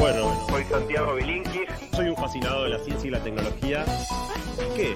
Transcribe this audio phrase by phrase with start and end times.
[0.00, 1.68] Bueno, Soy Santiago Bilinkis.
[1.94, 3.84] soy un fascinado de la ciencia y la tecnología.
[4.74, 4.94] Que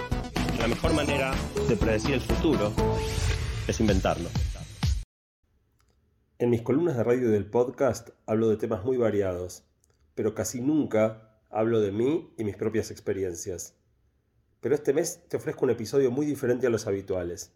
[0.58, 1.34] la mejor manera
[1.68, 2.72] de predecir el futuro
[3.68, 4.30] es inventarlo.
[6.38, 9.64] En mis columnas de radio y del podcast hablo de temas muy variados,
[10.14, 13.76] pero casi nunca hablo de mí y mis propias experiencias.
[14.60, 17.52] Pero este mes te ofrezco un episodio muy diferente a los habituales.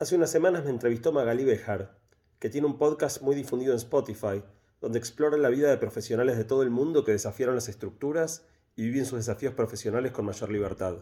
[0.00, 1.96] Hace unas semanas me entrevistó Magalí Bejar,
[2.40, 4.42] que tiene un podcast muy difundido en Spotify,
[4.84, 8.44] donde explora la vida de profesionales de todo el mundo que desafiaron las estructuras
[8.76, 10.96] y viven sus desafíos profesionales con mayor libertad.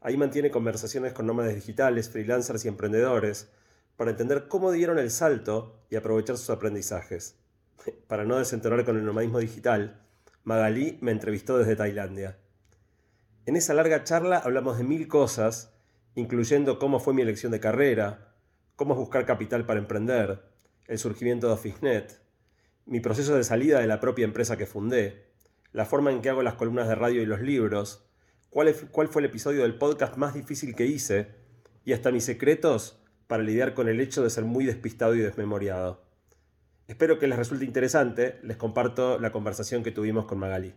[0.00, 3.48] Ahí mantiene conversaciones con nómades digitales, freelancers y emprendedores
[3.96, 7.34] para entender cómo dieron el salto y aprovechar sus aprendizajes.
[8.06, 10.00] Para no desentonar con el nomadismo digital,
[10.44, 12.38] Magalí me entrevistó desde Tailandia.
[13.46, 15.74] En esa larga charla hablamos de mil cosas,
[16.14, 18.36] incluyendo cómo fue mi elección de carrera,
[18.76, 20.44] cómo buscar capital para emprender,
[20.86, 22.25] el surgimiento de OfficeNet,
[22.86, 25.26] mi proceso de salida de la propia empresa que fundé,
[25.72, 28.08] la forma en que hago las columnas de radio y los libros,
[28.50, 31.28] cuál, es- cuál fue el episodio del podcast más difícil que hice
[31.84, 36.04] y hasta mis secretos para lidiar con el hecho de ser muy despistado y desmemoriado.
[36.86, 40.74] Espero que les resulte interesante, les comparto la conversación que tuvimos con Magali.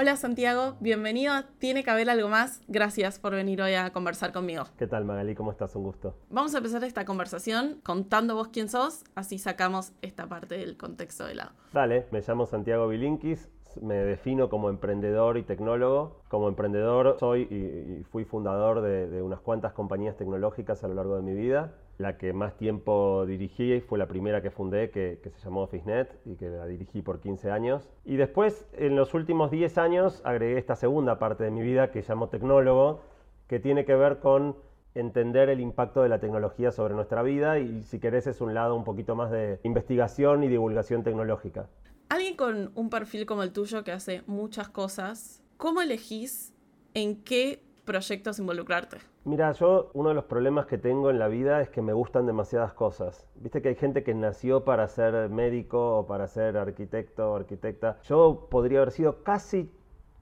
[0.00, 2.62] Hola Santiago, bienvenido Tiene que haber algo más.
[2.68, 4.62] Gracias por venir hoy a conversar conmigo.
[4.78, 5.34] ¿Qué tal Magali?
[5.34, 5.74] ¿Cómo estás?
[5.74, 6.14] Un gusto.
[6.30, 11.26] Vamos a empezar esta conversación contando vos quién sos, así sacamos esta parte del contexto
[11.26, 11.50] de lado.
[11.72, 13.50] Dale, me llamo Santiago Bilinkis,
[13.82, 16.22] me defino como emprendedor y tecnólogo.
[16.28, 20.94] Como emprendedor soy y, y fui fundador de, de unas cuantas compañías tecnológicas a lo
[20.94, 21.74] largo de mi vida.
[21.98, 26.20] La que más tiempo dirigí fue la primera que fundé, que, que se llamó OfficeNet
[26.24, 27.88] y que la dirigí por 15 años.
[28.04, 32.04] Y después, en los últimos 10 años, agregué esta segunda parte de mi vida que
[32.08, 33.00] llamo tecnólogo,
[33.48, 34.56] que tiene que ver con
[34.94, 38.74] entender el impacto de la tecnología sobre nuestra vida y si querés es un lado
[38.74, 41.68] un poquito más de investigación y divulgación tecnológica.
[42.08, 46.54] Alguien con un perfil como el tuyo que hace muchas cosas, ¿cómo elegís
[46.94, 48.98] en qué proyectos involucrarte?
[49.24, 52.26] Mira, yo uno de los problemas que tengo en la vida es que me gustan
[52.26, 53.26] demasiadas cosas.
[53.34, 57.98] Viste que hay gente que nació para ser médico o para ser arquitecto o arquitecta.
[58.04, 59.70] Yo podría haber sido casi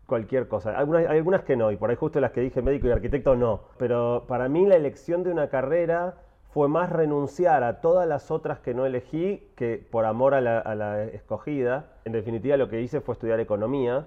[0.06, 0.76] cualquier cosa.
[0.76, 3.36] Algunas, hay algunas que no, y por ahí justo las que dije médico y arquitecto
[3.36, 3.60] no.
[3.78, 6.16] Pero para mí la elección de una carrera
[6.52, 10.58] fue más renunciar a todas las otras que no elegí que por amor a la,
[10.58, 11.92] a la escogida.
[12.04, 14.06] En definitiva lo que hice fue estudiar economía.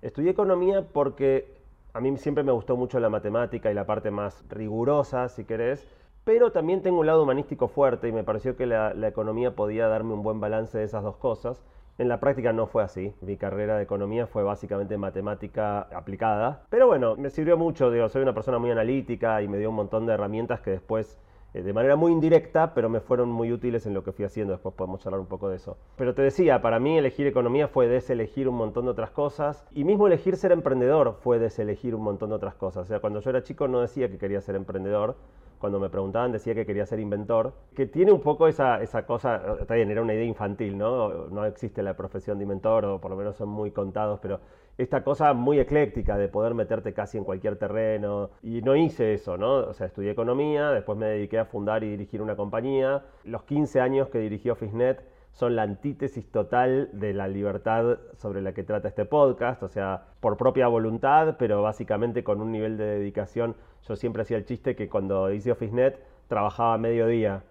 [0.00, 1.57] Estudié economía porque
[1.92, 5.86] a mí siempre me gustó mucho la matemática y la parte más rigurosa, si querés,
[6.24, 9.88] pero también tengo un lado humanístico fuerte y me pareció que la, la economía podía
[9.88, 11.62] darme un buen balance de esas dos cosas.
[11.98, 13.12] En la práctica no fue así.
[13.22, 16.62] Mi carrera de economía fue básicamente matemática aplicada.
[16.70, 17.90] Pero bueno, me sirvió mucho.
[17.90, 21.18] Digo, soy una persona muy analítica y me dio un montón de herramientas que después,
[21.54, 24.52] eh, de manera muy indirecta, pero me fueron muy útiles en lo que fui haciendo.
[24.52, 25.76] Después podemos charlar un poco de eso.
[25.96, 29.66] Pero te decía, para mí elegir economía fue deselegir un montón de otras cosas.
[29.72, 32.84] Y mismo elegir ser emprendedor fue deselegir un montón de otras cosas.
[32.84, 35.16] O sea, cuando yo era chico no decía que quería ser emprendedor
[35.58, 39.42] cuando me preguntaban decía que quería ser inventor, que tiene un poco esa, esa cosa,
[39.60, 41.28] está bien, era una idea infantil, ¿no?
[41.28, 44.40] No existe la profesión de inventor, o por lo menos son muy contados, pero
[44.78, 49.36] esta cosa muy ecléctica de poder meterte casi en cualquier terreno, y no hice eso,
[49.36, 49.54] ¿no?
[49.56, 53.80] O sea, estudié economía, después me dediqué a fundar y dirigir una compañía, los 15
[53.80, 58.88] años que dirigí OfficeNet, son la antítesis total de la libertad sobre la que trata
[58.88, 63.56] este podcast, o sea, por propia voluntad, pero básicamente con un nivel de dedicación.
[63.86, 67.42] Yo siempre hacía el chiste que cuando hice OfficeNet trabajaba a mediodía,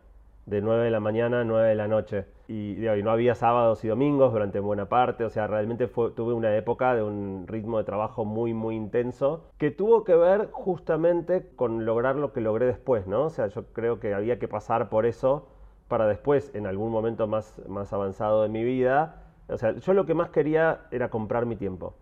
[0.47, 2.25] de 9 de la mañana a 9 de la noche.
[2.47, 6.55] Y, y no había sábados y domingos durante buena parte, o sea, realmente tuve una
[6.55, 11.85] época de un ritmo de trabajo muy, muy intenso, que tuvo que ver justamente con
[11.85, 13.25] lograr lo que logré después, ¿no?
[13.25, 15.49] O sea, yo creo que había que pasar por eso
[15.89, 20.05] para después, en algún momento más, más avanzado de mi vida, o sea, yo lo
[20.05, 21.93] que más quería era comprar mi tiempo.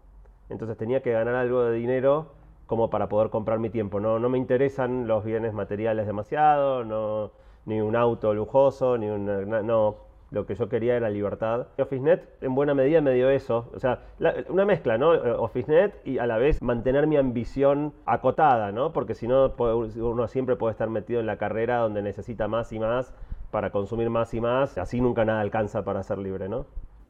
[0.50, 2.34] Entonces tenía que ganar algo de dinero
[2.68, 4.00] como para poder comprar mi tiempo.
[4.00, 7.32] No, no me interesan los bienes materiales demasiado, no,
[7.66, 10.06] ni un auto lujoso, ni una, no.
[10.32, 11.68] Lo que yo quería era libertad.
[11.78, 13.70] OfficeNet en buena medida me dio eso.
[13.74, 15.12] O sea, la, una mezcla, ¿no?
[15.12, 18.92] OfficeNet y a la vez mantener mi ambición acotada, ¿no?
[18.92, 22.80] Porque si no, uno siempre puede estar metido en la carrera donde necesita más y
[22.80, 23.14] más
[23.52, 24.78] para consumir más y más.
[24.78, 26.66] Así nunca nada alcanza para ser libre, ¿no?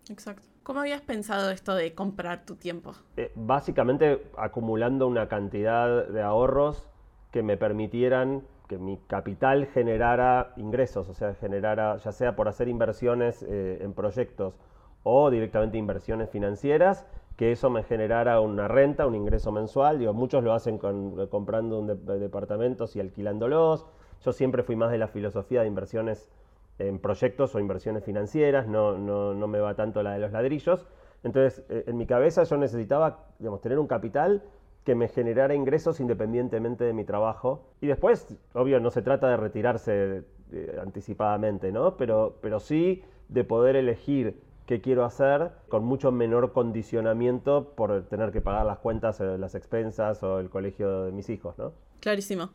[0.09, 0.47] Exacto.
[0.61, 2.93] ¿Cómo habías pensado esto de comprar tu tiempo?
[3.17, 6.87] Eh, básicamente acumulando una cantidad de ahorros
[7.31, 12.67] que me permitieran que mi capital generara ingresos, o sea, generara, ya sea por hacer
[12.67, 14.55] inversiones eh, en proyectos
[15.03, 19.99] o directamente inversiones financieras que eso me generara una renta, un ingreso mensual.
[19.99, 23.85] Digo, muchos lo hacen comprando un departamentos y alquilándolos.
[24.23, 26.31] Yo siempre fui más de la filosofía de inversiones
[26.79, 30.87] en proyectos o inversiones financieras, no, no, no me va tanto la de los ladrillos.
[31.23, 34.43] Entonces, eh, en mi cabeza yo necesitaba digamos, tener un capital
[34.85, 37.63] que me generara ingresos independientemente de mi trabajo.
[37.81, 41.97] Y después, obvio, no se trata de retirarse eh, anticipadamente, ¿no?
[41.97, 48.31] Pero, pero sí de poder elegir qué quiero hacer con mucho menor condicionamiento por tener
[48.31, 51.73] que pagar las cuentas, eh, las expensas o el colegio de mis hijos, ¿no?
[51.99, 52.51] Clarísimo.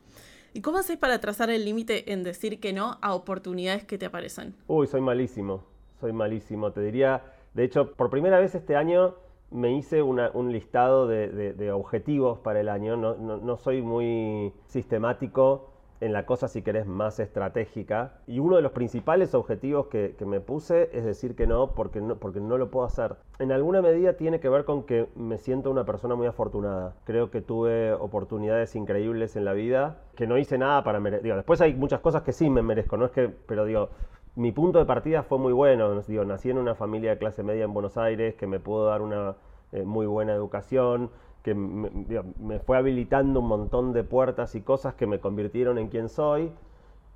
[0.53, 4.07] ¿Y cómo haces para trazar el límite en decir que no a oportunidades que te
[4.07, 4.55] aparecen?
[4.69, 5.65] Uy, soy malísimo,
[6.01, 6.73] soy malísimo.
[6.73, 7.23] Te diría,
[7.55, 9.15] de hecho, por primera vez este año
[9.51, 12.97] me hice un listado de, objetivos para el año.
[12.97, 15.67] No, soy muy sistemático
[16.01, 18.15] en la cosa, si querés, más estratégica.
[18.27, 22.17] Y uno de los principales objetivos que, me puse es decir que no porque, no,
[22.59, 23.17] lo puedo hacer.
[23.39, 26.95] En alguna medida tiene que ver con que me siento una persona muy afortunada.
[27.05, 31.35] Creo que tuve oportunidades increíbles en la vida, que no hice nada para merecer.
[31.35, 33.91] Después hay muchas cosas que sí me merezco, no es que, pero digo,
[34.37, 35.95] mi punto de partida fue muy bueno.
[35.95, 39.37] Nací en una familia de clase media en Buenos Aires que me pudo dar una
[39.73, 41.11] eh, muy buena educación,
[41.43, 46.09] que me, fue habilitando un montón de puertas y cosas que me convirtieron en quien
[46.09, 46.53] soy.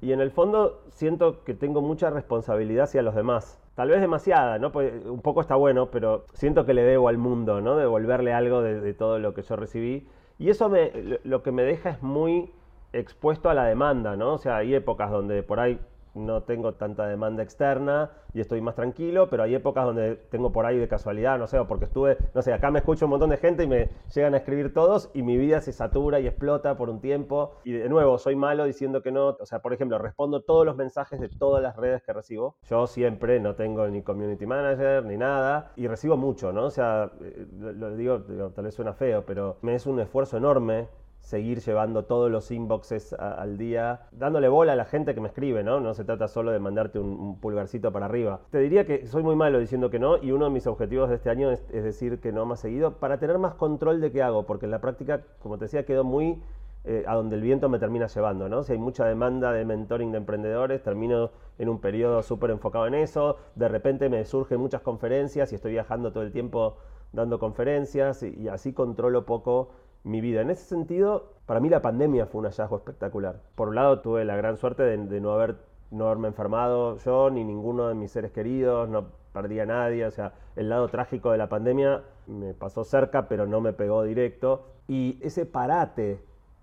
[0.00, 3.60] Y en el fondo siento que tengo mucha responsabilidad hacia los demás.
[3.74, 4.70] Tal vez demasiada, ¿no?
[4.72, 7.76] Pues un poco está bueno, pero siento que le debo al mundo, ¿no?
[7.76, 10.06] Devolverle algo de, de todo lo que yo recibí.
[10.38, 10.90] Y eso me,
[11.24, 12.52] lo que me deja es muy
[12.92, 14.34] expuesto a la demanda, ¿no?
[14.34, 15.78] O sea, hay épocas donde por ahí
[16.14, 20.66] no tengo tanta demanda externa y estoy más tranquilo, pero hay épocas donde tengo por
[20.66, 23.36] ahí de casualidad, no sé, porque estuve, no sé, acá me escucho un montón de
[23.36, 26.90] gente y me llegan a escribir todos y mi vida se satura y explota por
[26.90, 27.56] un tiempo.
[27.64, 30.76] Y de nuevo, soy malo diciendo que no, o sea, por ejemplo, respondo todos los
[30.76, 32.56] mensajes de todas las redes que recibo.
[32.68, 36.66] Yo siempre no tengo ni community manager ni nada y recibo mucho, ¿no?
[36.66, 38.20] O sea, eh, lo digo,
[38.54, 40.88] tal vez suena feo, pero me es un esfuerzo enorme
[41.24, 45.64] seguir llevando todos los inboxes al día, dándole bola a la gente que me escribe,
[45.64, 45.80] ¿no?
[45.80, 48.40] No se trata solo de mandarte un, pulgarcito para arriba.
[48.50, 51.16] Te diría que soy muy malo diciendo que no y uno de mis objetivos de
[51.16, 54.44] este año es, decir que no más seguido para tener más control de qué hago,
[54.44, 56.42] porque en la práctica, como te decía, quedó muy
[56.84, 58.62] eh, a donde el viento me termina llevando, ¿no?
[58.62, 62.94] Si hay mucha demanda de mentoring de emprendedores, termino en un periodo súper enfocado en
[62.94, 66.76] eso, de repente me surgen muchas conferencias y estoy viajando todo el tiempo
[67.14, 69.70] dando conferencias y así controlo poco
[70.04, 70.42] mi vida.
[70.42, 73.40] En ese sentido, para mí la pandemia fue un hallazgo espectacular.
[73.54, 75.56] Por un lado, tuve la gran suerte de, no, haber,
[75.90, 80.10] no haberme enfermado yo ni ninguno de mis seres queridos, no perdí a nadie, o
[80.10, 84.66] sea, el lado trágico de la pandemia me pasó cerca, pero no me pegó directo.
[84.86, 86.20] Y ese parate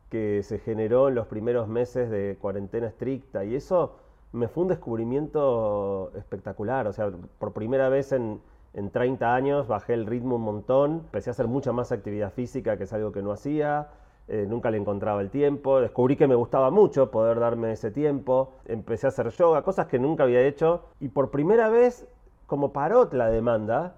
[0.09, 3.95] que se generó en los primeros meses de cuarentena estricta y eso
[4.33, 8.39] me fue un descubrimiento espectacular, o sea, por primera vez en,
[8.73, 12.77] en 30 años bajé el ritmo un montón, empecé a hacer mucha más actividad física,
[12.77, 13.89] que es algo que no hacía,
[14.27, 18.53] eh, nunca le encontraba el tiempo, descubrí que me gustaba mucho poder darme ese tiempo,
[18.65, 22.07] empecé a hacer yoga, cosas que nunca había hecho, y por primera vez,
[22.47, 23.95] como paró la demanda,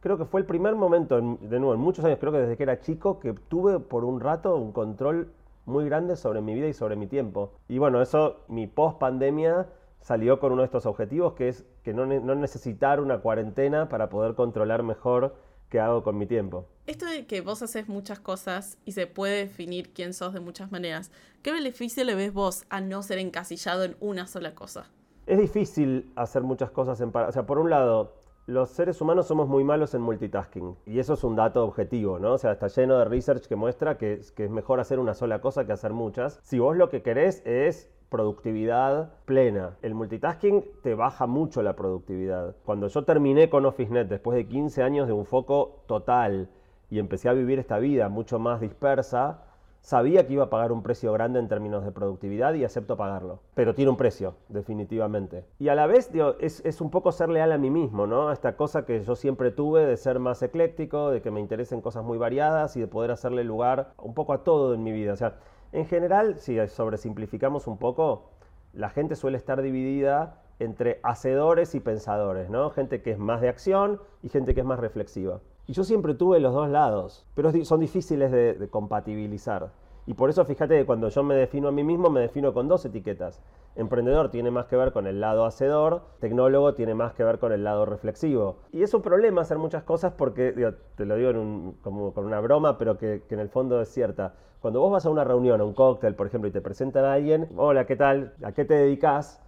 [0.00, 2.62] creo que fue el primer momento, de nuevo, en muchos años, creo que desde que
[2.64, 5.32] era chico, que tuve por un rato un control
[5.66, 7.52] muy grande sobre mi vida y sobre mi tiempo.
[7.68, 9.66] Y bueno, eso, mi post pandemia
[10.00, 14.34] salió con uno de estos objetivos, que es que no, necesitar una cuarentena para poder
[14.34, 15.36] controlar mejor
[15.68, 16.66] qué hago con mi tiempo.
[16.86, 20.72] Esto de que vos haces muchas cosas y se puede definir quién sos de muchas
[20.72, 21.10] maneras,
[21.42, 24.90] ¿qué beneficio le ves vos a no ser encasillado en una sola cosa?
[25.26, 27.30] Es difícil hacer muchas cosas en paralelo.
[27.30, 28.14] O sea, por un lado,
[28.46, 30.76] los seres humanos somos muy malos en multitasking.
[30.86, 32.32] Y eso es un dato objetivo, ¿no?
[32.32, 35.40] O sea, está lleno de research que muestra que, que es mejor hacer una sola
[35.40, 36.40] cosa que hacer muchas.
[36.42, 39.76] Si vos lo que querés es productividad plena.
[39.82, 42.54] El multitasking te baja mucho la productividad.
[42.64, 46.48] Cuando yo terminé con OfficeNet después de 15 años de un foco total
[46.90, 49.42] y empecé a vivir esta vida mucho más dispersa,
[49.84, 53.40] sabía que iba a pagar un precio grande en términos de productividad y acepto pagarlo.
[53.54, 55.44] Pero tiene un precio, definitivamente.
[55.58, 58.32] Y a la vez, es, un poco ser leal a mí mismo, ¿no?
[58.32, 62.02] Esta cosa que yo siempre tuve de ser más ecléctico, de que me interesen cosas
[62.02, 65.12] muy variadas y de poder hacerle lugar un poco a todo en mi vida.
[65.12, 65.34] O sea,
[65.74, 68.30] en general, si sobresimplificamos un poco,
[68.72, 72.70] la gente suele estar dividida entre hacedores y pensadores, ¿no?
[72.70, 75.40] Gente que es más de acción y gente que es más reflexiva.
[75.66, 79.72] Y yo siempre tuve los dos lados, pero son difíciles de compatibilizar.
[80.06, 82.68] Y por eso fíjate que cuando yo me defino a mí mismo, me defino con
[82.68, 83.42] dos etiquetas.
[83.74, 87.52] Emprendedor tiene más que ver con el lado hacedor, tecnólogo tiene más que ver con
[87.52, 88.58] el lado reflexivo.
[88.72, 90.52] Y es un problema hacer muchas cosas porque,
[90.96, 94.34] te lo digo como con una broma, pero que, que, en el fondo es cierta.
[94.60, 97.14] Cuando vos vas a una reunión, a un cóctel, por ejemplo, y te presentan a
[97.14, 98.34] alguien, hola, ¿qué tal?
[98.42, 99.43] ¿A qué te dedicas?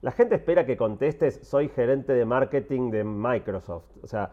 [0.00, 3.84] La gente espera que contestes, soy gerente de marketing de Microsoft.
[4.00, 4.30] O sea,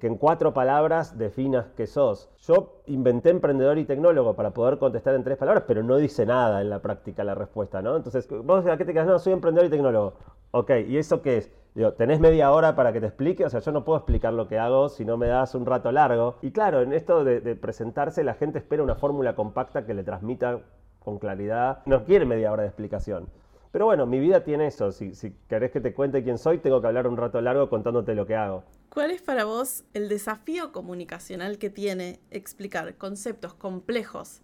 [0.00, 2.30] que en cuatro palabras definas que sos.
[2.38, 6.60] Yo inventé emprendedor y tecnólogo para poder contestar en tres palabras, pero no dice nada
[6.60, 7.94] en la práctica la respuesta, ¿no?
[7.96, 9.06] Entonces, vos a qué te quedas?
[9.06, 10.14] No, soy emprendedor y tecnólogo.
[10.50, 11.52] Ok, ¿y eso qué es?
[11.76, 13.44] Digo, ¿tenés media hora para que te explique?
[13.44, 15.92] O sea, yo no puedo explicar lo que hago si no me das un rato
[15.92, 16.36] largo.
[16.42, 20.58] Y claro, en esto de presentarse, la gente espera una fórmula compacta que le transmita
[20.98, 21.82] con claridad.
[21.86, 23.28] No quiere media hora de explicación.
[23.74, 24.92] Pero bueno, mi vida tiene eso.
[24.92, 25.12] Si,
[25.48, 28.36] querés que te cuente quién soy, tengo que hablar un rato largo contándote lo que
[28.36, 28.62] hago.
[28.88, 34.42] ¿Cuál es para vos el desafío comunicacional que tiene explicar conceptos complejos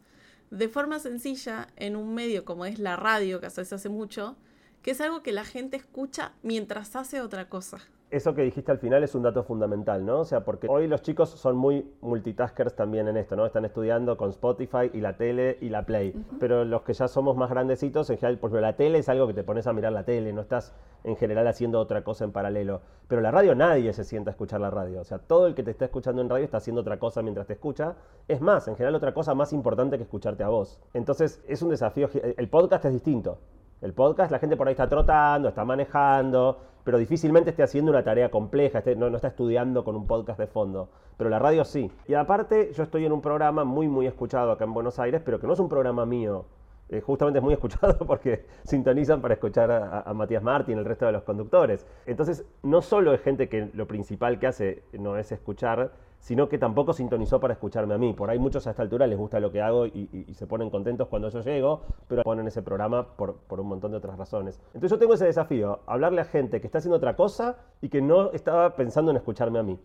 [0.51, 4.35] de forma sencilla en un medio como es la radio, que haces hace mucho,
[4.83, 7.79] que es algo que la gente escucha mientras hace otra cosa?
[8.11, 10.21] Eso que dijiste al final es un dato fundamental, ¿no?
[10.21, 13.47] O sea, porque hoy los chicos son muy multitaskers también en esto, ¿no?
[13.47, 16.14] Están estudiando con Spotify y la tele y la Play.
[16.38, 19.26] Pero los que ya somos más grandecitos, en general, por ejemplo, la tele es algo
[19.26, 20.75] que te pones a mirar la tele, no estás
[21.05, 22.81] en general haciendo otra cosa en paralelo.
[23.07, 25.00] Pero la radio nadie se sienta a escuchar la radio.
[25.00, 27.47] O sea, todo el que te está escuchando en radio está haciendo otra cosa mientras
[27.47, 27.95] te escucha.
[28.29, 30.81] Es más, en general otra cosa más importante que escucharte a vos.
[30.95, 32.09] Entonces, es un desafío.
[32.12, 33.38] El podcast es distinto.
[33.81, 38.03] El podcast, la gente por ahí está trotando, está manejando, pero difícilmente esté haciendo una
[38.03, 40.91] tarea compleja, no, está estudiando con un podcast de fondo.
[41.17, 41.91] Pero la radio sí.
[42.07, 45.41] Y aparte, yo estoy en un programa muy, muy escuchado acá en Buenos Aires, pero
[45.41, 46.45] que no es un programa mío.
[46.91, 51.07] Eh, justamente es muy escuchado porque sintonizan para escuchar a, a, Matías Martín el resto
[51.07, 51.87] de los conductores.
[52.05, 56.59] Entonces, no solo es gente que lo principal que hace no es escuchar, sino que
[56.59, 58.12] tampoco sintonizó para escucharme a mí.
[58.12, 61.09] Por ahí muchos a esta altura les gusta lo que hago y, se ponen contentos
[61.09, 64.61] cuando yo llego, pero ponen ese programa por, un montón de otras razones.
[64.75, 68.03] Entonces yo tengo ese desafío, hablarle a gente que está haciendo otra cosa y que
[68.03, 69.79] no estaba pensando en escucharme a mí.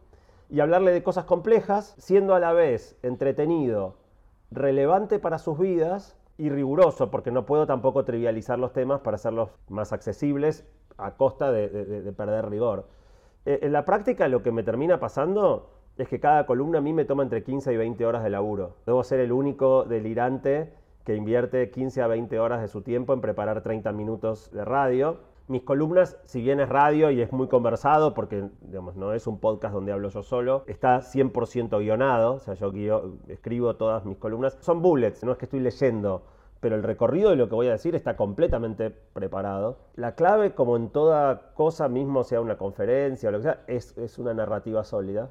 [0.49, 3.95] Y hablarle de cosas complejas, siendo a la vez entretenido,
[4.51, 9.49] relevante para sus vidas y riguroso, porque no puedo tampoco trivializar los temas para hacerlos
[9.69, 10.65] más accesibles
[10.97, 12.87] a costa de, perder rigor.
[13.45, 16.93] Eh, en la práctica lo que me termina pasando es que cada columna a mí
[16.93, 18.75] me toma entre 15 y 20 horas de laburo.
[18.85, 20.73] Debo ser el único delirante
[21.05, 25.19] que invierte 15 a 20 horas de su tiempo en preparar 30 minutos de radio.
[25.47, 28.49] Mis columnas, si bien es radio y es muy conversado, porque
[28.95, 32.73] no es un podcast donde hablo yo solo, está 100% guionado, o sea, yo
[33.27, 34.57] escribo todas mis columnas.
[34.59, 36.23] Son bullets, no es que estoy leyendo,
[36.59, 39.77] pero el recorrido de lo que voy a decir está completamente preparado.
[39.95, 44.17] La clave, como en toda cosa, mismo sea una conferencia o lo que sea, es
[44.17, 45.29] una narrativa sólida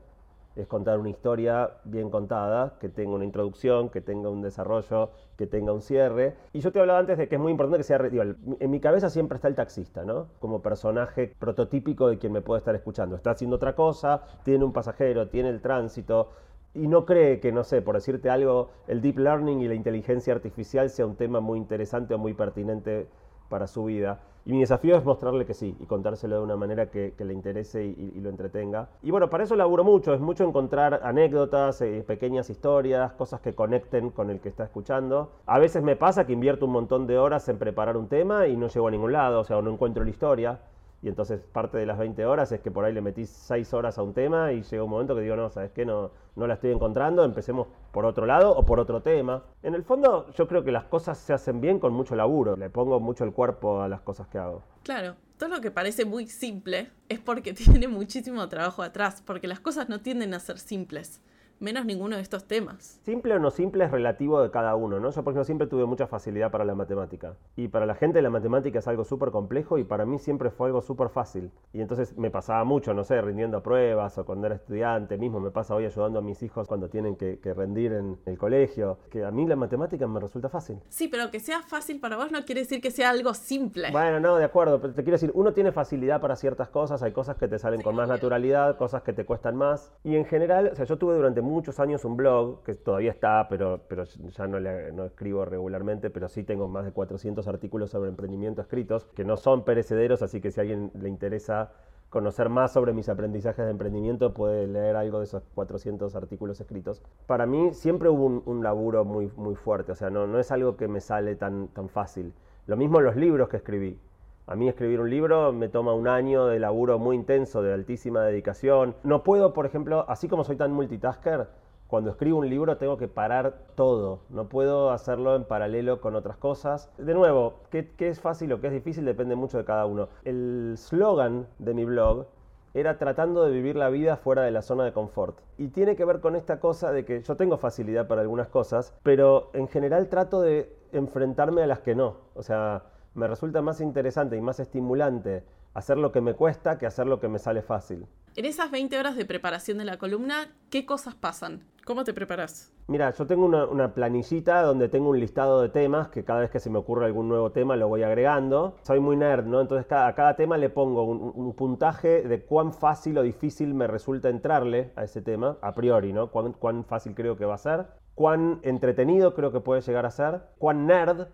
[0.56, 5.46] es contar una historia bien contada, que tenga una introducción, que tenga un desarrollo, que
[5.46, 6.34] tenga un cierre.
[6.52, 7.99] Y yo te hablaba antes de que es muy importante que sea...
[7.99, 10.28] en mi cabeza siempre está el taxista, ¿no?
[10.38, 13.16] Como personaje prototípico de quien me puede estar escuchando.
[13.16, 16.30] Está haciendo otra cosa, tiene un pasajero, tiene el tránsito,
[16.75, 20.34] y no cree que, no sé, por decirte algo, el deep learning y la inteligencia
[20.34, 23.06] artificial sea un tema muy interesante o muy pertinente
[23.48, 24.20] para su vida.
[24.46, 27.82] Y mi desafío es mostrarle que sí y contárselo de una manera que, le interese
[27.84, 28.88] y, lo entretenga.
[29.02, 33.54] Y bueno, para eso laburo mucho, es mucho encontrar anécdotas, eh, pequeñas historias, cosas que
[33.54, 35.30] conecten con el que está escuchando.
[35.46, 38.56] A veces me pasa que invierto un montón de horas en preparar un tema y
[38.56, 40.60] no llego a ningún lado, o sea, no encuentro la historia.
[41.04, 43.99] Y entonces parte de las 20 horas es que por ahí le metí 6 horas
[43.99, 45.84] a un tema y llega un momento que digo, no, ¿sabes qué?
[45.84, 49.44] No, no la estoy encontrando, empecemos por otro lado o por otro tema.
[49.62, 52.70] En el fondo yo creo que las cosas se hacen bien con mucho laburo, le
[52.70, 54.62] pongo mucho el cuerpo a las cosas que hago.
[54.82, 59.61] Claro, todo lo que parece muy simple es porque tiene muchísimo trabajo atrás, porque las
[59.61, 61.20] cosas no tienden a ser simples
[61.61, 63.00] menos ninguno de estos temas.
[63.04, 65.11] Simple o no simple es relativo de cada uno, ¿no?
[65.11, 67.37] Yo, por ejemplo, siempre tuve mucha facilidad para la matemática.
[67.56, 70.68] Y para la gente la matemática es algo súper complejo y para mí siempre fue
[70.68, 71.50] algo súper fácil.
[71.73, 75.50] Y entonces me pasaba mucho, no sé, rindiendo pruebas o cuando era estudiante, mismo me
[75.50, 79.30] pasa hoy ayudando a mis hijos cuando tienen que, rendir en el colegio, que a
[79.30, 80.80] mí la matemática me resulta fácil.
[80.88, 83.90] Sí, pero que sea fácil para vos no quiere decir que sea algo simple.
[83.92, 87.12] Bueno, no, de acuerdo, pero te quiero decir, uno tiene facilidad para ciertas cosas, hay
[87.12, 89.92] cosas que te salen con más naturalidad, cosas que te cuestan más.
[90.02, 93.46] Y en general, o sea, yo tuve durante muchos años un blog, que todavía está,
[93.48, 97.90] pero, pero ya no, le, no escribo regularmente, pero sí tengo más de 400 artículos
[97.90, 101.72] sobre emprendimiento escritos, que no son perecederos, así que si a alguien le interesa
[102.10, 107.02] conocer más sobre mis aprendizajes de emprendimiento, puede leer algo de esos 400 artículos escritos.
[107.26, 110.76] Para mí siempre hubo un, laburo muy, muy fuerte, o sea, no, no es algo
[110.76, 112.32] que me sale tan, tan fácil.
[112.66, 113.98] Lo mismo los libros que escribí.
[114.46, 118.22] A mí escribir un libro me toma un año de laburo muy intenso, de altísima
[118.22, 118.94] dedicación.
[119.02, 121.48] No puedo, por ejemplo, así como soy tan multitasker,
[121.86, 126.36] cuando escribo un libro tengo que parar todo, no puedo hacerlo en paralelo con otras
[126.36, 126.90] cosas.
[126.98, 129.06] De nuevo, ¿qué, es fácil o qué es difícil?
[129.06, 130.10] Depende mucho de cada uno.
[130.24, 132.26] El slogan de mi blog
[132.74, 135.38] era tratando de vivir la vida fuera de la zona de confort.
[135.56, 138.94] Y tiene que ver con esta cosa de que yo tengo facilidad para algunas cosas,
[139.02, 142.16] pero en general trato de enfrentarme a las que no.
[142.34, 142.82] O sea,
[143.14, 145.44] me resulta más interesante y más estimulante
[145.75, 148.06] hacer lo que me cuesta que hacer lo que me sale fácil.
[148.37, 151.62] En esas 20 horas de preparación de la columna, ¿qué cosas pasan?
[151.85, 152.73] ¿Cómo te preparas?
[152.87, 156.61] Mira, yo tengo una, planillita donde tengo un listado de temas que cada vez que
[156.61, 158.76] se me ocurre algún nuevo tema lo voy agregando.
[158.83, 159.61] Soy muy nerd, ¿no?
[159.61, 164.28] Entonces a cada tema le pongo un, puntaje de cuán fácil o difícil me resulta
[164.28, 166.30] entrarle a ese tema, a priori, ¿no?
[166.30, 170.11] Cuán, cuán fácil creo que va a ser, cuán entretenido creo que puede llegar a
[170.11, 171.28] ser, cuán nerd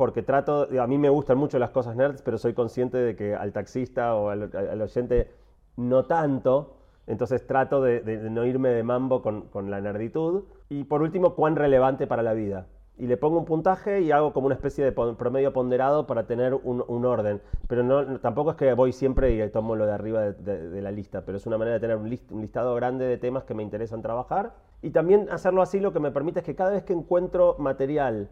[0.00, 3.34] porque trato, a mí me gustan mucho las cosas nerds, pero soy consciente de que
[3.34, 5.30] al taxista o al, oyente
[5.76, 10.44] no tanto, entonces trato de, no irme de mambo con, la nerditud.
[10.70, 12.66] Y por último, cuán relevante para la vida.
[12.96, 16.54] Y le pongo un puntaje y hago como una especie de promedio ponderado para tener
[16.54, 17.42] un, orden.
[17.68, 21.26] Pero no, tampoco es que voy siempre y tomo lo de arriba de, la lista,
[21.26, 24.00] pero es una manera de tener un, un listado grande de temas que me interesan
[24.00, 24.54] trabajar.
[24.80, 28.30] Y también hacerlo así lo que me permite es que cada vez que encuentro material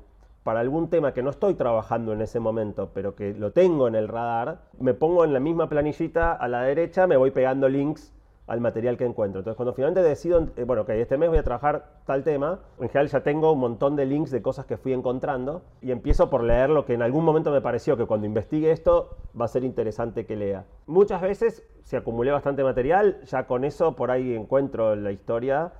[0.48, 3.94] para algún tema que no estoy trabajando en ese momento, pero que lo tengo en
[3.94, 8.14] el radar, me pongo en la misma planillita a la derecha, me voy pegando links
[8.46, 9.40] al material que encuentro.
[9.40, 12.88] Entonces, cuando finalmente decido, eh, bueno, que este mes voy a trabajar tal tema, en
[12.88, 16.42] general ya tengo un montón de links de cosas que fui encontrando y empiezo por
[16.42, 19.64] leer lo que en algún momento me pareció que cuando investigue esto va a ser
[19.64, 20.64] interesante que lea.
[20.86, 25.72] Muchas veces, si acumulé bastante material, ya con eso por ahí encuentro la historia,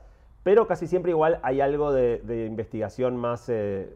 [0.43, 3.95] pero casi siempre igual hay algo de, investigación más, eh,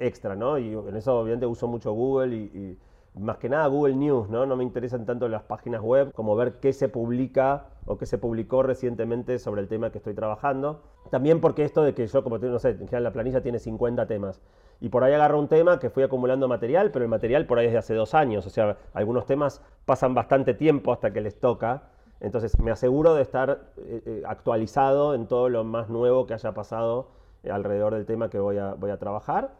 [0.00, 0.58] extra, ¿no?
[0.58, 2.78] Y en eso obviamente uso mucho Google y,
[3.18, 4.46] más que nada Google News, ¿no?
[4.46, 8.18] No me interesan tanto las páginas web como ver qué se publica o qué se
[8.18, 10.82] publicó recientemente sobre el tema que estoy trabajando.
[11.10, 14.06] También porque esto de que yo, como no sé, en general la planilla tiene 50
[14.06, 14.40] temas.
[14.80, 17.66] Y por ahí agarro un tema que fui acumulando material, pero el material por ahí
[17.66, 18.46] es de hace dos años.
[18.46, 21.82] O sea, algunos temas pasan bastante tiempo hasta que les toca.
[22.20, 26.52] Entonces me aseguro de estar eh, eh, actualizado en todo lo más nuevo que haya
[26.52, 27.08] pasado
[27.50, 29.50] alrededor del tema que voy a, voy a trabajar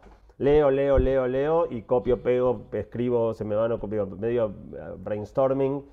[0.41, 5.85] leo, leo, leo, leo y copio, pego, escribo, se me van copio, medio eh, brainstorming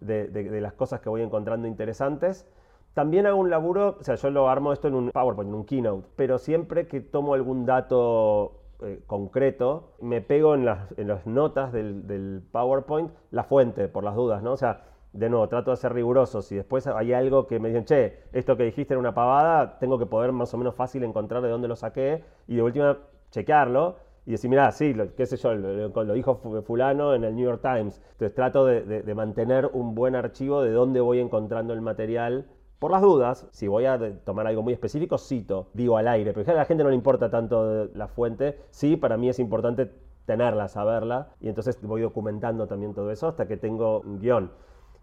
[0.00, 2.46] de, las cosas que voy encontrando interesantes.
[2.94, 5.64] También hago un laburo, o sea, yo lo armo esto en un PowerPoint, en un
[5.64, 11.26] Keynote, pero siempre que tomo algún dato eh, concreto, me pego en las, en las
[11.26, 14.52] notas del, del, PowerPoint la fuente, por las dudas, ¿no?
[14.52, 16.42] O sea, de nuevo, trato de ser riguroso.
[16.42, 19.98] Si después hay algo que me dicen, che, esto que dijiste era una pavada, tengo
[19.98, 22.98] que poder más o menos fácil encontrar de dónde lo saqué y de última
[23.30, 26.36] chequearlo y decir, mira, sí, lo, qué sé yo, lo, dijo
[26.66, 28.02] fulano en el New York Times.
[28.12, 32.46] Entonces trato de, mantener un buen archivo de dónde voy encontrando el material.
[32.80, 36.50] Por las dudas, si voy a tomar algo muy específico, cito, digo al aire, pero
[36.50, 38.58] a la gente no le importa tanto la fuente.
[38.70, 39.92] Sí, para mí es importante
[40.26, 44.50] tenerla, saberla, y entonces voy documentando también todo eso hasta que tengo un guion.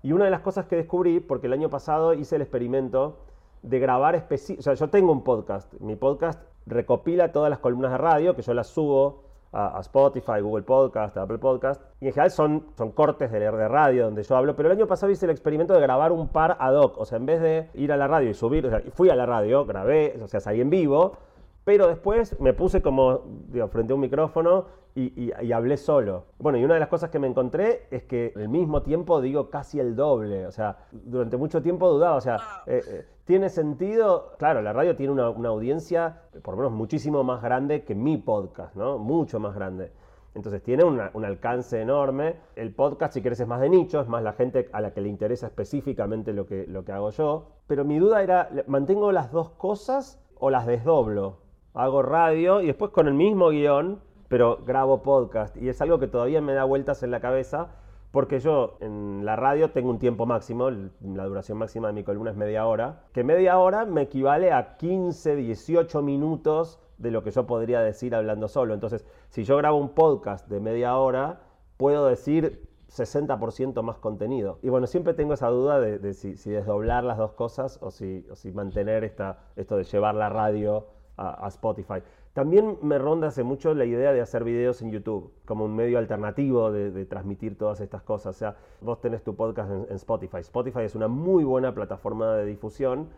[0.01, 3.19] Y una de las cosas que descubrí, porque el año pasado hice el experimento
[3.61, 7.91] de grabar específico, o sea, yo tengo un podcast, mi podcast recopila todas las columnas
[7.91, 12.31] de radio, que yo las subo a, Spotify, Google Podcast, Apple Podcast, y en general
[12.31, 15.31] son, son cortes de, de radio donde yo hablo, pero el año pasado hice el
[15.31, 18.07] experimento de grabar un par ad hoc, o sea, en vez de ir a la
[18.07, 21.17] radio y subir, fui a la radio, grabé, o sea, salí en vivo,
[21.63, 26.25] pero después me puse como digo, frente a un micrófono y, hablé solo.
[26.37, 29.49] Bueno, y una de las cosas que me encontré es que al mismo tiempo digo
[29.49, 30.45] casi el doble.
[30.45, 32.15] O sea, durante mucho tiempo dudaba.
[32.15, 34.33] O sea, eh, eh, ¿tiene sentido?
[34.37, 38.75] Claro, la radio tiene una, audiencia, por lo menos muchísimo más grande que mi podcast,
[38.75, 38.99] ¿no?
[38.99, 39.91] Mucho más grande.
[40.35, 42.37] Entonces tiene un alcance enorme.
[42.55, 45.01] El podcast, si quieres, es más de nicho, es más la gente a la que
[45.01, 47.51] le interesa específicamente lo que, lo que hago yo.
[47.67, 51.42] Pero mi duda era, ¿mantengo las dos cosas o las desdoblo?
[51.73, 55.55] Hago radio y después con el mismo guion, pero grabo podcast.
[55.57, 57.69] Y es algo que todavía me da vueltas en la cabeza
[58.13, 62.29] porque yo en la radio tengo un tiempo máximo, la duración máxima de mi columna
[62.29, 67.31] es media hora, que media hora me equivale a 15, 18 minutos de lo que
[67.31, 68.75] yo podría decir hablando solo.
[68.75, 71.41] Entonces, si yo grabo un podcast de media hora,
[71.77, 74.59] puedo decir 60% más contenido.
[74.61, 78.35] Y bueno, siempre tengo esa duda de, si, desdoblar las dos cosas o si, o
[78.35, 80.85] si mantener esta, esto de llevar la radio
[81.17, 82.01] a, Spotify.
[82.33, 85.99] También me ronda hace mucho la idea de hacer videos en YouTube como un medio
[85.99, 88.35] alternativo de, transmitir todas estas cosas.
[88.35, 90.37] O sea, vos tenés tu podcast en, Spotify.
[90.37, 93.09] Spotify es una muy buena plataforma de difusión,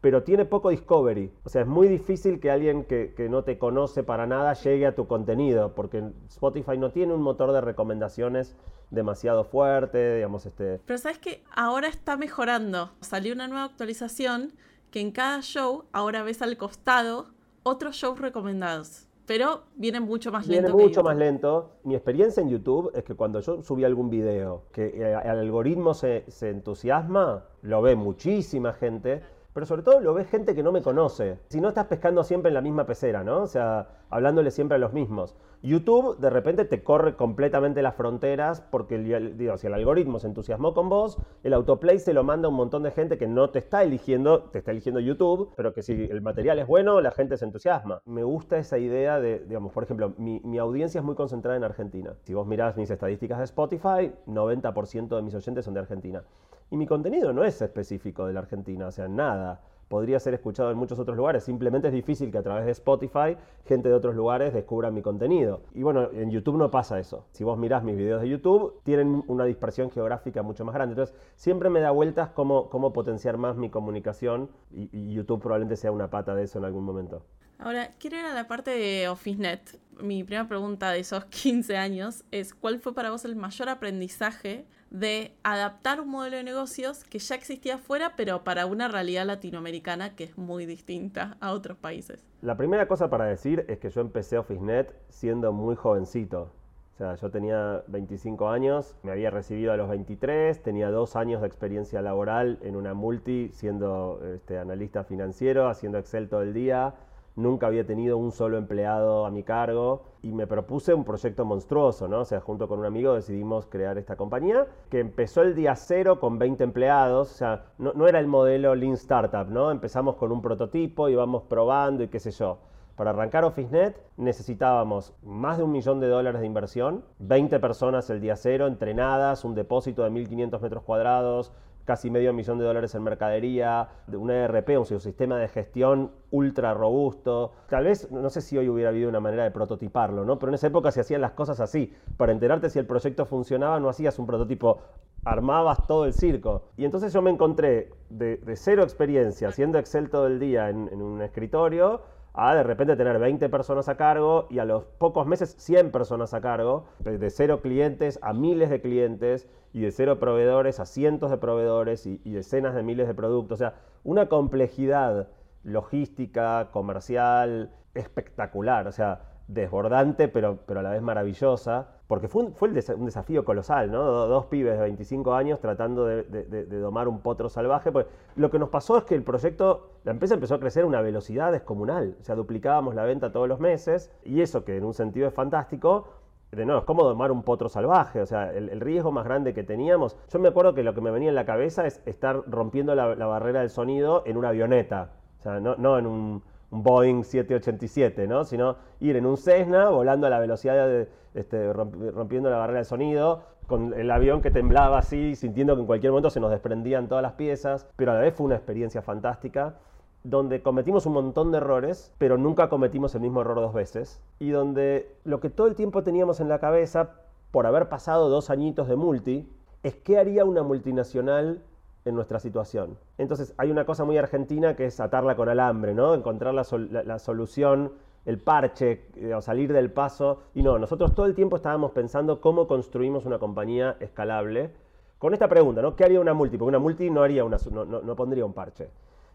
[0.00, 1.30] pero tiene poco discovery.
[1.44, 4.86] O sea, es muy difícil que alguien que, que, no te conoce para nada llegue
[4.86, 8.56] a tu contenido, porque Spotify no tiene un motor de recomendaciones
[8.90, 10.80] demasiado fuerte, digamos, este...
[10.84, 12.90] Pero sabes que ahora está mejorando.
[13.00, 14.52] Salió una nueva actualización
[14.90, 17.28] que en cada show ahora ves al costado
[17.62, 19.08] otros shows recomendados.
[19.26, 20.66] Pero vienen mucho más lento.
[20.74, 21.76] Viene mucho más lento.
[21.84, 26.24] Mi experiencia en YouTube es que cuando yo subí algún video que el algoritmo se,
[26.28, 29.22] se entusiasma, lo ve muchísima gente,
[29.52, 31.38] pero sobre todo lo ve gente que no me conoce.
[31.48, 33.42] Si no estás pescando siempre en la misma pecera, ¿no?
[33.42, 35.36] O sea, hablándole siempre a los mismos.
[35.62, 40.74] YouTube de repente te corre completamente las fronteras porque digo, si el algoritmo se entusiasmó
[40.74, 43.60] con vos, el autoplay se lo manda a un montón de gente que no te
[43.60, 47.36] está eligiendo, te está eligiendo YouTube, pero que si el material es bueno, la gente
[47.36, 48.02] se entusiasma.
[48.06, 51.64] Me gusta esa idea de, digamos, por ejemplo, mi, mi audiencia es muy concentrada en
[51.64, 52.14] Argentina.
[52.22, 56.24] Si vos mirás mis estadísticas de Spotify, 90% de mis oyentes son de Argentina.
[56.72, 60.70] Y mi contenido no es específico de la Argentina, o sea, nada podría ser escuchado
[60.70, 61.44] en muchos otros lugares.
[61.44, 65.64] Simplemente es difícil que a través de Spotify gente de otros lugares descubra mi contenido.
[65.74, 67.26] Y bueno, en YouTube no pasa eso.
[67.30, 70.94] Si vos mirás mis videos de YouTube, tienen una dispersión geográfica mucho más grande.
[70.94, 75.76] Entonces, siempre me da vueltas cómo, cómo potenciar más mi comunicación y, y YouTube probablemente
[75.76, 77.22] sea una pata de eso en algún momento.
[77.58, 79.78] Ahora, quiero ir a la parte de OfficeNet.
[80.00, 84.66] Mi primera pregunta de esos 15 años es, ¿cuál fue para vos el mayor aprendizaje
[84.92, 90.14] de adaptar un modelo de negocios que ya existía afuera, pero para una realidad latinoamericana
[90.14, 92.26] que es muy distinta a otros países?
[92.42, 96.52] La primera cosa para decir es que yo empecé OfficeNet siendo muy jovencito.
[96.94, 101.40] O sea, yo tenía 25 años, me había recibido a los 23, tenía dos años
[101.40, 106.94] de experiencia laboral en una multi, siendo este, analista financiero, haciendo Excel todo el día
[107.36, 112.08] nunca había tenido un solo empleado a mi cargo y me propuse un proyecto monstruoso,
[112.08, 112.20] ¿no?
[112.20, 116.20] O sea, junto con un amigo decidimos crear esta compañía que empezó el día cero
[116.20, 119.70] con 20 empleados, o sea, no, era el modelo Lean Startup, ¿no?
[119.70, 122.58] Empezamos con un prototipo, íbamos probando y qué sé yo.
[122.96, 128.20] Para arrancar OfficeNet necesitábamos más de un millón de dólares de inversión, 20 personas el
[128.20, 131.52] día cero, entrenadas, un depósito de 1.500 metros cuadrados,
[131.84, 136.74] casi medio millón de dólares en mercadería, de un ERP, un sistema de gestión ultra
[136.74, 137.52] robusto.
[137.68, 140.38] Tal vez, no sé si hoy hubiera habido una manera de prototiparlo, ¿no?
[140.38, 141.92] Pero en esa época se hacían las cosas así.
[142.16, 144.80] Para enterarte si el proyecto funcionaba, no hacías un prototipo,
[145.24, 146.64] armabas todo el circo.
[146.76, 151.02] Y entonces yo me encontré de, cero experiencia, haciendo Excel todo el día en, en
[151.02, 152.02] un escritorio,
[152.34, 156.32] a de repente tener 20 personas a cargo y a los pocos meses 100 personas
[156.34, 161.30] a cargo, de cero clientes a miles de clientes y de cero proveedores a cientos
[161.30, 163.56] de proveedores y, decenas de miles de productos.
[163.56, 165.28] O sea, una complejidad
[165.62, 168.86] logística, comercial, espectacular.
[168.86, 173.44] O sea, desbordante, pero, pero a la vez maravillosa, porque fue un, fue un desafío
[173.44, 174.02] colosal, ¿no?
[174.02, 177.90] Dos pibes de 25 años tratando de, domar un potro salvaje.
[177.90, 180.86] Pues lo que nos pasó es que el proyecto, la empresa empezó a crecer a
[180.86, 184.84] una velocidad descomunal, o sea, duplicábamos la venta todos los meses, y eso que en
[184.84, 186.06] un sentido es fantástico,
[186.50, 189.62] de nuevo, es como domar un potro salvaje, o sea, el, riesgo más grande que
[189.62, 192.94] teníamos, yo me acuerdo que lo que me venía en la cabeza es estar rompiendo
[192.94, 198.26] la, barrera del sonido en una avioneta, o sea, no en un un Boeing 787,
[198.26, 198.44] ¿no?
[198.44, 202.84] sino ir en un Cessna volando a la velocidad, de, este, rompiendo la barrera de
[202.84, 207.08] sonido, con el avión que temblaba así, sintiendo que en cualquier momento se nos desprendían
[207.08, 209.76] todas las piezas, pero a la vez fue una experiencia fantástica
[210.24, 214.50] donde cometimos un montón de errores, pero nunca cometimos el mismo error dos veces, y
[214.50, 217.10] donde lo que todo el tiempo teníamos en la cabeza,
[217.50, 219.48] por haber pasado dos añitos de multi,
[219.82, 221.60] es qué haría una multinacional
[222.04, 222.98] en nuestra situación.
[223.18, 226.14] Entonces hay una cosa muy argentina que es atarla con alambre, ¿no?
[226.14, 227.92] Encontrar la, solución,
[228.24, 230.42] el parche, eh, o salir del paso.
[230.54, 234.70] Y no, nosotros todo el tiempo estábamos pensando cómo construimos una compañía escalable.
[235.18, 235.94] Con esta pregunta, ¿no?
[235.94, 236.58] ¿Qué haría una multi?
[236.58, 238.88] Porque una multi no, haría una, no, pondría un parche.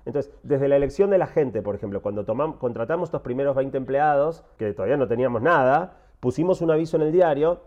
[0.06, 3.78] Entonces, desde la elección de la gente, por ejemplo, cuando tomamos, contratamos estos primeros 20
[3.78, 7.62] empleados, que todavía no teníamos nada, pusimos un aviso en el diario,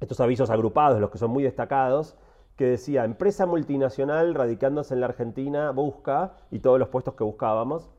[0.00, 2.16] estos avisos agrupados, los que son muy destacados,
[2.56, 7.90] que decía, empresa multinacional radicándose en la Argentina busca, y todos los puestos que buscábamos.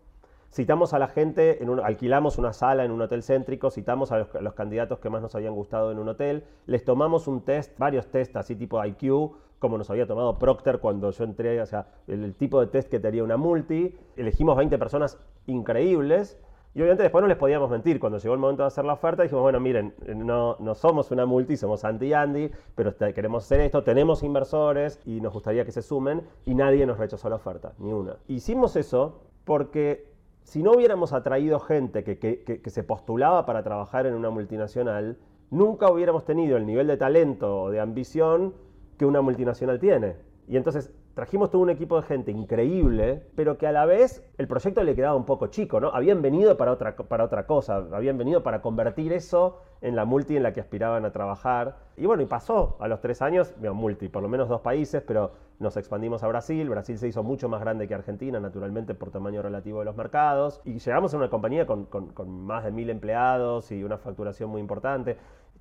[0.52, 4.18] Citamos a la gente, en un, alquilamos una sala en un hotel céntrico, citamos a
[4.18, 8.08] los, candidatos que más nos habían gustado en un hotel, les tomamos un test, varios
[8.08, 12.34] test así tipo IQ, como nos había tomado Procter cuando yo entré, o sea, el,
[12.36, 13.96] tipo de test que te haría una multi.
[14.16, 16.40] Elegimos 20 personas increíbles
[16.78, 18.00] y obviamente después no les podíamos mentir.
[18.00, 21.26] Cuando llegó el momento de hacer la oferta, dijimos, bueno, miren, no, no somos una
[21.26, 26.22] multi, somos anti-Andy, pero queremos hacer esto, tenemos inversores y nos gustaría que se sumen
[26.46, 28.18] y nadie nos rechazó la oferta, ni una.
[28.28, 30.12] Hicimos eso porque
[30.44, 35.18] si no hubiéramos atraído gente que, que se postulaba para trabajar en una multinacional,
[35.50, 38.54] nunca hubiéramos tenido el nivel de talento o de ambición
[39.00, 40.16] que una multinacional tiene.
[40.48, 44.48] Y entonces trajimos todo un equipo de gente increíble, pero que a la vez el
[44.48, 45.88] proyecto le quedaba un poco chico, ¿no?
[45.90, 50.38] Habían venido para otra, para otra cosa, habían venido para convertir eso en la multi
[50.38, 51.78] en la que aspiraban a trabajar.
[51.98, 55.32] Y bueno, y pasó a los tres años, multi, por lo menos dos países, pero
[55.58, 59.42] nos expandimos a Brasil, Brasil se hizo mucho más grande que Argentina, naturalmente por tamaño
[59.42, 63.72] relativo de los mercados, y llegamos a una compañía con, con más de mil empleados
[63.72, 65.18] y una facturación muy importante.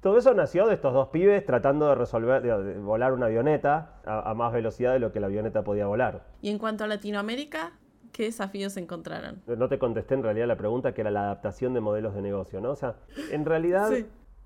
[0.06, 4.34] Todo eso nació de estos dos pibes tratando de resolver, de, volar una avioneta a,
[4.34, 6.22] más velocidad de lo que la avioneta podía volar.
[6.40, 7.72] Y en cuanto a Latinoamérica,
[8.12, 9.42] ¿Qué desafíos encontraron?
[9.48, 12.60] No te contesté en realidad la pregunta que era la adaptación de modelos de negocio,
[12.60, 12.70] ¿no?
[12.70, 12.94] O sea,
[13.32, 13.90] en realidad,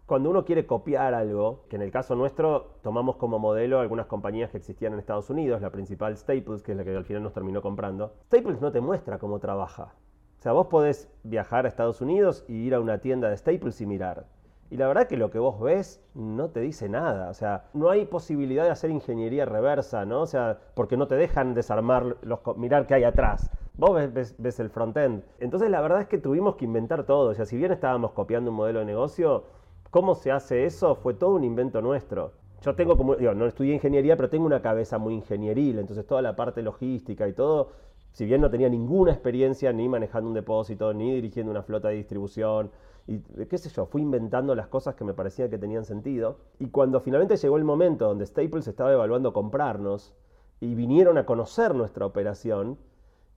[0.07, 4.51] cuando uno quiere copiar algo, que en el caso nuestro tomamos como modelo algunas compañías
[4.51, 7.35] que existían en Estados Unidos, la principal Staples, que es la que al final nos
[7.35, 9.93] terminó comprando, Staples no te muestra cómo trabaja.
[10.39, 13.79] O sea, vos podés viajar a Estados Unidos y ir a una tienda de Staples
[13.83, 14.25] y mirar.
[14.71, 17.29] Y la verdad que lo que vos ves no te dice nada.
[17.29, 20.23] O sea, no hay posibilidad de hacer ingeniería reversa, ¿no?
[20.23, 23.51] O sea, porque no te dejan desarmar, los, mirar qué hay atrás.
[23.77, 25.25] Vos ves, ves, el front-end.
[25.41, 27.31] Entonces la verdad es que tuvimos que inventar todo.
[27.31, 29.45] O sea, si bien estábamos copiando un modelo de negocio,
[29.91, 30.95] ¿Cómo se hace eso?
[30.95, 32.33] Fue todo un invento nuestro.
[32.63, 36.23] Yo tengo como, digo, no estudié ingeniería, pero tengo una cabeza muy ingenieril, entonces toda
[36.23, 37.71] la parte logística y todo,
[38.13, 41.97] si bien no tenía ninguna experiencia ni manejando un depósito, ni dirigiendo una flota de
[41.97, 42.71] distribución,
[43.11, 46.39] y qué sé yo, fui inventando las cosas que me parecía que tenían sentido.
[46.61, 50.15] Y cuando finalmente llegó el momento donde Staples estaba evaluando comprarnos
[50.61, 52.79] y vinieron a conocer nuestra operación,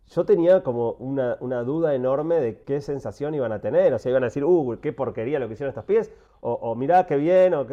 [0.09, 3.95] yo tenía como una, duda enorme de qué sensación iban a tener.
[3.95, 6.75] O sea, iban a decir, uh, qué porquería lo que hicieron estos pies, o, o
[6.75, 7.65] mirá qué bien, o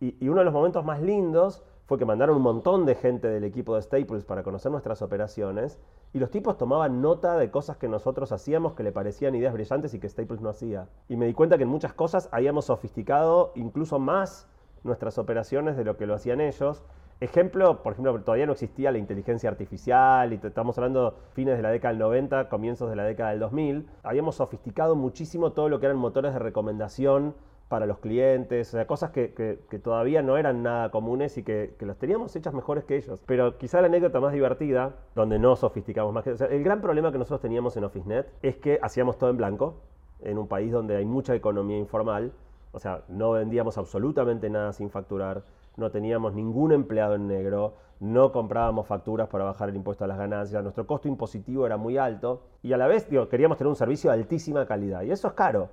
[0.00, 3.44] y, uno de los momentos más lindos fue que mandaron un montón de gente del
[3.44, 5.78] equipo de Staples para conocer nuestras operaciones,
[6.12, 9.92] y los tipos tomaban nota de cosas que nosotros hacíamos que le parecían ideas brillantes
[9.94, 10.88] y que Staples no hacía.
[11.08, 14.48] Y me di cuenta que en muchas cosas habíamos sofisticado incluso más
[14.82, 16.84] nuestras operaciones de lo que lo hacían ellos,
[17.20, 21.70] Ejemplo, por ejemplo, todavía no existía la inteligencia artificial y estamos hablando fines de la
[21.70, 23.86] década del 90, comienzos de la década del 2000.
[24.02, 27.34] Habíamos sofisticado muchísimo todo lo que eran motores de recomendación
[27.74, 32.54] para los clientes, cosas que, todavía no eran nada comunes y que, las teníamos hechas
[32.54, 33.20] mejores que ellos.
[33.26, 36.30] Pero quizá la anécdota más divertida, donde no sofisticamos más que...
[36.30, 39.80] O el gran problema que nosotros teníamos en OfficeNet es que hacíamos todo en blanco,
[40.20, 42.32] en un país donde hay mucha economía informal,
[42.70, 45.42] o sea, no vendíamos absolutamente nada sin facturar
[45.76, 50.18] no teníamos ningún empleado en negro, no comprábamos facturas para bajar el impuesto a las
[50.18, 54.10] ganancias, nuestro costo impositivo era muy alto y a la vez queríamos tener un servicio
[54.10, 55.70] de altísima calidad y eso es caro.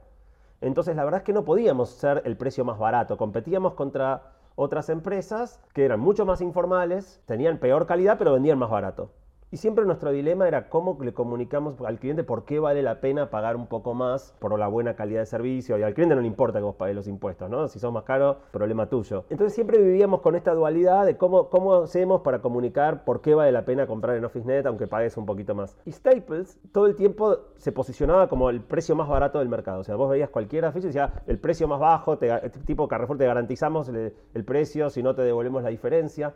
[0.61, 4.89] Entonces la verdad es que no podíamos ser el precio más barato, competíamos contra otras
[4.89, 9.11] empresas que eran mucho más informales, tenían peor calidad pero vendían más barato.
[9.53, 13.29] Y siempre nuestro dilema era cómo le comunicamos al cliente por qué vale la pena
[13.29, 15.77] pagar un poco más por la buena calidad de servicio.
[15.77, 17.67] Y al cliente no le importa que vos pagues los impuestos, ¿no?
[17.67, 19.25] Si sos más caro, problema tuyo.
[19.29, 23.51] Entonces siempre vivíamos con esta dualidad de cómo, cómo hacemos para comunicar por qué vale
[23.51, 25.77] la pena comprar en OfficeNet aunque pagues un poquito más.
[25.83, 29.81] Y Staples todo el tiempo se posicionaba como el precio más barato del mercado.
[29.81, 32.17] O sea, vos veías cualquier afiche y decía el precio más bajo,
[32.65, 36.33] tipo Carrefour te garantizamos el precio, si no te devolvemos la diferencia.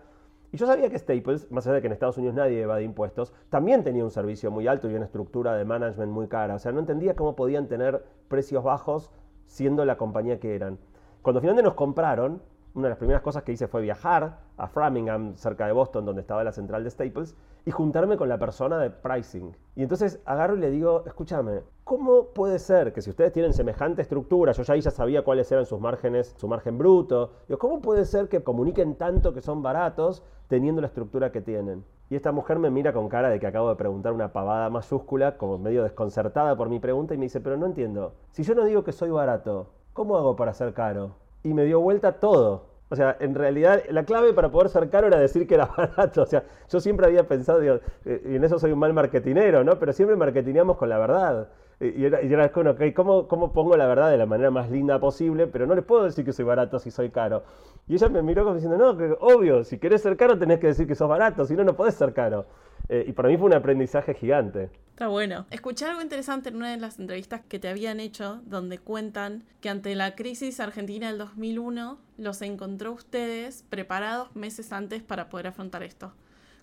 [0.55, 3.33] Y yo sabía que Staples, más allá de que en Estados Unidos nadie evade impuestos,
[3.49, 6.55] también tenía un servicio muy alto y una estructura de management muy cara.
[6.55, 9.11] O sea, no entendía cómo podían tener precios bajos
[9.47, 10.79] siendo la compañía que eran.
[11.21, 12.41] Cuando finalmente nos compraron,
[12.75, 16.21] una de las primeras cosas que hice fue viajar a Framingham, cerca de Boston, donde
[16.21, 17.35] estaba la central de Staples,
[17.65, 19.55] y juntarme con la persona de pricing.
[19.75, 24.01] Y entonces agarro y le digo, escúchame, ¿cómo puede ser que si ustedes tienen semejante
[24.01, 27.81] estructura, yo ya ahí ya sabía cuáles eran sus márgenes, su margen bruto, digo, ¿cómo
[27.81, 31.83] puede ser que comuniquen tanto que son baratos teniendo la estructura que tienen?
[32.09, 35.37] Y esta mujer me mira con cara de que acabo de preguntar una pavada mayúscula,
[35.37, 38.65] como medio desconcertada por mi pregunta, y me dice, pero no entiendo, si yo no
[38.65, 41.15] digo que soy barato, ¿cómo hago para ser caro?
[41.45, 42.65] Y me dio vuelta todo.
[42.89, 46.23] O sea, en realidad la clave para poder ser caro era decir que era barato.
[46.23, 49.77] O sea, yo siempre había pensado, eh, y en eso soy un mal marketinero, ¿no?
[49.79, 51.49] Pero siempre marketineamos con la verdad.
[51.79, 54.71] Y era, y era bueno, okay, ¿cómo, ¿cómo pongo la verdad de la manera más
[54.71, 55.45] linda posible?
[55.45, 57.43] Pero no les puedo decir que soy barato si soy caro.
[57.87, 60.67] Y ella me miró como diciendo, no, que obvio, si querés ser caro tenés que
[60.67, 62.45] decir que sos barato, si no, no podés ser caro.
[62.89, 64.69] Eh, y para mí fue un aprendizaje gigante.
[64.89, 65.45] Está bueno.
[65.51, 69.69] Escuché algo interesante en una de las entrevistas que te habían hecho, donde cuentan que
[69.69, 75.83] ante la crisis argentina del 2001, los encontró ustedes preparados meses antes para poder afrontar
[75.83, 76.13] esto.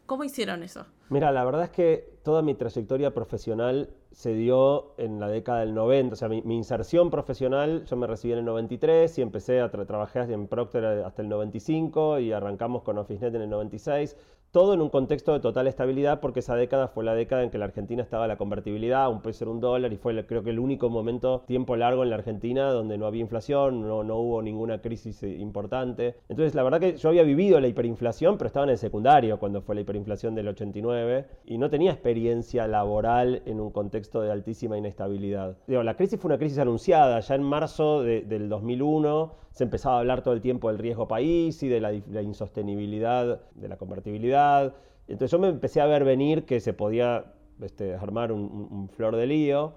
[0.06, 0.86] ¿Cómo hicieron eso?
[1.10, 5.74] Mira, la verdad es que toda mi trayectoria profesional se dio en la década del
[5.74, 9.70] 90, o sea, mi, inserción profesional, yo me recibí en el 93 y empecé a
[9.70, 14.16] trabajar en Procter hasta el 95 y arrancamos con OfficeNet en el 96
[14.52, 17.56] todo en un contexto de total estabilidad porque esa década fue la década en que
[17.56, 20.58] la Argentina estaba la convertibilidad, un peso era un dólar y fue creo que el
[20.58, 24.82] único momento, tiempo largo en la Argentina donde no había inflación, no, no hubo ninguna
[24.82, 26.16] crisis eh, importante.
[26.28, 29.62] Entonces la verdad que yo había vivido la hiperinflación pero estaba en el secundario cuando
[29.62, 34.76] fue la hiperinflación del 89 y no tenía experiencia laboral en un contexto de altísima
[34.76, 35.56] inestabilidad.
[35.66, 39.98] Digo, la crisis fue una crisis anunciada, ya en marzo del 2001 se empezaba a
[40.00, 44.74] hablar todo el tiempo del riesgo país y de la, insostenibilidad de la convertibilidad.
[45.08, 49.26] Entonces yo me empecé a ver venir que se podía este, armar un, flor de
[49.26, 49.74] lío.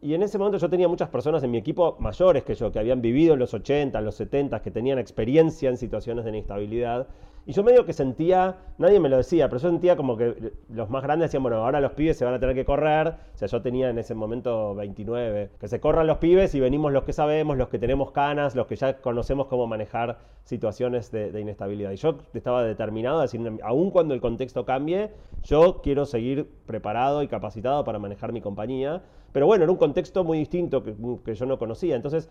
[0.00, 2.78] Y en ese momento yo tenía muchas personas en mi equipo mayores que yo, que
[2.78, 7.08] habían vivido en los 80, en los 70, que tenían experiencia en situaciones de inestabilidad.
[7.48, 10.90] Y yo medio que sentía, nadie me lo decía, pero yo sentía como que los
[10.90, 13.08] más grandes decían, bueno, ahora los pibes se van a tener que correr.
[13.08, 15.52] O sea, yo tenía en ese momento 29.
[15.58, 18.66] Que se corran los pibes y venimos los que sabemos, los que tenemos canas, los
[18.66, 21.92] que ya conocemos cómo manejar situaciones de, inestabilidad.
[21.92, 25.10] Y yo estaba determinado a decir, aun cuando el contexto cambie,
[25.42, 29.00] yo quiero seguir preparado y capacitado para manejar mi compañía.
[29.32, 31.96] Pero bueno, era un contexto muy distinto que, que yo no conocía.
[31.96, 32.28] Entonces,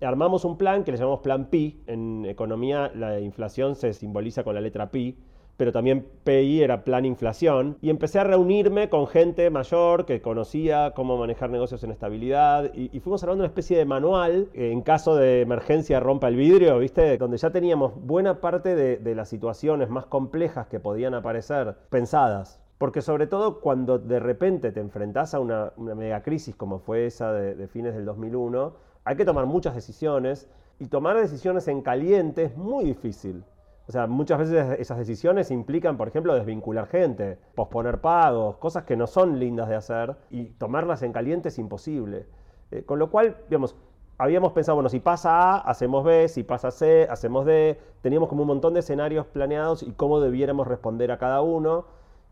[0.00, 1.82] armamos un plan que le llamamos plan PI.
[1.86, 5.16] En economía la inflación se simboliza con la letra PI,
[5.56, 7.78] pero también PI era plan inflación.
[7.80, 13.00] Y empecé a reunirme con gente mayor que conocía cómo manejar negocios en estabilidad y,
[13.00, 17.16] fuimos armando una especie de manual en caso de emergencia rompa el vidrio, ¿viste?
[17.18, 22.60] Donde ya teníamos buena parte de, las situaciones más complejas que podían aparecer pensadas.
[22.76, 27.06] Porque sobre todo cuando de repente te enfrentás a una, una mega crisis como fue
[27.06, 28.74] esa de, de fines del 2001,
[29.06, 30.48] hay que tomar muchas decisiones
[30.80, 33.44] y tomar decisiones en caliente es muy difícil.
[33.86, 38.96] O sea, muchas veces esas decisiones implican, por ejemplo, desvincular gente, posponer pagos, cosas que
[38.96, 42.26] no son lindas de hacer y tomarlas en caliente es imposible.
[42.72, 43.76] Eh, con lo cual, digamos,
[44.18, 47.78] habíamos pensado, bueno, si pasa A, hacemos B, si pasa C, hacemos D.
[48.02, 51.84] Teníamos como un montón de escenarios planeados y cómo debiéramos responder a cada uno.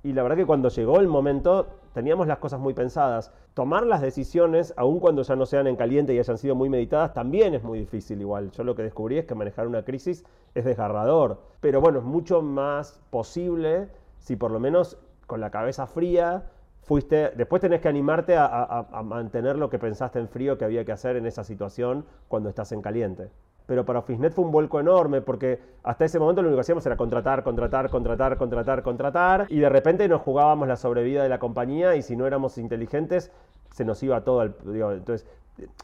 [0.05, 3.33] Y la verdad que cuando llegó el momento teníamos las cosas muy pensadas.
[3.55, 7.15] Tomar las decisiones, aun cuando ya no sean en caliente y hayan sido muy meditadas,
[7.15, 8.51] también es muy difícil igual.
[8.51, 10.23] Yo lo que descubrí es que manejar una crisis
[10.55, 11.41] es desgarrador.
[11.61, 13.89] Pero bueno, es mucho más posible
[14.19, 16.51] si por lo menos con la cabeza fría
[16.83, 20.85] fuiste, después tenés que animarte a, a mantener lo que pensaste en frío que había
[20.85, 23.31] que hacer en esa situación cuando estás en caliente
[23.67, 26.85] pero para Officenet fue un vuelco enorme porque hasta ese momento lo único que hacíamos
[26.87, 31.39] era contratar, contratar, contratar, contratar, contratar y de repente nos jugábamos la sobrevida de la
[31.39, 33.31] compañía y si no éramos inteligentes
[33.71, 34.41] se nos iba todo.
[34.41, 34.55] al
[34.93, 35.27] entonces,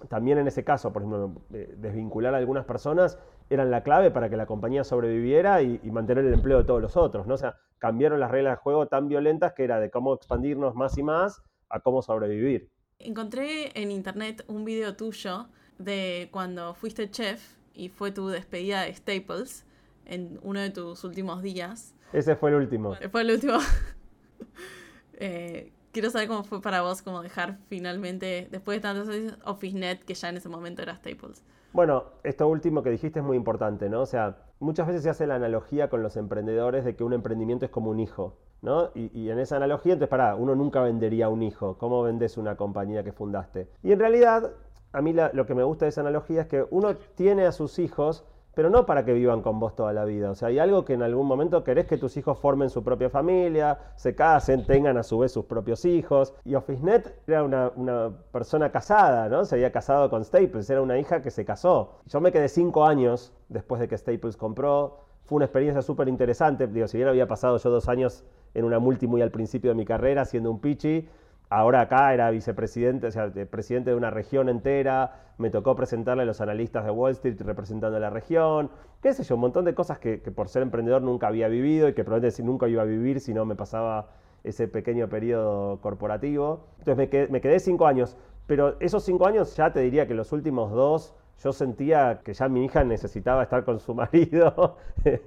[0.09, 3.19] también en ese caso, por ejemplo, eh, desvincular a algunas personas
[3.51, 6.97] eran la clave para que la compañía sobreviviera y, mantener el empleo de todos los
[6.97, 7.35] otros, ¿no?
[7.35, 10.99] O sea, cambiaron las reglas de juego tan violentas que era de cómo expandirnos más
[10.99, 12.69] y más a cómo sobrevivir.
[12.99, 18.94] Encontré en internet un video tuyo de cuando fuiste chef y fue tu despedida de
[18.94, 19.66] Staples
[20.06, 21.94] en uno de tus últimos días.
[22.12, 22.96] Ese fue el último.
[23.11, 23.59] Fue el último.
[25.22, 30.02] Eh, quiero saber cómo fue para vos como dejar finalmente, después de tantos años, OfficeNet,
[30.02, 31.44] que ya en ese momento era Staples.
[31.74, 34.00] Bueno, esto último que dijiste es muy importante, ¿no?
[34.00, 37.66] O sea, muchas veces se hace la analogía con los emprendedores de que un emprendimiento
[37.66, 38.90] es como un hijo, ¿no?
[38.94, 41.76] Y, y en esa analogía, entonces, pará, uno nunca vendería un hijo.
[41.76, 43.68] ¿Cómo vendes una compañía que fundaste?
[43.83, 44.50] Y en realidad,
[44.92, 47.79] a mí lo que me gusta de esa analogía es que uno tiene a sus
[47.79, 48.24] hijos,
[48.55, 50.31] pero no para que vivan con vos toda la vida.
[50.31, 53.09] O sea, hay algo que en algún momento querés que tus hijos formen su propia
[53.09, 56.35] familia, se casen, tengan a su vez sus propios hijos.
[56.44, 59.44] Y OfficeNet era una, persona casada, ¿no?
[59.44, 62.00] Se había casado con Staples, era una hija que se casó.
[62.07, 65.05] Yo me quedé cinco años después de que Staples compró.
[65.24, 66.66] Fue una experiencia súper interesante.
[66.66, 68.24] Digo, si bien había pasado yo dos años
[68.55, 71.09] en una multi muy al principio de mi carrera haciendo un pitchy,
[71.53, 76.27] Ahora acá era vicepresidente, o sea, presidente de una región entera, me tocó presentarle a
[76.27, 78.71] los analistas de Wall Street representando a la región,
[79.03, 81.93] qué sé yo, un montón de cosas que, por ser emprendedor nunca había vivido y
[81.95, 84.11] que probablemente nunca iba a vivir si no me pasaba
[84.45, 86.69] ese pequeño periodo corporativo.
[86.79, 90.15] Entonces me quedé, me quedé cinco años, pero esos cinco años ya te diría que
[90.15, 94.76] los últimos dos yo sentía que ya mi hija necesitaba estar con su marido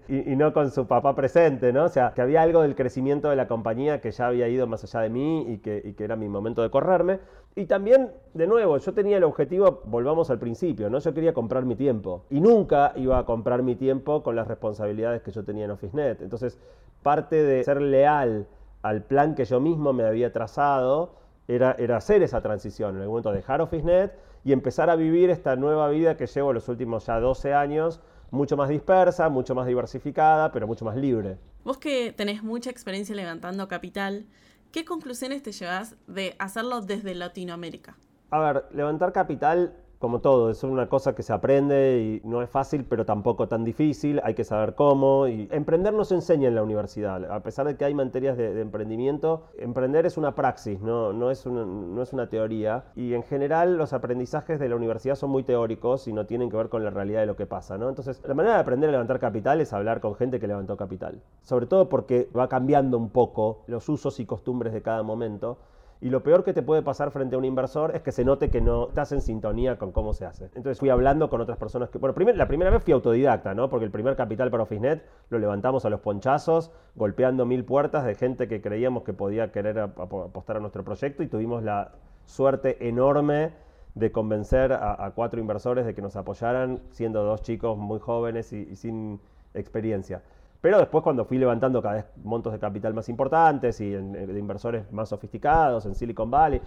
[0.07, 1.85] y, no con su papá presente, ¿no?
[1.85, 4.83] O sea, que había algo del crecimiento de la compañía que ya había ido más
[4.83, 7.19] allá de mí y que, era mi momento de correrme.
[7.55, 10.99] Y también, de nuevo, yo tenía el objetivo, volvamos al principio, ¿no?
[10.99, 15.21] Yo quería comprar mi tiempo y nunca iba a comprar mi tiempo con las responsabilidades
[15.21, 16.21] que yo tenía en OfficeNet.
[16.21, 16.59] Entonces,
[17.01, 18.47] parte de ser leal
[18.81, 21.15] al plan que yo mismo me había trazado
[21.47, 25.29] era, era hacer esa transición, en el momento de dejar OfficeNet y empezar a vivir
[25.29, 28.01] esta nueva vida que llevo los últimos ya 12 años,
[28.31, 31.37] mucho más dispersa, mucho más diversificada, pero mucho más libre.
[31.63, 34.25] Vos que tenés mucha experiencia levantando capital,
[34.71, 37.95] ¿qué conclusiones te llevas de hacerlo desde Latinoamérica?
[38.31, 42.49] A ver, levantar capital como todo, es una cosa que se aprende y no es
[42.49, 45.29] fácil, pero tampoco tan difícil, hay que saber cómo.
[45.29, 48.59] Y emprender no se enseña en la universidad, a pesar de que hay materias de,
[48.59, 52.83] emprendimiento, emprender es una praxis, no, es una teoría.
[52.97, 56.57] Y en general los aprendizajes de la universidad son muy teóricos y no tienen que
[56.57, 57.77] ver con la realidad de lo que pasa.
[57.77, 57.87] ¿no?
[57.87, 61.21] Entonces, la manera de aprender a levantar capital es hablar con gente que levantó capital.
[61.43, 65.59] Sobre todo porque va cambiando un poco los usos y costumbres de cada momento.
[66.03, 68.49] Y lo peor que te puede pasar frente a un inversor es que se note
[68.49, 70.47] que no estás en sintonía con cómo se hace.
[70.47, 71.97] Entonces fui hablando con otras personas que...
[71.97, 73.69] Bueno, la primera vez fui autodidacta, ¿no?
[73.69, 78.15] Porque el primer capital para OfficeNet lo levantamos a los ponchazos, golpeando mil puertas de
[78.15, 81.93] gente que creíamos que podía querer apostar a nuestro proyecto y tuvimos la
[82.25, 83.53] suerte enorme
[83.95, 88.75] de convencer a, cuatro inversores de que nos apoyaran, siendo dos chicos muy jóvenes y
[88.75, 89.21] sin
[89.53, 90.21] experiencia.
[90.63, 94.89] Pero después cuando fui levantando cada vez montos de capital más importantes y de inversores
[94.93, 96.61] más sofisticados en Silicon Valley,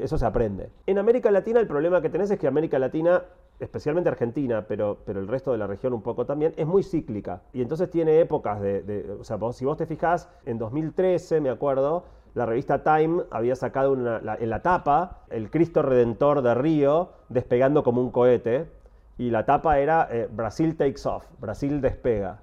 [0.00, 0.70] eso se aprende.
[0.86, 3.22] En América Latina el problema que tenés es que América Latina
[3.60, 7.42] especialmente Argentina, pero, pero el resto de la región un poco también, es muy cíclica.
[7.52, 9.14] Y entonces tiene épocas de...
[9.20, 13.92] o sea, si vos te fijás, en 2013, me acuerdo, la revista Time había sacado
[13.92, 18.70] en la tapa el Cristo Redentor de Río despegando como un cohete.
[19.18, 22.40] Y la tapa era eh, Brasil takes off, Brasil despega.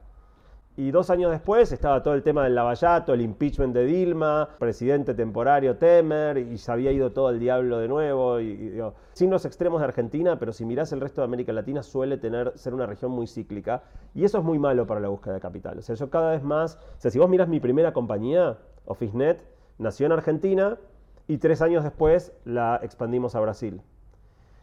[0.82, 5.13] Y dos años después estaba todo el tema del lavallato, el impeachment de Dilma, presidente
[5.13, 8.39] temporario Temer, y se había ido todo el diablo de nuevo.
[8.39, 8.82] Y,
[9.13, 12.73] signos extremos de Argentina, pero si mirás el resto de América Latina suele tener, ser
[12.73, 13.84] una región muy cíclica.
[14.15, 15.77] Y eso es muy malo para la búsqueda de capital.
[15.77, 19.39] O sea, yo cada vez más, o sea, si vos mirás mi primera compañía, OfficeNet,
[19.77, 20.79] nació en Argentina
[21.27, 23.84] y tres años después la expandimos a Brasil.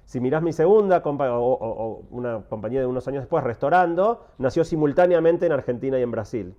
[0.09, 5.53] Si mirás mi segunda o, una compañía de unos años después, Restaurando, nació simultáneamente en
[5.53, 6.55] Argentina y en Brasil.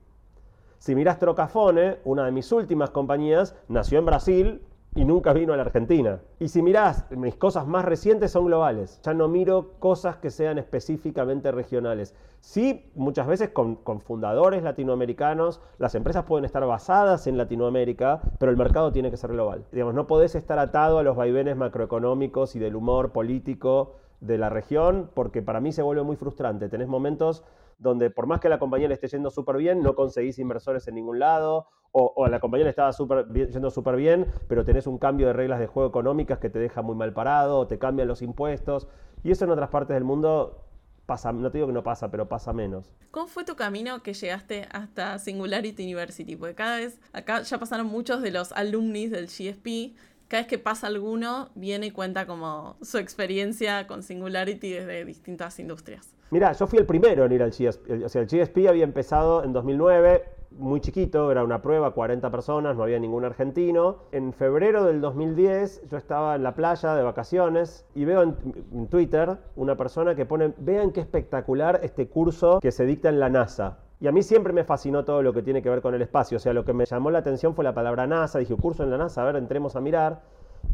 [0.77, 4.61] Si mirás Trocafone, una de mis últimas compañías, nació en Brasil
[4.95, 6.21] y nunca vino a la Argentina.
[6.39, 8.99] Y si mirás, mis cosas más recientes son globales.
[9.03, 12.15] Ya no miro cosas que sean específicamente regionales.
[12.39, 18.57] Sí, muchas veces con, fundadores latinoamericanos, las empresas pueden estar basadas en Latinoamérica, pero el
[18.57, 19.65] mercado tiene que ser global.
[19.71, 24.49] Digamos, no podés estar atado a los vaivenes macroeconómicos y del humor político de la
[24.49, 26.67] región, porque para mí se vuelve muy frustrante.
[26.67, 27.43] Tenés momentos
[27.77, 30.95] donde por más que la compañía le esté yendo súper bien, no conseguís inversores en
[30.95, 35.27] ningún lado, o, la compañía le estaba super yendo súper bien, pero tenés un cambio
[35.27, 38.21] de reglas de juego económicas que te deja muy mal parado, o te cambian los
[38.21, 38.87] impuestos,
[39.23, 40.65] y eso en otras partes del mundo
[41.05, 42.93] pasa, no te digo que no pasa, pero pasa menos.
[43.09, 46.35] ¿Cómo fue tu camino que llegaste hasta Singularity University?
[46.35, 49.95] Porque cada vez, acá ya pasaron muchos de los alumnis del GSP,
[50.27, 55.57] cada vez que pasa alguno, viene y cuenta como su experiencia con Singularity desde distintas
[55.59, 56.13] industrias.
[56.29, 58.05] Mira, yo fui el primero en ir al GSP.
[58.05, 62.75] O sea, el GSP había empezado en 2009, muy chiquito, era una prueba, 40 personas,
[62.75, 63.97] no había ningún argentino.
[64.11, 69.37] En febrero del 2010 yo estaba en la playa de vacaciones y veo en, Twitter
[69.55, 73.79] una persona que pone, vean qué espectacular este curso que se dicta en la NASA.
[74.01, 76.37] Y a mí siempre me fascinó todo lo que tiene que ver con el espacio.
[76.37, 78.39] O sea, lo que me llamó la atención fue la palabra NASA.
[78.39, 80.21] Dije, curso en la NASA, a ver, entremos a mirar.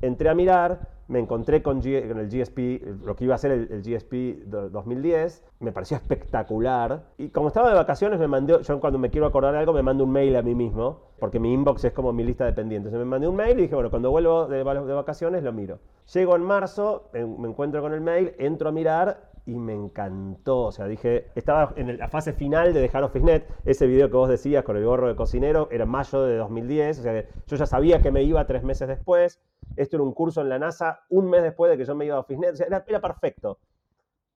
[0.01, 4.47] Entré a mirar, me encontré con, el GSP, lo que iba a ser el, GSP
[4.71, 7.03] 2010, me pareció espectacular.
[7.17, 9.83] Y como estaba de vacaciones, me mandé, yo cuando me quiero acordar de algo, me
[9.83, 12.91] mando un mail a mí mismo, porque mi inbox es como mi lista de pendientes.
[12.91, 15.79] me mandé un mail y dije, bueno, cuando vuelvo de, de vacaciones lo miro.
[16.13, 20.63] Llego en marzo, me encuentro con el mail, entro a mirar y me encantó.
[20.63, 23.47] O sea, dije, estaba en la fase final de dejar OfficeNet.
[23.65, 26.99] Ese video que vos decías con el gorro de cocinero era mayo de 2010.
[26.99, 29.41] O sea, yo ya sabía que me iba tres meses después.
[29.75, 32.15] Esto era un curso en la NASA un mes después de que yo me iba
[32.15, 32.53] a OfficeNet.
[32.53, 33.59] O sea, era, era perfecto.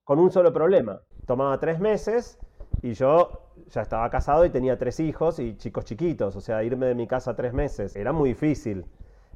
[0.04, 1.02] Con un solo problema.
[1.26, 2.40] Tomaba tres meses
[2.82, 6.36] y yo ya estaba casado y tenía tres hijos y chicos chiquitos.
[6.36, 8.86] O sea, irme de mi casa tres meses era muy difícil.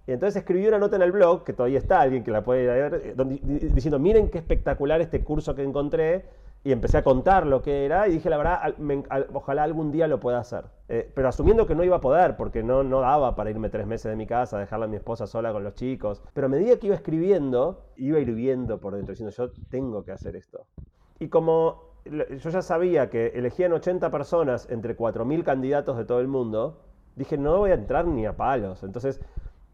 [0.06, 2.66] Y entonces escribí una nota en el blog, que todavía está, alguien que la puede
[2.66, 3.40] ver, eh,
[3.74, 6.26] diciendo, miren qué espectacular este curso que encontré,
[6.66, 8.76] y empecé a contar lo que era, y dije, la verdad,
[9.34, 10.66] ojalá algún día lo pueda hacer.
[10.88, 13.86] Eh, pero asumiendo que no iba a poder, porque no, no daba para irme tres
[13.86, 16.22] meses de mi casa, dejarla a mi esposa sola con los chicos.
[16.34, 20.38] Pero a medida que iba escribiendo, iba hirviendo por dentro, diciendo, yo tengo que hacer
[20.38, 20.66] esto.
[21.20, 26.28] Y como yo ya sabía que elegían 80 personas entre 4.000 candidatos de todo el
[26.28, 26.80] mundo,
[27.16, 28.84] dije, no voy a entrar ni a palos.
[28.84, 29.22] Entonces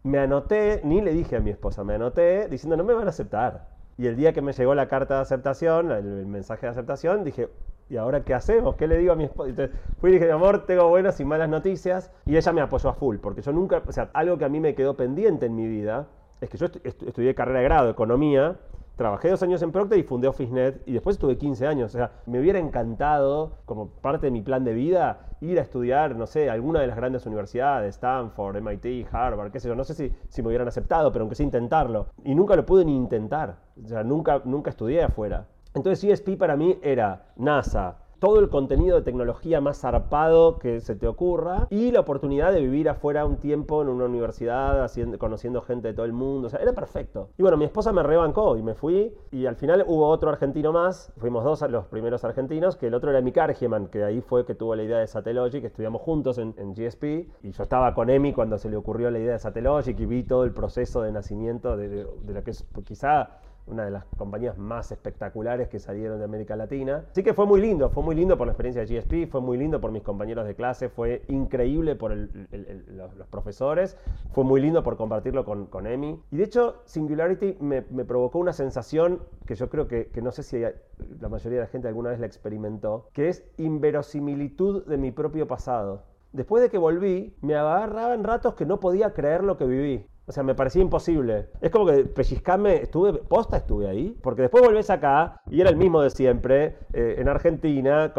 [0.03, 3.09] me anoté, ni le dije a mi esposa, me anoté diciendo no me van a
[3.09, 3.67] aceptar.
[3.97, 7.49] Y el día que me llegó la carta de aceptación, el, mensaje de aceptación, dije,
[7.89, 8.75] ¿y ahora qué hacemos?
[8.75, 9.51] ¿Qué le digo a mi esposa?
[9.99, 12.09] Fui y dije, amor, tengo buenas y malas noticias.
[12.25, 14.61] Y ella me apoyó a full, porque yo nunca, o sea, algo que a mí
[14.61, 16.07] me quedó pendiente en mi vida,
[16.39, 18.55] es que yo estudié carrera de grado, economía,
[18.99, 21.95] Trabajé dos años en Procter y fundé OfficeNet y después estuve 15 años.
[21.95, 26.17] O sea, me hubiera encantado, como parte de mi plan de vida, ir a estudiar,
[26.17, 29.75] no sé, alguna de las grandes universidades, Stanford, MIT, Harvard, qué sé yo.
[29.75, 32.07] No sé si, si me hubieran aceptado, pero aunque sea intentarlo.
[32.25, 33.55] Y nunca lo pude ni intentar.
[33.81, 35.47] O sea, nunca, nunca estudié afuera.
[35.73, 40.95] Entonces CSP para mí era NASA, todo el contenido de tecnología más zarpado que se
[40.95, 45.61] te ocurra y la oportunidad de vivir afuera un tiempo en una universidad, haciendo, conociendo
[45.61, 46.47] gente de todo el mundo.
[46.47, 47.29] O sea, era perfecto.
[47.37, 50.73] Y bueno, mi esposa me rebancó y me fui y al final hubo otro argentino
[50.73, 51.13] más.
[51.17, 54.55] Fuimos dos los primeros argentinos, que el otro era Mika Argeman, que ahí fue que
[54.55, 57.03] tuvo la idea de Satellogic, estudiamos juntos en, GSP
[57.41, 60.23] y yo estaba con Emi cuando se le ocurrió la idea de Satellogic y vi
[60.23, 63.39] todo el proceso de nacimiento de, de, de la que es quizá
[63.69, 67.05] una de las compañías más espectaculares que salieron de América Latina.
[67.11, 69.57] Así que fue muy lindo, fue muy lindo por la experiencia de GSP, fue muy
[69.57, 73.97] lindo por mis compañeros de clase, fue increíble por los, profesores,
[74.31, 76.21] fue muy lindo por compartirlo con, con Emi.
[76.31, 80.43] Y de hecho, Singularity me, provocó una sensación que yo creo que, que no sé
[80.43, 85.11] si la mayoría de la gente alguna vez la experimentó, que es inverosimilitud de mi
[85.11, 86.03] propio pasado.
[86.31, 90.05] Después de que volví, me agarraba en ratos que no podía creer lo que viví.
[90.29, 91.47] O sea, me parecía imposible.
[91.59, 95.75] Es como que pellizcarme, estuve, posta estuve ahí, porque después volvés acá y era el
[95.75, 98.13] mismo de siempre, eh, en Argentina,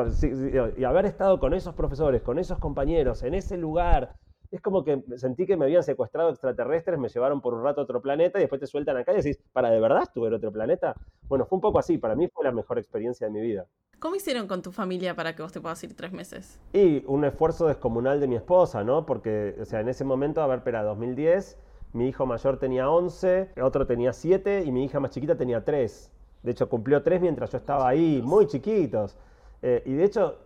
[0.76, 4.16] y haber estado con esos profesores, con esos compañeros, en ese lugar,
[4.50, 7.84] es como que sentí que me habían secuestrado extraterrestres, me llevaron por un rato a
[7.84, 10.50] otro planeta y después te sueltan acá y decís, ¿para de verdad estuve en otro
[10.50, 10.96] planeta?
[11.28, 13.66] Bueno, fue un poco así, para mí fue la mejor experiencia de mi vida.
[14.00, 16.58] ¿Cómo hicieron con tu familia para que vos te puedas ir tres meses?
[16.72, 19.06] Y un esfuerzo descomunal de mi esposa, ¿no?
[19.06, 21.56] Porque, o sea, en ese momento, a ver, espera, 2010
[21.92, 26.10] mi hijo mayor tenía 11, otro tenía 7 y mi hija más chiquita tenía 3.
[26.42, 29.16] De hecho, cumplió 3 mientras yo estaba ahí, muy chiquitos.
[29.62, 30.38] Eh, y de hecho,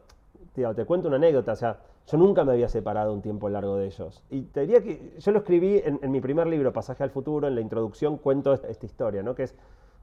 [0.54, 3.86] te cuento una anécdota, o sea, yo nunca me había separado un tiempo largo de
[3.86, 4.22] ellos.
[4.30, 7.54] Y te diría que yo lo escribí en, mi primer libro, Pasaje al Futuro, en
[7.54, 9.34] la introducción cuento esta, esta, historia, ¿no?
[9.34, 9.54] Que es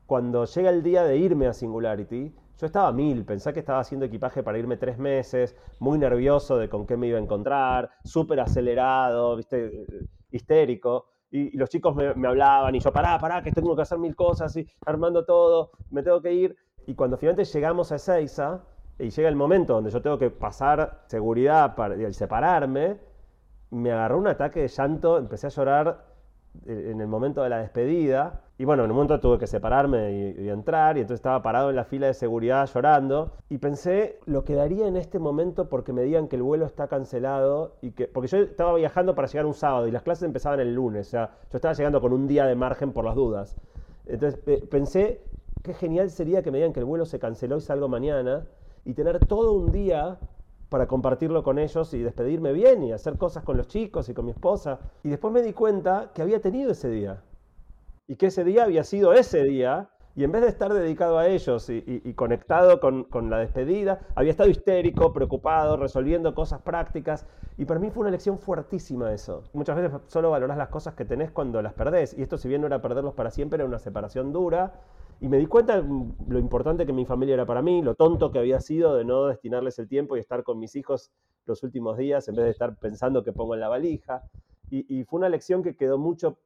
[0.06, 3.80] cuando llega el día de irme a Singularity, yo estaba a mil, pensé que estaba
[3.80, 7.90] haciendo equipaje para irme tres meses, muy nervioso de con qué me iba a encontrar,
[8.04, 9.86] súper acelerado, ¿viste?
[10.32, 14.16] histérico y, los chicos me, hablaban y yo, pará, pará, que tengo que hacer mil
[14.16, 16.56] cosas y armando todo, me tengo que ir.
[16.86, 18.62] Y cuando finalmente llegamos a Ezeiza
[19.00, 23.00] y llega el momento donde yo tengo que pasar seguridad para y separarme,
[23.72, 26.11] me agarró un ataque de llanto, empecé a llorar
[26.66, 28.42] en el momento de la despedida.
[28.58, 31.76] Y bueno, en un momento tuve que separarme y, entrar, y entonces estaba parado en
[31.76, 33.32] la fila de seguridad llorando.
[33.50, 36.88] Y pensé lo que daría en este momento porque me digan que el vuelo está
[36.88, 37.76] cancelado.
[37.82, 40.76] y que Porque yo estaba viajando para llegar un sábado y las clases empezaban el
[40.76, 41.08] lunes.
[41.08, 43.56] O sea, yo estaba llegando con un día de margen por las dudas.
[44.06, 44.40] Entonces
[44.70, 45.24] pensé
[45.64, 48.46] qué genial sería que me digan que el vuelo se canceló y salgo mañana.
[48.86, 50.20] Y tener todo un día
[50.72, 54.24] para compartirlo con ellos y despedirme bien y hacer cosas con los chicos y con
[54.24, 54.80] mi esposa.
[55.04, 57.22] Y después me di cuenta que había tenido ese día.
[58.08, 59.90] Y que ese día había sido ese día.
[60.16, 64.50] Y en vez de estar dedicado a ellos y, conectado con, la despedida, había estado
[64.50, 67.26] histérico, preocupado, resolviendo cosas prácticas.
[67.58, 69.44] Y para mí fue una lección fuertísima eso.
[69.52, 72.18] Muchas veces solo valorás las cosas que tenés cuando las perdés.
[72.18, 74.72] Y esto, si bien no era perderlos para siempre, era una separación dura
[75.22, 75.86] y me di cuenta
[76.28, 79.28] lo importante que mi familia era para mí, lo tonto que había sido de no
[79.28, 81.12] destinarles el tiempo y estar con mis hijos
[81.46, 84.24] los últimos días en vez de estar pensando que pongo en la valija.
[84.72, 86.38] Y, fue una lección que quedó mucho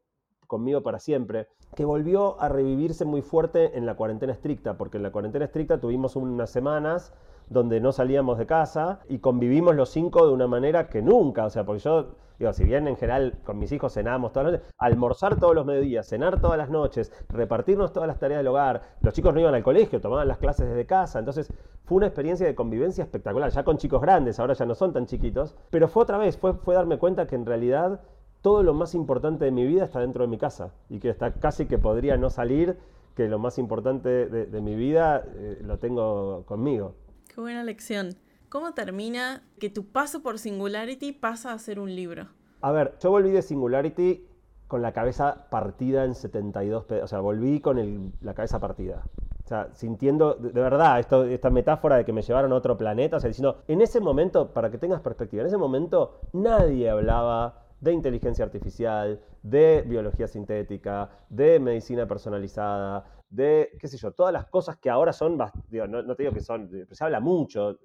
[0.47, 5.03] conmigo para siempre, que volvió a revivirse muy fuerte en la cuarentena estricta, porque en
[5.03, 7.13] la cuarentena estricta tuvimos unas semanas
[7.49, 11.49] donde no salíamos de casa y convivimos los cinco de una manera que nunca, o
[11.51, 14.73] sea, porque yo Digo, si bien en general con mis hijos cenamos todas las noches,
[14.77, 19.13] almorzar todos los mediodías, cenar todas las noches, repartirnos todas las tareas del hogar, los
[19.13, 21.51] chicos no iban al colegio, tomaban las clases desde casa, entonces
[21.85, 25.05] fue una experiencia de convivencia espectacular, ya con chicos grandes, ahora ya no son tan
[25.05, 28.01] chiquitos, pero fue otra vez, fue, fue darme cuenta que en realidad
[28.45, 31.33] todo lo más importante de mi vida está dentro de mi casa y que está
[31.33, 32.77] casi que podría no salir,
[33.15, 36.93] que lo más importante de, mi vida eh, lo tengo conmigo.
[37.33, 38.09] Qué buena lección.
[38.49, 42.27] ¿Cómo termina que tu paso por Singularity pasa a ser un libro?
[42.61, 44.25] A ver, yo volví de Singularity
[44.67, 49.03] con la cabeza partida en 72 o sea, volví con la cabeza partida.
[49.43, 53.19] O sea, sintiendo, de, verdad, esta metáfora de que me llevaron a otro planeta, o
[53.19, 57.93] sea, diciendo, en ese momento, para que tengas perspectiva, en ese momento nadie hablaba de
[57.93, 64.77] inteligencia artificial, de biología sintética, de medicina personalizada, de, qué sé yo, todas las cosas
[64.77, 67.77] que ahora son, no, no te digo que son, se habla mucho,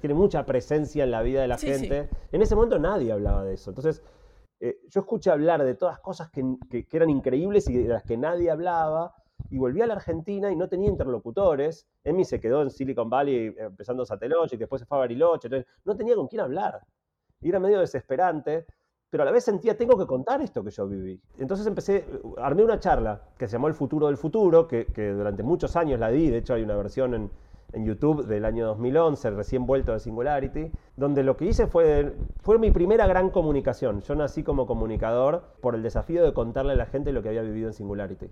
[0.00, 2.08] tiene mucha presencia en la vida de la gente.
[2.30, 3.70] En ese momento nadie hablaba de eso.
[3.70, 4.02] Entonces,
[4.60, 8.48] eh, yo escuché hablar de todas cosas que, eran increíbles y de las que nadie
[8.48, 9.12] hablaba,
[9.50, 11.88] y volví a la Argentina y no tenía interlocutores.
[12.04, 15.66] Emi se quedó en Silicon Valley eh, empezando Satellogic, después se fue a Bariloche, entonces
[15.84, 16.80] no tenía con quién hablar.
[17.40, 18.66] Y era medio desesperante,
[19.10, 21.20] pero a la vez sentía, tengo que contar esto que yo viví.
[21.38, 22.06] Entonces empecé,
[22.38, 25.98] armé una charla que se llamó El futuro del futuro, que, que durante muchos años
[25.98, 27.30] la di, de hecho hay una versión en,
[27.72, 32.58] en YouTube del año 2011, recién vuelto de Singularity, donde lo que hice fue, fue
[32.58, 34.00] mi primera gran comunicación.
[34.00, 37.42] Yo nací como comunicador por el desafío de contarle a la gente lo que había
[37.42, 38.30] vivido en Singularity.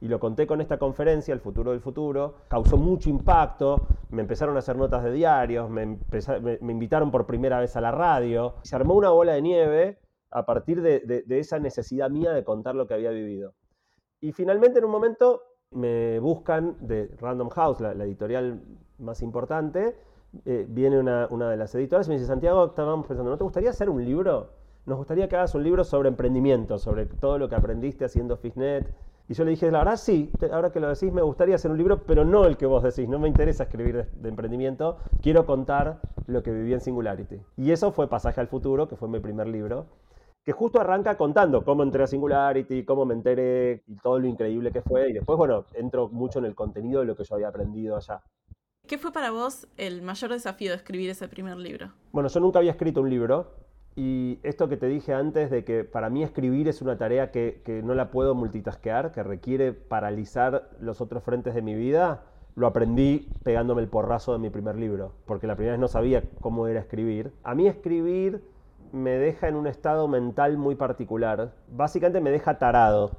[0.00, 4.54] Y lo conté con esta conferencia, El futuro del futuro, causó mucho impacto, me empezaron
[4.56, 8.76] a hacer notas de diarios, me, me, invitaron por primera vez a la radio, se
[8.76, 9.98] armó una bola de nieve
[10.30, 13.54] a partir de, esa necesidad mía de contar lo que había vivido.
[14.20, 18.60] Y finalmente en un momento me buscan de Random House, la, editorial
[18.98, 19.96] más importante,
[20.44, 23.70] eh, viene una, de las editoras y me dice, Santiago, estábamos pensando, ¿no te gustaría
[23.70, 24.50] hacer un libro?
[24.86, 28.92] Nos gustaría que hagas un libro sobre emprendimiento, sobre todo lo que aprendiste haciendo Fishnet.
[29.28, 31.76] Y yo le dije, la verdad sí, ahora que lo decís me gustaría hacer un
[31.76, 35.44] libro, pero no el que vos decís, no me interesa escribir de, de, emprendimiento, quiero
[35.44, 37.38] contar lo que viví en Singularity.
[37.58, 39.86] Y eso fue Pasaje al Futuro, que fue mi primer libro,
[40.48, 44.72] que justo arranca contando cómo entré a Singularity, cómo me enteré y todo lo increíble
[44.72, 45.10] que fue.
[45.10, 48.22] Y después, bueno, entro mucho en el contenido de lo que yo había aprendido allá.
[48.86, 51.92] ¿Qué fue para vos el mayor desafío de escribir ese primer libro?
[52.12, 53.56] Bueno, yo nunca había escrito un libro,
[53.94, 57.60] y esto que te dije antes de que para mí escribir es una tarea que,
[57.62, 62.22] que, no la puedo multitasquear, que requiere paralizar los otros frentes de mi vida,
[62.54, 66.22] lo aprendí pegándome el porrazo de mi primer libro, porque la primera vez no sabía
[66.40, 67.32] cómo era escribir.
[67.44, 68.42] A mí escribir
[68.92, 71.52] me deja en un estado mental muy particular.
[71.68, 73.12] Básicamente me deja tarado.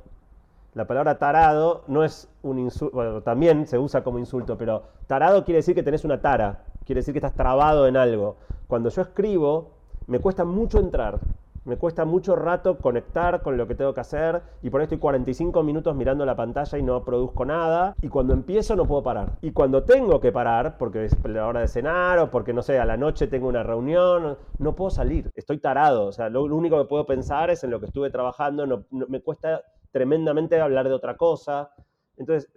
[0.73, 5.43] La palabra tarado no es un insulto, bueno, también se usa como insulto, pero tarado
[5.43, 8.37] quiere decir que tenés una tara, quiere decir que estás trabado en algo.
[8.67, 9.71] Cuando yo escribo,
[10.05, 11.19] me cuesta mucho entrar,
[11.65, 14.97] me cuesta mucho rato conectar con lo que tengo que hacer y por ahí estoy
[14.97, 17.95] 45 minutos mirando la pantalla y no produzco nada.
[18.01, 19.37] Y cuando empiezo no puedo parar.
[19.41, 22.79] Y cuando tengo que parar, porque es la hora de cenar o porque no sé,
[22.79, 26.77] a la noche tengo una reunión, no puedo salir, estoy tarado, o sea, lo, único
[26.77, 30.93] que puedo pensar es en lo que estuve trabajando, no, me cuesta tremendamente hablar de
[30.93, 31.71] otra cosa.
[32.17, 32.51] Entonces,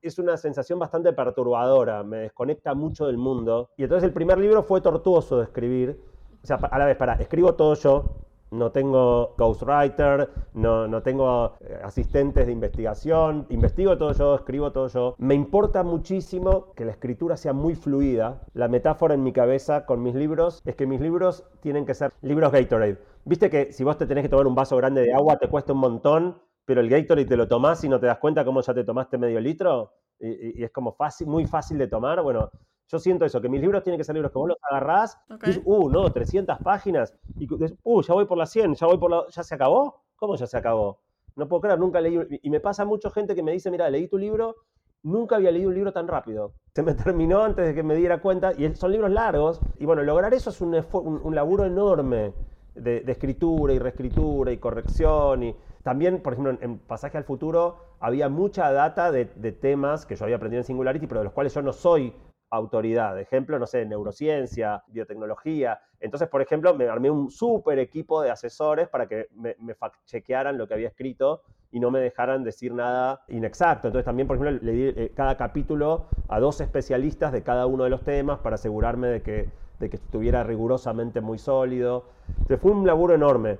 [0.00, 3.70] es una sensación bastante perturbadora, me desconecta mucho del mundo.
[3.76, 6.00] Y entonces el primer libro fue tortuoso de escribir,
[6.42, 8.04] o sea, a la vez, para, escribo todo yo,
[8.50, 14.88] no tengo ghostwriter, no, no tengo eh, asistentes de investigación, investigo todo yo, escribo todo
[14.88, 15.14] yo.
[15.18, 18.42] Me importa muchísimo que la escritura sea muy fluida.
[18.54, 22.12] La metáfora en mi cabeza con mis libros es que mis libros tienen que ser
[22.22, 22.98] libros Gatorade.
[23.24, 25.72] Viste que si vos te tenés que tomar un vaso grande de agua te cuesta
[25.72, 28.74] un montón, pero el Gatorade te lo tomás y no te das cuenta cómo ya
[28.74, 32.22] te tomaste medio litro y, y es como fácil, muy fácil de tomar.
[32.22, 32.50] Bueno,
[32.88, 35.50] yo siento eso, que mis libros tienen que ser libros que vos los agarrás okay.
[35.50, 38.98] y dices, uh, no, 300 páginas, y uh, ya voy por las 100, ya voy
[38.98, 39.24] por la...
[39.30, 40.02] ¿Ya se acabó?
[40.16, 41.00] ¿Cómo ya se acabó?
[41.36, 42.18] No puedo creer, nunca leí...
[42.42, 44.56] Y me pasa mucha gente que me dice, mira, leí tu libro,
[45.02, 46.54] nunca había leído un libro tan rápido.
[46.74, 50.02] Se me terminó antes de que me diera cuenta, y son libros largos, y bueno,
[50.02, 52.32] lograr eso es un, un, un laburo enorme
[52.74, 57.24] de, de, escritura y reescritura y corrección, y también, por ejemplo, en, en Pasaje al
[57.24, 61.24] Futuro había mucha data de, de temas que yo había aprendido en Singularity, pero de
[61.24, 62.14] los cuales yo no soy
[62.50, 63.18] autoridad.
[63.18, 65.80] Ejemplo, no sé, neurociencia, biotecnología.
[66.00, 70.56] Entonces, por ejemplo, me armé un súper equipo de asesores para que me, me fact-chequearan
[70.56, 73.88] lo que había escrito y no me dejaran decir nada inexacto.
[73.88, 77.84] Entonces, también, por ejemplo, le di eh, cada capítulo a dos especialistas de cada uno
[77.84, 82.04] de los temas para asegurarme de que, de que estuviera rigurosamente muy sólido.
[82.28, 83.58] Entonces, fue un laburo enorme.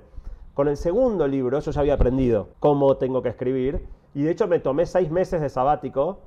[0.53, 4.47] Con el segundo libro, yo ya había aprendido cómo tengo que escribir y de hecho
[4.47, 6.19] me tomé seis meses de sabático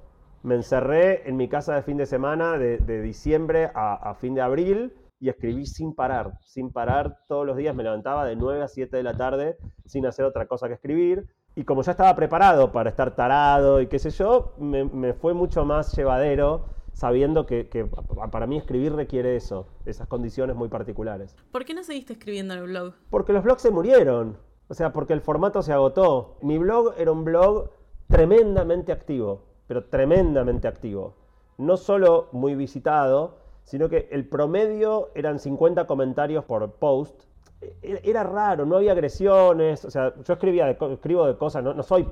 [0.43, 4.35] me encerré en mi casa de fin de semana de, de diciembre a, a, fin
[4.35, 7.75] de abril y escribí sin parar, sin parar todos los días.
[7.75, 11.27] Me levantaba de 9 a 7 de la tarde sin hacer otra cosa que escribir.
[11.55, 15.33] Y como ya estaba preparado para estar tarado y qué sé yo, me, me fue
[15.35, 17.87] mucho más llevadero sabiendo que, que,
[18.31, 21.37] para mí escribir requiere eso, esas condiciones muy particulares.
[21.51, 22.95] ¿Por qué no seguiste escribiendo en el blog?
[23.11, 24.39] Porque los blogs se murieron.
[24.69, 26.39] O sea, porque el formato se agotó.
[26.43, 27.71] Mi blog era un blog
[28.09, 31.15] tremendamente activo pero tremendamente activo.
[31.59, 37.25] No solo muy visitado, sino que el promedio eran 50 comentarios por post.
[37.81, 41.85] Era raro, no había agresiones, o sea, yo escribía de, escribo de cosas, no, no
[41.85, 42.09] soy,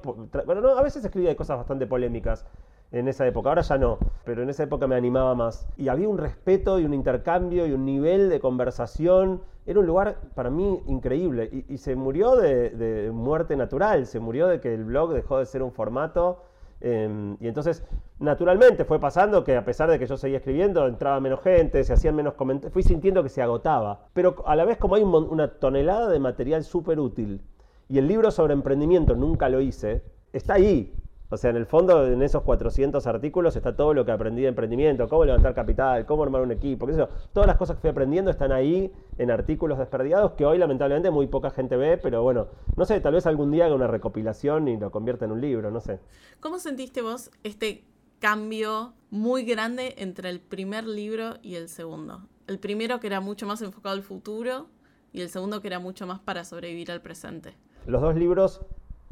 [0.47, 2.47] bueno, no, a veces escribía de cosas bastante polémicas
[2.93, 5.67] en esa época, ahora ya no, pero en esa época me animaba más.
[5.77, 10.19] Y había un respeto y un intercambio y un nivel de conversación, era un lugar
[10.37, 15.13] para mí increíble y, se murió de muerte natural, se murió de que el blog
[15.13, 16.45] dejó de ser un formato
[16.81, 17.85] eh, y entonces,
[18.19, 21.93] naturalmente, fue pasando que a pesar de que yo seguía escribiendo, entraba menos gente, se
[21.93, 24.09] hacían menos comentarios, fui sintiendo que se agotaba.
[24.13, 27.43] Pero a la vez, como hay un, una tonelada de material súper útil,
[27.89, 30.03] y el libro sobre emprendimiento nunca lo hice,
[30.33, 30.95] está ahí.
[31.33, 34.49] O sea, en el fondo, en esos 400 artículos está todo lo que aprendí de
[34.49, 37.09] emprendimiento, cómo levantar capital, cómo armar un equipo, qué sé yo.
[37.33, 41.29] Todas las cosas que fui aprendiendo están ahí en artículos desperdiados que hoy lamentablemente muy
[41.29, 44.77] poca gente ve, pero bueno, no sé, tal vez algún día haga una recopilación y
[44.77, 46.01] lo convierta en un libro, no sé.
[46.41, 47.85] ¿Cómo sentiste vos este
[48.19, 52.23] cambio muy grande entre el primer libro y el segundo?
[52.49, 54.67] El primero que era mucho más enfocado al futuro
[55.13, 57.55] y el segundo que era mucho más para sobrevivir al presente.
[57.87, 58.63] Los dos libros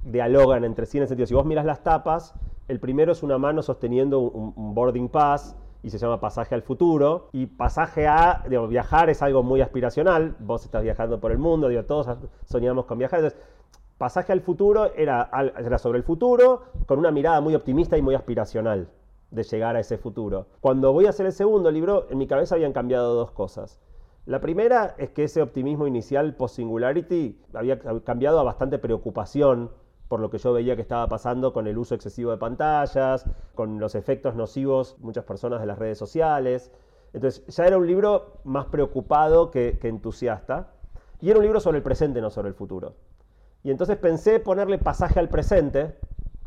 [0.02, 2.34] dialogan entre sí en el sentido, si vos miras las tapas,
[2.68, 7.28] el primero es una mano sosteniendo un, boarding pass y se llama Pasaje al Futuro.
[7.32, 11.68] Y pasaje a, digo, viajar es algo muy aspiracional, vos estás viajando por el mundo,
[11.68, 12.08] digo, todos
[12.44, 13.20] soñamos con viajar.
[13.20, 13.40] Entonces,
[13.96, 15.28] Pasaje al Futuro era,
[15.58, 18.88] era sobre el futuro con una mirada muy optimista y muy aspiracional
[19.32, 20.46] de llegar a ese futuro.
[20.60, 23.80] Cuando voy a hacer el segundo libro, en mi cabeza habían cambiado dos cosas.
[24.24, 29.70] La primera es que ese optimismo inicial post-singularity había cambiado a bastante preocupación
[30.08, 33.78] por lo que yo veía que estaba pasando con el uso excesivo de pantallas, con
[33.78, 36.72] los efectos nocivos muchas personas de las redes sociales.
[37.12, 40.68] Entonces ya era un libro más preocupado que, entusiasta.
[41.20, 42.94] Y era un libro sobre el presente, no sobre el futuro.
[43.62, 45.96] Y entonces pensé ponerle pasaje al presente,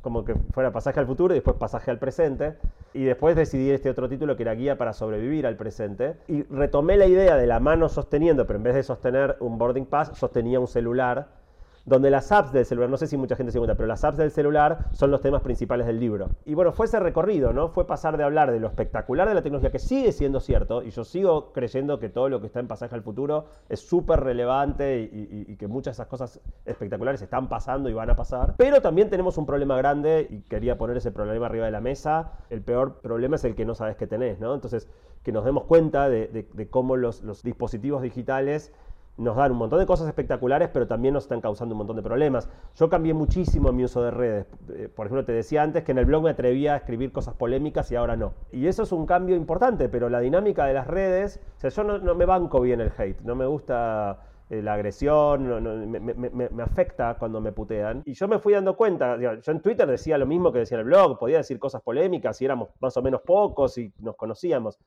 [0.02, 2.58] como que fuera pasaje al futuro y después pasaje al presente.
[2.94, 6.16] Y después decidí este otro título que era Guía para sobrevivir al presente.
[6.28, 9.86] Y retomé la idea de la mano sosteniendo, pero en vez de sostener un boarding
[9.86, 11.41] pass, sostenía un celular
[11.86, 14.18] donde las apps del celular, no sé si mucha gente se cuenta, pero las apps
[14.18, 16.30] del celular son los temas principales del libro.
[16.46, 17.70] Y bueno, fue ese recorrido, ¿no?
[17.70, 20.92] Fue pasar de hablar de lo espectacular de la tecnología, que sigue siendo cierto, y
[20.92, 25.02] yo sigo creyendo que todo lo que está en pasaje al futuro es súper relevante
[25.02, 28.56] y, que muchas de esas cosas espectaculares están pasando y van a pasar.
[28.58, 32.34] Pero también tenemos un problema grande, y quería poner ese problema arriba de la mesa.
[32.50, 34.54] El peor problema es el que no sabes que tenés, ¿no?
[34.54, 34.88] Entonces,
[35.24, 38.74] que nos demos cuenta de, cómo los, los dispositivos digitales
[39.18, 42.02] nos dan un montón de cosas espectaculares, pero también nos están causando un montón de
[42.02, 42.50] problemas.
[42.76, 44.48] Yo cambié muchísimo mi uso de redes.
[44.74, 47.36] Eh, por ejemplo, te decía antes que en el blog me atrevía a escribir cosas
[47.36, 48.34] polémicas y ahora no.
[48.52, 51.84] Y eso es un cambio importante, pero la dinámica de las redes, o sea, yo
[51.84, 57.42] no, me banco bien el hate, no me gusta eh, la agresión, me, afecta cuando
[57.42, 58.02] me putean.
[58.06, 60.82] Y yo me fui dando cuenta, yo en Twitter decía lo mismo que decía en
[60.82, 64.80] el blog, podía decir cosas polémicas y éramos más o menos pocos y nos conocíamos.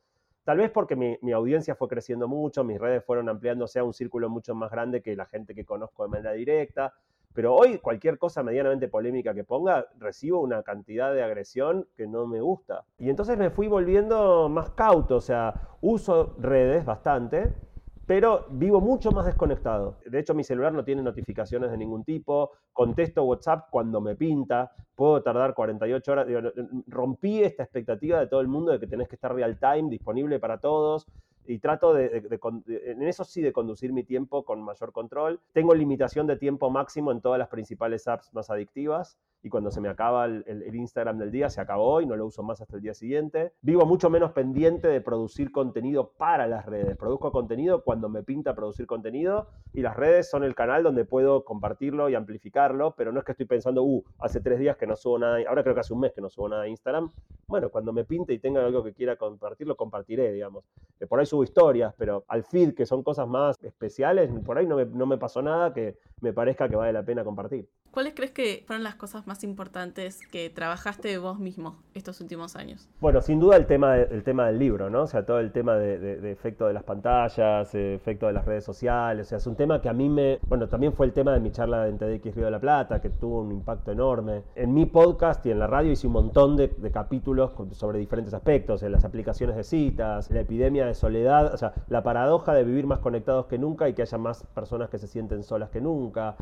[0.45, 4.29] Tal vez porque mi, audiencia fue creciendo mucho, mis redes fueron ampliándose a un círculo
[4.29, 6.93] mucho más grande que la gente que conozco de manera directa.
[7.33, 12.27] Pero hoy cualquier cosa medianamente polémica que ponga, recibo una cantidad de agresión que no
[12.27, 12.85] me gusta.
[12.99, 17.53] Y entonces me fui volviendo más cauto, o sea, uso redes bastante,
[18.07, 19.99] pero vivo mucho más desconectado.
[20.05, 24.73] De hecho, mi celular no tiene notificaciones de ningún tipo, contesto WhatsApp cuando me pinta,
[24.95, 26.27] puedo tardar 48 horas.
[26.87, 30.39] rompí esta expectativa de todo el mundo de que tenés que estar real time, disponible
[30.39, 31.07] para todos
[31.47, 32.23] y trato de,
[32.69, 35.41] en eso sí de conducir mi tiempo con mayor control.
[35.53, 39.81] Tengo limitación de tiempo máximo en todas las principales apps más adictivas y cuando se
[39.83, 42.83] me acaba el, Instagram del día se acabó y no lo uso más hasta el
[42.83, 43.53] día siguiente.
[43.61, 46.97] Vivo mucho menos pendiente de producir contenido para las redes.
[46.97, 51.45] Produzco contenido cuando me pinta producir contenido y las redes son el canal donde puedo
[51.45, 54.97] compartirlo y amplificarlo, pero no es que estoy pensando, uh, hace tres días que no
[54.97, 57.13] subo nada, ahora creo que hace un mes que no subo nada de Instagram.
[57.47, 60.65] Bueno, cuando me pinte y tenga algo que quiera compartir, compartiré, digamos.
[61.07, 64.77] Por ahí subo historias, pero al feed, que son cosas más especiales, por ahí no
[64.77, 67.69] me, no me pasó nada que me parezca que vale la pena compartir.
[67.95, 72.89] ¿Cuáles crees que fueron las cosas más importantes que trabajaste vos mismo estos últimos años?
[73.01, 75.03] Bueno, sin duda el tema, el tema del libro, ¿no?
[75.03, 79.29] O sea, todo el tema de, efecto de las pantallas, efecto de las redes sociales,
[79.29, 80.41] o sea, es un tema que a mí me...
[80.49, 83.11] Bueno, también fue el tema de mi charla en TDX Río de la Plata, que
[83.11, 84.43] tuvo un impacto enorme.
[84.57, 88.83] En mi podcast y en la radio hice un montón de, capítulos sobre diferentes aspectos,
[88.83, 93.47] en las aplicaciones de citas, la epidemia de soledad, la paradoja de vivir más conectados
[93.47, 96.37] que nunca y que haya más personas que se sienten solas que nunca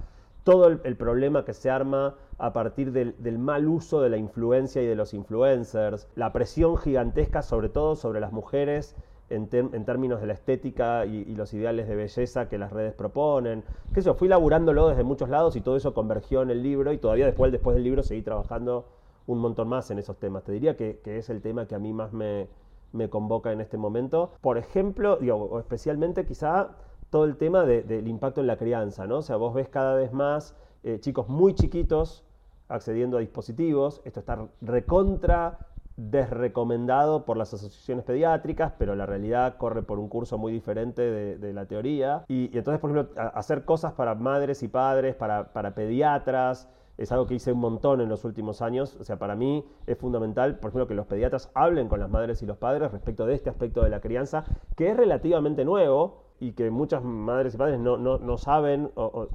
[0.44, 4.86] todo el, problema que se arma a partir del, mal uso de la influencia y
[4.86, 8.96] de los influencers, la presión gigantesca sobre todo sobre las mujeres
[9.30, 13.62] en, términos de la estética y, los ideales de belleza que las redes proponen.
[13.94, 16.98] Que eso, fui laburándolo desde muchos lados y todo eso convergió en el libro y
[16.98, 18.86] todavía después, después del libro seguí trabajando
[19.26, 20.42] un montón más en esos temas.
[20.42, 22.48] Te diría que, es el tema que a mí más me,
[22.92, 24.32] me convoca en este momento.
[24.40, 26.76] Por ejemplo, digo, o especialmente quizá
[27.10, 29.18] todo el tema del impacto en la crianza, ¿no?
[29.18, 32.24] O sea, vos ves cada vez más eh, chicos muy chiquitos
[32.68, 35.58] accediendo a dispositivos, esto está recontra
[35.96, 41.52] desrecomendado por las asociaciones pediátricas, pero la realidad corre por un curso muy diferente de,
[41.52, 42.24] la teoría.
[42.28, 46.68] Y, entonces, por ejemplo, hacer cosas para madres y padres, para, para pediatras,
[47.02, 48.96] es algo que hice un montón en los últimos años.
[49.00, 52.42] O sea, para mí es fundamental, por ejemplo, que los pediatras hablen con las madres
[52.42, 54.44] y los padres respecto de este aspecto de la crianza,
[54.76, 58.90] que es relativamente nuevo y que muchas madres y padres no, no, no saben.
[58.94, 59.28] O,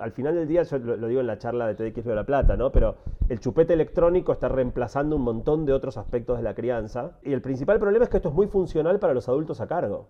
[0.00, 2.56] al final del día, yo lo, digo en la charla de TDX de la Plata,
[2.56, 2.72] ¿no?
[2.72, 2.96] Pero
[3.28, 7.18] el chupete electrónico está reemplazando un montón de otros aspectos de la crianza.
[7.22, 10.08] Y el principal problema es que esto es muy funcional para los adultos a cargo.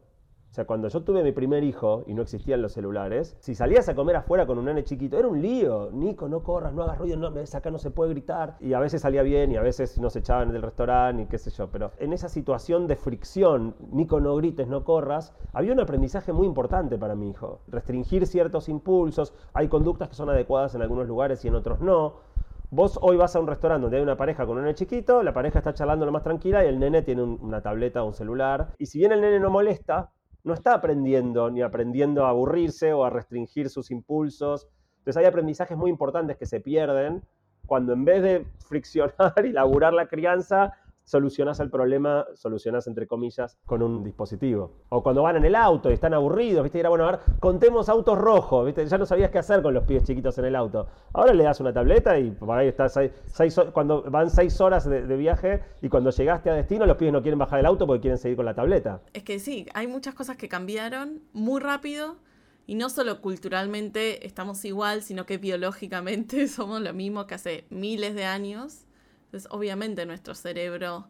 [0.57, 3.91] O sea, cuando yo tuve mi primer hijo y no existían los celulares, si salías
[3.91, 5.91] a comer afuera con un nene chiquito, era un lío.
[5.93, 8.57] Nico, no corras, no hagas ruido, no, acá no se puede gritar.
[8.61, 11.51] Y a veces salía bien y a veces nos echaban del restaurante y qué sé
[11.51, 11.69] yo.
[11.71, 16.47] Pero en esa situación de fricción, Nico, no grites, no corras, había un aprendizaje muy
[16.47, 17.61] importante para mi hijo.
[17.69, 19.35] Restringir ciertos impulsos.
[19.53, 22.15] Hay conductas que son adecuadas en algunos lugares y en otros no.
[22.71, 25.35] Vos hoy vas a un restaurante donde hay una pareja con un nene chiquito, la
[25.35, 28.73] pareja está charlando lo más tranquila y el nene tiene una tableta o un celular.
[28.79, 30.13] Y si bien el nene no molesta,
[30.47, 34.69] no está aprendiendo ni aprendiendo a aburrirse o a restringir sus impulsos.
[34.99, 37.25] Entonces hay aprendizajes muy importantes que se pierden
[37.67, 40.73] cuando en vez de friccionar y laburar la crianza,
[41.07, 44.73] solucionás el problema, solucionás entre comillas, con un dispositivo.
[44.89, 46.79] O cuando van en el auto y están aburridos, ¿viste?
[46.79, 48.85] Y era bueno, a ver, contemos autos rojos, ¿viste?
[48.85, 50.89] Ya no sabías qué hacer con los pibes chiquitos en el auto.
[51.13, 55.07] Ahora le das una tableta y por ahí estás, seis, cuando van seis horas de,
[55.07, 58.03] de, viaje y cuando llegaste a destino, los pibes no quieren bajar el auto porque
[58.03, 59.01] quieren seguir con la tableta.
[59.13, 62.17] Es que sí, hay muchas cosas que cambiaron muy rápido.
[62.69, 68.17] Y no solo culturalmente estamos igual, sino que biológicamente somos lo mismo que hace miles
[68.17, 68.86] de años.
[69.51, 71.09] Obviamente nuestro cerebro,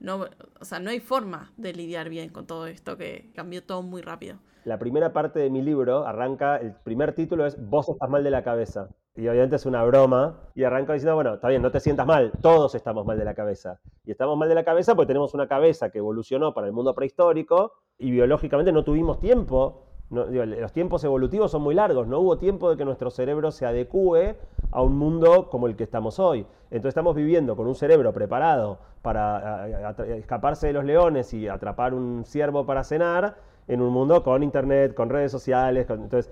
[0.00, 0.26] no,
[0.60, 4.02] o sea, no hay forma de lidiar bien con todo esto que cambió todo muy
[4.02, 4.38] rápido.
[4.64, 8.30] La primera parte de mi libro arranca, el primer título es Vos estás mal de
[8.30, 8.88] la cabeza.
[9.16, 10.40] Y obviamente es una broma.
[10.54, 13.34] Y arranca diciendo, bueno, está bien, no te sientas mal, todos estamos mal de la
[13.34, 13.78] cabeza.
[14.04, 16.94] Y estamos mal de la cabeza porque tenemos una cabeza que evolucionó para el mundo
[16.94, 22.70] prehistórico y biológicamente no tuvimos tiempo los tiempos evolutivos son muy largos, no hubo tiempo
[22.70, 24.36] de que nuestro cerebro se adecue
[24.70, 26.46] a un mundo como el que estamos hoy.
[26.70, 32.24] Entonces estamos viviendo con un cerebro preparado para escaparse de los leones y atrapar un
[32.24, 33.36] ciervo para cenar
[33.68, 35.86] en un mundo con internet, con redes sociales.
[35.90, 36.30] entonces,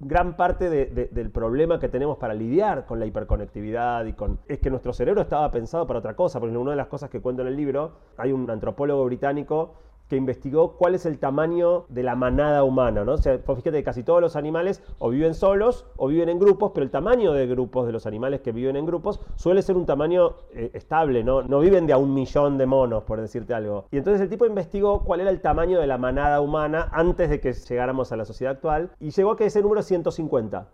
[0.00, 4.70] gran parte del problema que tenemos para lidiar con la hiperconectividad y con es que
[4.70, 6.38] nuestro cerebro estaba pensado para otra cosa.
[6.38, 9.74] Porque una de las cosas que cuento en el libro, hay un antropólogo británico
[10.08, 13.12] que investigó cuál es el tamaño de la manada humana, ¿no?
[13.12, 16.72] O sea, fíjate que casi todos los animales o viven solos o viven en grupos,
[16.74, 19.86] pero el tamaño de grupos de los animales que viven en grupos suele ser un
[19.86, 21.42] tamaño eh, estable, ¿no?
[21.42, 23.84] No viven de a un millón de monos, por decirte algo.
[23.90, 27.40] Y entonces el tipo investigó cuál era el tamaño de la manada humana antes de
[27.40, 30.68] que llegáramos a la sociedad actual y llegó a que ese número es 150,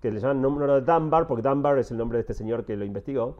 [0.00, 2.76] que le llaman número de Dunbar, porque Dunbar es el nombre de este señor que
[2.76, 3.36] lo investigó.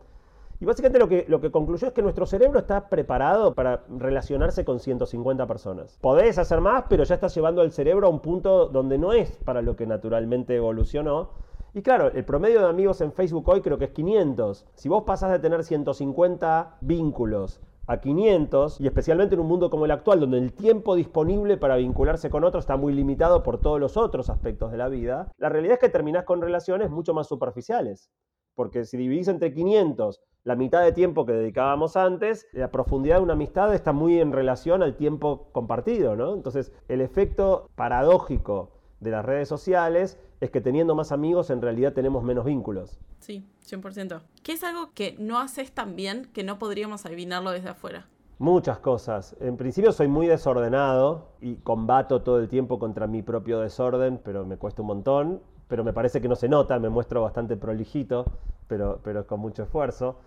[0.58, 4.64] Y básicamente lo que, lo que concluyó es que nuestro cerebro está preparado para relacionarse
[4.64, 5.98] con 150 personas.
[6.00, 9.36] Podés hacer más, pero ya estás llevando al cerebro a un punto donde no es
[9.44, 11.30] para lo que naturalmente evolucionó.
[11.74, 14.64] Y claro, el promedio de amigos en Facebook hoy creo que es 500.
[14.74, 19.84] Si vos pasás de tener 150 vínculos a 500, y especialmente en un mundo como
[19.84, 23.78] el actual, donde el tiempo disponible para vincularse con otros está muy limitado por todos
[23.78, 27.28] los otros aspectos de la vida, la realidad es que terminás con relaciones mucho más
[27.28, 28.10] superficiales.
[28.54, 33.22] Porque si dividís entre 500 la mitad de tiempo que dedicábamos antes, la profundidad de
[33.22, 36.34] una amistad está muy en relación al tiempo compartido, ¿no?
[36.34, 38.70] Entonces, el efecto paradójico
[39.00, 43.00] de las redes sociales es que teniendo más amigos en realidad tenemos menos vínculos.
[43.18, 44.20] Sí, 100%.
[44.44, 48.06] ¿Qué es algo que no haces tan bien que no podríamos adivinarlo desde afuera?
[48.38, 49.34] Muchas cosas.
[49.40, 54.46] En principio soy muy desordenado y combato todo el tiempo contra mi propio desorden, pero
[54.46, 55.42] me cuesta un montón.
[55.66, 58.26] Pero me parece que no se nota, me muestro bastante prolijito,
[58.68, 60.20] pero, pero con mucho esfuerzo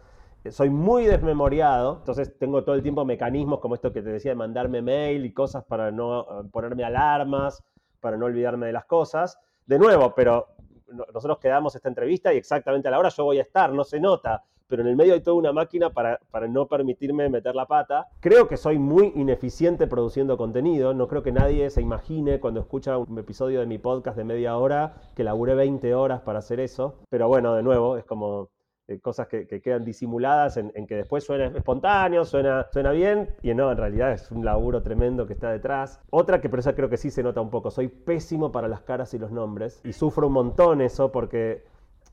[0.50, 4.36] soy muy desmemoriado, entonces tengo todo el tiempo mecanismos como esto que te decía de
[4.36, 7.64] mandarme mail y cosas para no eh, ponerme alarmas,
[8.00, 9.38] para no olvidarme de las cosas.
[9.66, 10.48] De nuevo, pero
[11.14, 14.00] nosotros quedamos esta entrevista y exactamente a la hora yo voy a estar, no se
[14.00, 17.66] nota, pero en el medio hay toda una máquina para, para no permitirme meter la
[17.66, 18.08] pata.
[18.20, 22.98] Creo que soy muy ineficiente produciendo contenido, no creo que nadie se imagine cuando escucha
[22.98, 27.00] un episodio de mi podcast de media hora que laburé 20 horas para hacer eso,
[27.10, 28.50] pero bueno, de nuevo, es como
[28.90, 33.72] eh, cosas que, quedan disimuladas en, que después suena espontáneo, suena, suena bien, y no,
[33.72, 36.02] en realidad es un laburo tremendo que está detrás.
[36.10, 38.82] Otra que por eso creo que sí se nota un poco, soy pésimo para las
[38.82, 41.64] caras y los nombres, y sufro un montón eso porque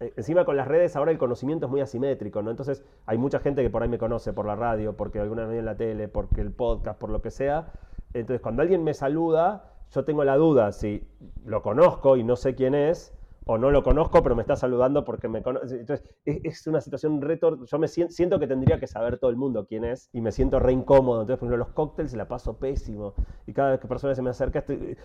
[0.01, 2.51] eh, encima con las redes ahora el conocimiento es muy asimétrico, ¿no?
[2.51, 5.59] Entonces hay mucha gente que por ahí me conoce por la radio, porque alguna vez
[5.59, 7.73] en la tele, porque el podcast, por lo que sea.
[8.13, 11.09] Entonces cuando alguien me saluda, yo tengo la duda si
[11.47, 13.15] lo conozco y no sé quién es,
[13.49, 15.81] o no lo conozco, pero me está saludando porque me conoce.
[15.81, 17.65] Entonces, es, una situación retor.
[17.65, 20.59] Yo me siento, que tendría que saber todo el mundo quién es y me siento
[20.59, 21.21] re incómodo.
[21.21, 23.15] Entonces, por ejemplo, los cócteles la paso pésimo.
[23.47, 24.65] Y cada vez que persona se me acerca,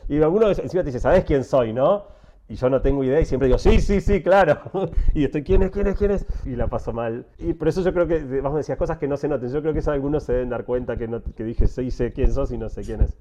[0.10, 2.06] y alguno encima te dice, ¿sabes quién soy, no?
[2.50, 4.60] Y yo no tengo idea y siempre digo, sí, sí, sí, claro.
[5.14, 6.26] y estoy, ¿quién es, quién es, quién es?
[6.44, 7.28] Y la paso mal.
[7.38, 9.52] Y por eso yo creo que, vamos decir, cosas que no se noten.
[9.52, 12.12] Yo creo que eso algunos se deben dar cuenta que, no, que dije, sí, sé
[12.12, 13.16] quién sos y no sé quién es.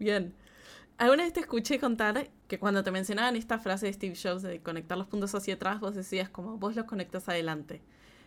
[0.00, 0.34] Bien.
[1.00, 4.60] Alguna vez te escuché contar que cuando te mencionaban esta frase de Steve Jobs de
[4.60, 7.80] conectar los puntos hacia atrás, vos decías como vos los conectas adelante.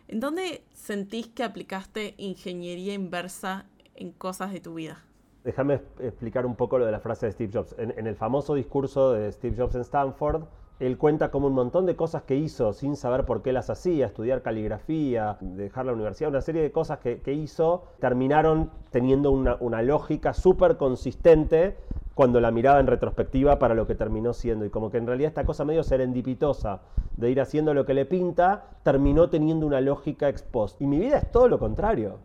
[0.08, 5.04] ¿En dónde sentís que aplicaste ingeniería inversa en cosas de tu vida?
[5.44, 7.76] Déjame explicar un poco lo de la frase de Steve Jobs.
[7.78, 10.42] En, el famoso discurso de Steve Jobs en Stanford,
[10.80, 14.06] él cuenta como un montón de cosas que hizo sin saber por qué las hacía,
[14.06, 19.82] estudiar caligrafía, dejar la universidad, una serie de cosas que, hizo, terminaron teniendo una, una
[19.82, 21.76] lógica súper consistente
[22.14, 24.64] cuando la miraba en retrospectiva para lo que terminó siendo.
[24.64, 26.82] Y como que en realidad esta cosa medio serendipitosa
[27.16, 30.44] de ir haciendo lo que le pinta, terminó teniendo una lógica ex
[30.78, 32.18] Y mi vida es todo lo contrario.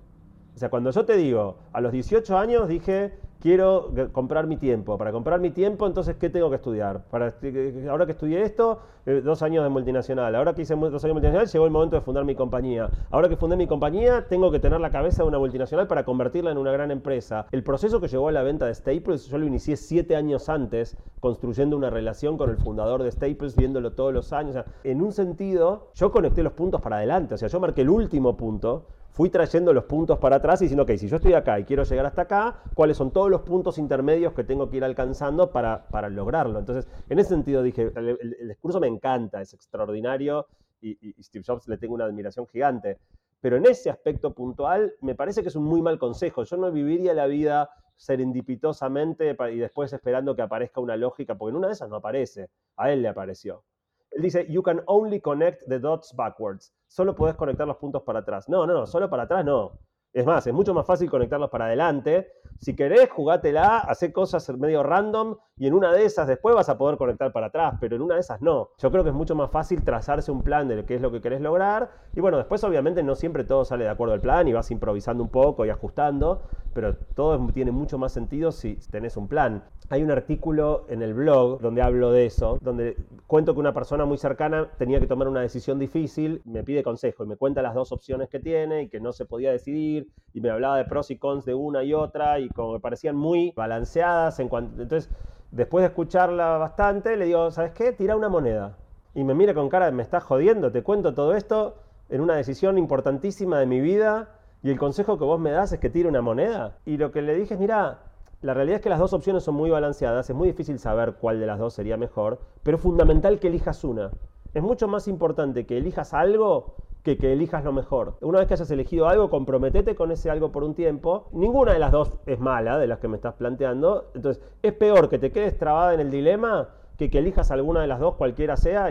[0.56, 4.98] O sea, cuando yo te digo, a los 18 años dije, quiero comprar mi tiempo.
[4.98, 7.04] Para comprar mi tiempo, entonces, ¿qué tengo que estudiar?
[7.12, 10.36] Ahora que estudié esto, eh, dos años de multinacional.
[10.36, 12.90] Ahora que hice dos años de multinacional, llegó el momento de fundar mi compañía.
[13.10, 16.52] Ahora que fundé mi compañía, tengo que tener la cabeza de una multinacional para convertirla
[16.52, 17.48] en una gran empresa.
[17.52, 20.98] El proceso que llevó a la venta de Staples, yo lo inicié siete años antes,
[21.20, 24.58] construyendo una relación con el fundador de Staples, viéndolo todos los años.
[24.84, 27.36] en un sentido, yo conecté los puntos para adelante.
[27.36, 28.86] O sea, yo marqué el último punto
[29.20, 31.84] fui trayendo los puntos para atrás y diciendo, ok, si yo estoy acá y quiero
[31.84, 35.90] llegar hasta acá, ¿cuáles son todos los puntos intermedios que tengo que ir alcanzando para,
[35.90, 36.58] para lograrlo?
[36.58, 40.48] Entonces, en ese sentido dije, el, discurso me encanta, es extraordinario
[40.80, 42.98] y, Steve Jobs le tengo una admiración gigante.
[43.42, 46.46] Pero en ese aspecto puntual, me parece que es un muy mal consejo.
[46.46, 51.58] Yo no viviría la vida serendipitosamente y después esperando que aparezca una lógica, porque en
[51.58, 52.48] una de esas no aparece.
[52.78, 53.66] A él le apareció.
[54.12, 56.74] Él dice, you can only connect the dots backwards.
[56.88, 58.50] Solo puedes conectar los puntos para atrás.
[58.50, 59.80] No, no, no, solo para atrás no.
[60.12, 62.32] Es más, es mucho más fácil conectarlos para adelante.
[62.60, 66.78] Si querés, jugátela, hacé cosas medio random y en una de esas después vas a
[66.78, 68.72] poder conectar para atrás, pero en una de esas no.
[68.78, 71.22] Yo creo que es mucho más fácil trazarse un plan de qué es lo que
[71.22, 74.52] querés lograr y bueno, después obviamente no siempre todo sale de acuerdo al plan y
[74.52, 76.42] vas improvisando un poco y ajustando,
[76.74, 79.64] pero todo tiene mucho más sentido si tenés un plan.
[79.90, 84.06] Hay un artículo en el blog donde hablo de eso, donde cuento que una persona
[84.06, 87.74] muy cercana tenía que tomar una decisión difícil, me pide consejo y me cuenta las
[87.74, 91.10] dos opciones que tiene y que no se podía decidir y me hablaba de pros
[91.10, 94.82] y cons de una y otra y como me parecían muy balanceadas en cuanto...
[94.82, 95.10] Entonces,
[95.52, 97.92] después de escucharla bastante, le digo, ¿sabes qué?
[97.92, 98.78] Tira una moneda.
[99.16, 101.76] Y me mira con cara de, me estás jodiendo, te cuento todo esto
[102.10, 104.30] en una decisión importantísima de mi vida
[104.62, 106.78] y el consejo que vos me das es que tire una moneda.
[106.86, 108.00] Y lo que le dije es, mira,
[108.42, 111.40] la realidad es que las dos opciones son muy balanceadas, es muy difícil saber cuál
[111.40, 114.12] de las dos sería mejor, pero es fundamental que elijas una.
[114.54, 116.76] Es mucho más importante que elijas algo
[117.18, 118.18] que elijas lo mejor.
[118.22, 121.30] Una vez que hayas elegido algo, comprometete con ese algo por un tiempo.
[121.32, 124.12] Ninguna de las dos es mala, de las que me estás planteando.
[124.16, 127.88] Entonces, es peor que te quedes trabada en el dilema que que elijas alguna de
[127.88, 128.90] las dos, cualquiera sea.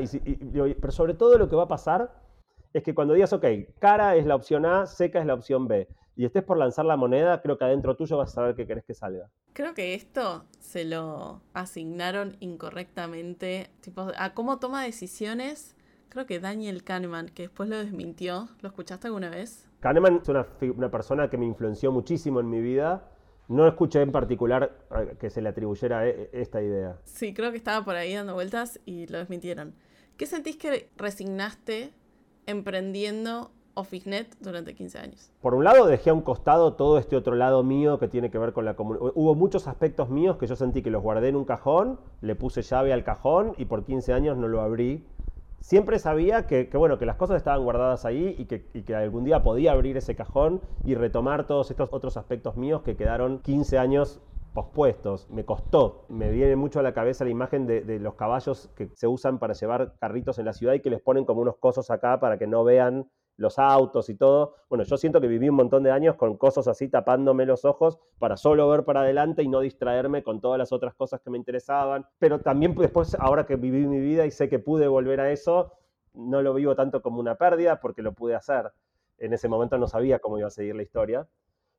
[0.80, 2.10] pero sobre todo lo que va a pasar
[2.72, 3.44] es que cuando digas, ok,
[3.78, 6.96] cara es la opción A, seca es la opción B, y estés por lanzar la
[6.96, 9.30] moneda, creo que adentro tuyo vas a saber qué querés que salga.
[9.52, 15.76] Creo que esto se lo asignaron incorrectamente, tipo, a cómo toma decisiones
[16.09, 19.68] Creo que Daniel Kahneman, que después lo desmintió, ¿lo escuchaste alguna vez?
[19.80, 23.11] Kahneman es una, persona que me influenció muchísimo en mi vida.
[23.48, 24.86] No escuché en particular
[25.20, 26.98] que se le atribuyera e, e, esta idea.
[27.04, 29.74] Sí, creo que estaba por ahí dando vueltas y lo desmintieron.
[30.16, 31.92] ¿Qué sentís que resignaste
[32.46, 35.30] emprendiendo OfficeNet durante 15 años?
[35.42, 38.38] Por un lado, dejé a un costado todo este otro lado mío que tiene que
[38.38, 39.12] ver con la comunidad.
[39.14, 42.62] Hubo muchos aspectos míos que yo sentí que los guardé en un cajón, le puse
[42.62, 45.04] llave al cajón y por 15 años no lo abrí
[45.61, 49.72] siempre sabía que, bueno, que las cosas estaban guardadas ahí y que, algún día podía
[49.72, 54.20] abrir ese cajón y retomar todos estos otros aspectos míos que quedaron 15 años
[54.54, 55.28] pospuestos.
[55.30, 56.04] Me costó.
[56.09, 59.38] Me viene mucho a la cabeza la imagen de, de, los caballos que se usan
[59.38, 62.38] para llevar carritos en la ciudad y que les ponen como unos cosos acá para
[62.38, 63.09] que no vean
[63.39, 64.57] los autos y todo.
[64.68, 67.99] Bueno, yo siento que viví un montón de años con cosas así tapándome los ojos
[68.18, 71.39] para solo ver para adelante y no distraerme con todas las otras cosas que me
[71.39, 72.05] interesaban.
[72.18, 75.72] Pero también después, ahora que viví mi vida y sé que pude volver a eso,
[76.14, 78.72] no lo vivo tanto como una pérdida porque lo pude hacer.
[79.18, 81.26] En ese momento no sabía cómo iba a seguir la historia.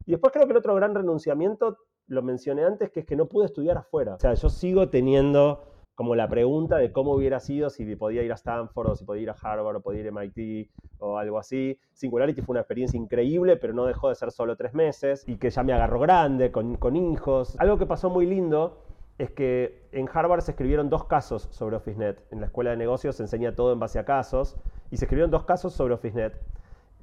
[0.05, 3.27] Y después creo que el otro gran renunciamiento, lo mencioné antes, que es que no
[3.27, 4.15] pude estudiar afuera.
[4.15, 5.61] O sea, yo sigo teniendo
[5.99, 9.23] como la pregunta de cómo hubiera sido si podía ir a Stanford o si podía
[9.23, 10.69] ir a Harvard o podía ir a MIT
[10.99, 11.77] o algo así.
[11.91, 15.49] Singularity fue una experiencia increíble, pero no dejó de ser solo tres meses y que
[15.49, 17.57] ya me agarró grande, con, con hijos.
[17.59, 18.81] Algo que pasó muy lindo
[19.17, 22.23] es que en Harvard se escribieron dos casos sobre OfficeNet.
[22.31, 24.55] En la escuela de negocios se enseña todo en base a casos
[24.91, 26.33] y se escribieron dos casos sobre OfficeNet.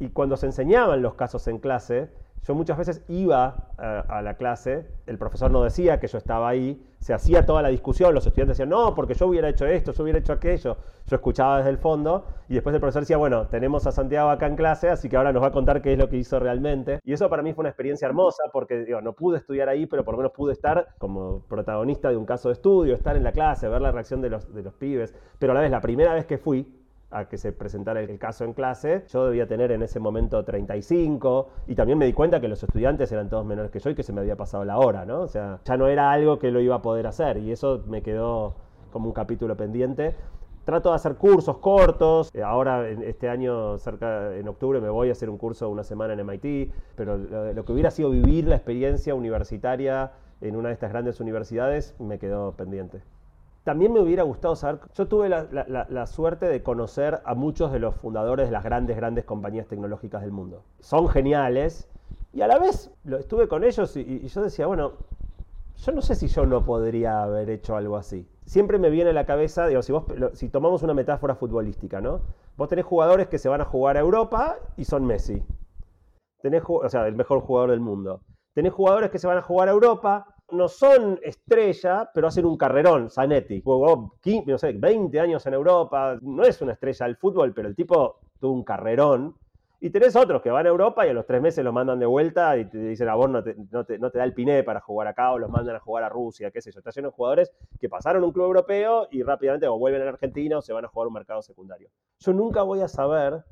[0.01, 2.09] Y cuando se enseñaban los casos en clase,
[2.47, 6.80] yo muchas veces iba a, la clase, el profesor no decía que yo estaba ahí,
[7.01, 10.03] se hacía toda la discusión, los estudiantes decían, no, porque yo hubiera hecho esto, yo
[10.05, 10.76] hubiera hecho aquello,
[11.07, 14.47] yo escuchaba desde el fondo y después el profesor decía, bueno, tenemos a Santiago acá
[14.47, 17.01] en clase, así que ahora nos va a contar qué es lo que hizo realmente.
[17.05, 20.05] Y eso para mí fue una experiencia hermosa porque digo, no pude estudiar ahí, pero
[20.05, 23.32] por lo menos pude estar como protagonista de un caso de estudio, estar en la
[23.32, 26.14] clase, ver la reacción de los, de los pibes, pero a la vez la primera
[26.14, 26.76] vez que fui,
[27.11, 29.05] a que se presentara el caso en clase.
[29.09, 33.11] Yo debía tener en ese momento 35 y también me di cuenta que los estudiantes
[33.13, 35.21] eran todos menores que yo y que se me había pasado la hora, ¿no?
[35.21, 38.03] O sea, ya no era algo que lo iba a poder hacer y eso me
[38.03, 38.55] quedó
[38.93, 40.15] como un capítulo pendiente.
[40.65, 42.31] Trato de hacer cursos cortos.
[42.35, 46.15] Eh, ahora, este año, cerca en octubre, me voy a hacer un curso una semana
[46.15, 46.73] en MIT.
[46.97, 51.95] Pero lo que hubiera sido vivir la experiencia universitaria en una de estas grandes universidades
[52.01, 53.01] me quedó pendiente.
[53.67, 57.97] También me hubiera gustado saber, yo tuve la, suerte de conocer a muchos de los
[57.97, 60.62] fundadores de las grandes, grandes compañías tecnológicas del mundo.
[60.79, 61.89] Son geniales
[62.33, 64.93] y a la vez lo, estuve con ellos y, yo decía, bueno,
[65.79, 68.29] yo no sé si yo no podría haber hecho algo así.
[68.45, 72.21] Siempre me viene a la cabeza, digo, si, tomamos una metáfora futbolística, ¿no?
[72.57, 75.43] Vos tenés jugadores que se van a jugar a Europa y son Messi.
[76.69, 78.21] O sea, el mejor jugador del mundo.
[78.55, 82.57] Tenés jugadores que se van a jugar a Europa, no son estrella, pero hacen un
[82.57, 83.11] carrerón.
[83.11, 87.53] Zanetti jugó 15, no sé, 20 años en Europa, no es una estrella del fútbol,
[87.53, 89.34] pero el tipo tuvo un carrerón
[89.78, 92.07] y tenés otros que van a Europa y a los tres meses los mandan de
[92.07, 95.38] vuelta y te dicen, a vos no te, da el piné para jugar acá o
[95.38, 96.78] los mandan a jugar a Rusia, qué sé yo.
[96.78, 100.62] Está lleno jugadores que pasaron un club europeo y rápidamente o vuelven a Argentina o
[100.62, 101.90] se van a jugar un mercado secundario.
[102.20, 103.44] Yo nunca voy a saber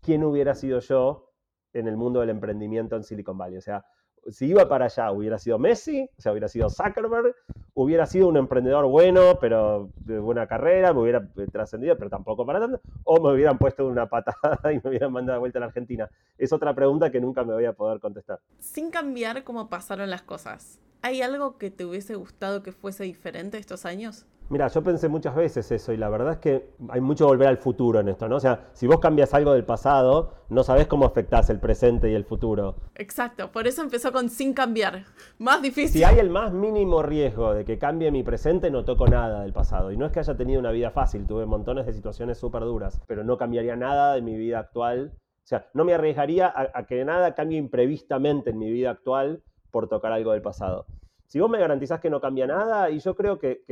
[0.00, 1.30] quién hubiera sido yo
[1.72, 3.58] en el mundo del emprendimiento en Silicon Valley.
[3.58, 3.84] O sea,
[4.30, 7.34] si iba para allá, hubiera sido Messi, o sea, hubiera sido Zuckerberg,
[7.74, 12.44] hubiera sido un emprendedor bueno, pero de buena carrera, me hubiera eh, trascendido, pero tampoco
[12.44, 15.60] para tanto, o me hubieran puesto una patada y me hubieran mandado de vuelta a
[15.60, 16.08] la Argentina.
[16.36, 18.40] Es otra pregunta que nunca me voy a poder contestar.
[18.58, 23.58] Sin cambiar cómo pasaron las cosas, ¿hay algo que te hubiese gustado que fuese diferente
[23.58, 24.26] estos años?
[24.50, 27.58] Mira, yo pensé muchas veces eso y la verdad es que hay mucho volver al
[27.58, 28.36] futuro en esto, ¿no?
[28.36, 32.14] O sea, si vos cambias algo del pasado, no sabés cómo afectás el presente y
[32.14, 32.76] el futuro.
[32.94, 35.04] Exacto, por eso empezó con sin cambiar.
[35.38, 36.00] Más difícil.
[36.00, 39.52] Si hay el más mínimo riesgo de que cambie mi presente, no toco nada del
[39.52, 39.92] pasado.
[39.92, 43.02] Y no es que haya tenido una vida fácil, tuve montones de situaciones súper duras,
[43.06, 45.12] pero no cambiaría nada de mi vida actual.
[45.14, 49.42] O sea, no me arriesgaría a, a que nada cambie imprevistamente en mi vida actual
[49.70, 50.86] por tocar algo del pasado
[51.28, 53.62] si vos me garantizás que no cambia nada, y yo creo que,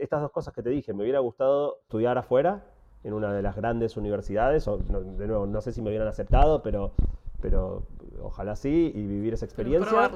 [0.00, 2.64] estas dos cosas que te dije, me hubiera gustado estudiar afuera,
[3.02, 6.62] en una de las grandes universidades, o, de nuevo, no sé si me hubieran aceptado,
[6.62, 6.92] pero,
[7.42, 7.84] pero
[8.22, 10.10] ojalá sí, y vivir esa experiencia.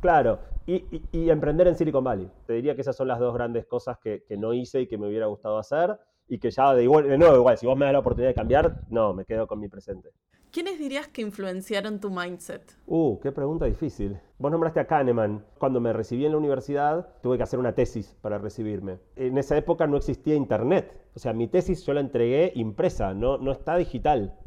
[0.00, 2.30] Claro, y, y, emprender en Silicon Valley.
[2.46, 4.96] Te diría que esas son las dos grandes cosas que, que no hice y que
[4.96, 5.98] me hubiera gustado hacer,
[6.28, 8.34] y que ya de, igual, de nuevo, igual, si vos me das la oportunidad de
[8.34, 10.10] cambiar, no, me quedo con mi presente.
[10.50, 12.74] ¿Quiénes dirías que influenciaron tu mindset?
[12.86, 14.18] Uh, qué pregunta difícil.
[14.38, 15.44] Vos nombraste a Kahneman.
[15.58, 18.98] Cuando me recibí en la universidad, tuve que hacer una tesis para recibirme.
[19.16, 20.90] En esa época no existía internet.
[21.14, 24.38] O sea, mi tesis yo la entregué impresa, no, no está digital.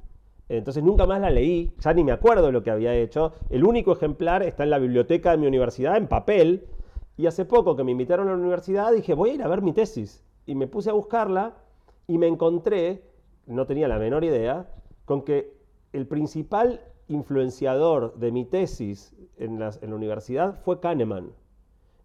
[0.50, 3.34] Entonces nunca más la leí, ya ni me acuerdo de lo que había hecho.
[3.52, 6.68] El único ejemplar está en la biblioteca de mi universidad en papel.
[7.16, 9.62] Y hace poco que me invitaron a la universidad dije, voy a ir a ver
[9.62, 10.26] mi tesis.
[10.48, 11.61] Y me puse a buscarla
[12.12, 13.03] y me encontré,
[13.47, 14.70] no tenía la menor idea,
[15.05, 15.53] con que
[15.93, 21.32] el principal influenciador de mi tesis en, la universidad fue Kahneman.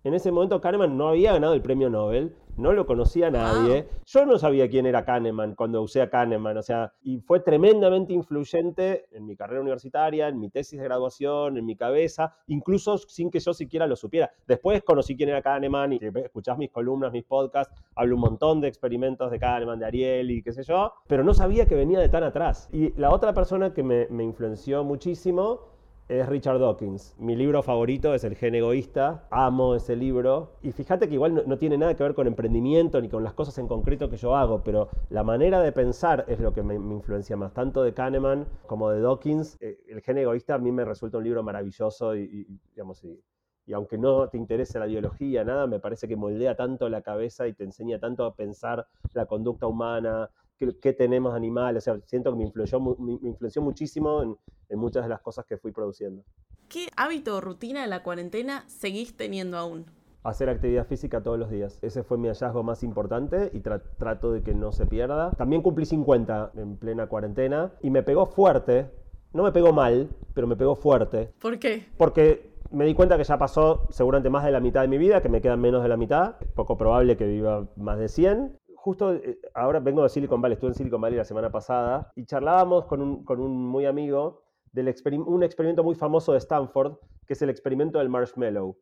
[0.06, 3.88] En ese momento Kahneman no había ganado el premio Nobel, no lo conocía nadie.
[4.04, 8.12] Yo no sabía quién era Kahneman cuando usé a Kahneman, o sea, y fue tremendamente
[8.12, 13.32] influyente en mi carrera universitaria, en mi tesis de graduación, en mi cabeza, incluso sin
[13.32, 14.30] que yo siquiera lo supiera.
[14.46, 18.68] Después conocí quién era Kahneman y escuchás mis columnas, mis podcasts, hablo un montón de
[18.68, 22.08] experimentos de Kahneman, de Ariel y qué sé yo, pero no sabía que venía de
[22.08, 22.68] tan atrás.
[22.72, 25.74] Y la otra persona que me, me influenció muchísimo
[26.08, 27.16] es Richard Dawkins.
[27.18, 29.26] Mi libro favorito es El gen egoísta.
[29.30, 30.52] Amo ese libro.
[30.62, 33.58] Y fíjate que igual no, tiene nada que ver con emprendimiento ni con las cosas
[33.58, 37.36] en concreto que yo hago, pero la manera de pensar es lo que me, influencia
[37.36, 39.56] más, tanto de Kahneman como de Dawkins.
[39.60, 43.20] Eh, el gen egoísta a mí me resulta un libro maravilloso y, digamos, y,
[43.66, 47.48] y aunque no te interese la biología, nada, me parece que moldea tanto la cabeza
[47.48, 51.86] y te enseña tanto a pensar la conducta humana, qué, tenemos animales.
[51.88, 55.56] O sea, siento que me influyó, me influenció muchísimo en, muchas de las cosas que
[55.56, 56.22] fui produciendo.
[56.68, 59.86] ¿Qué hábito o rutina de la cuarentena seguís teniendo aún?
[60.24, 61.78] Hacer actividad física todos los días.
[61.82, 65.30] Ese fue mi hallazgo más importante y trato de que no se pierda.
[65.32, 68.90] También cumplí 50 en plena cuarentena y me pegó fuerte.
[69.32, 71.30] No me pegó mal, pero me pegó fuerte.
[71.38, 71.86] ¿Por qué?
[71.96, 75.22] Porque me di cuenta que ya pasó seguramente más de la mitad de mi vida,
[75.22, 76.34] que me quedan menos de la mitad.
[76.40, 80.54] Es poco probable que viva más de 100 justo eh, ahora vengo de Silicon Valley,
[80.54, 84.82] estuve en Silicon Valley la semana pasada y charlábamos con un, muy amigo de
[85.26, 88.76] un experimento muy famoso de Stanford, que es el experimento del marshmallow.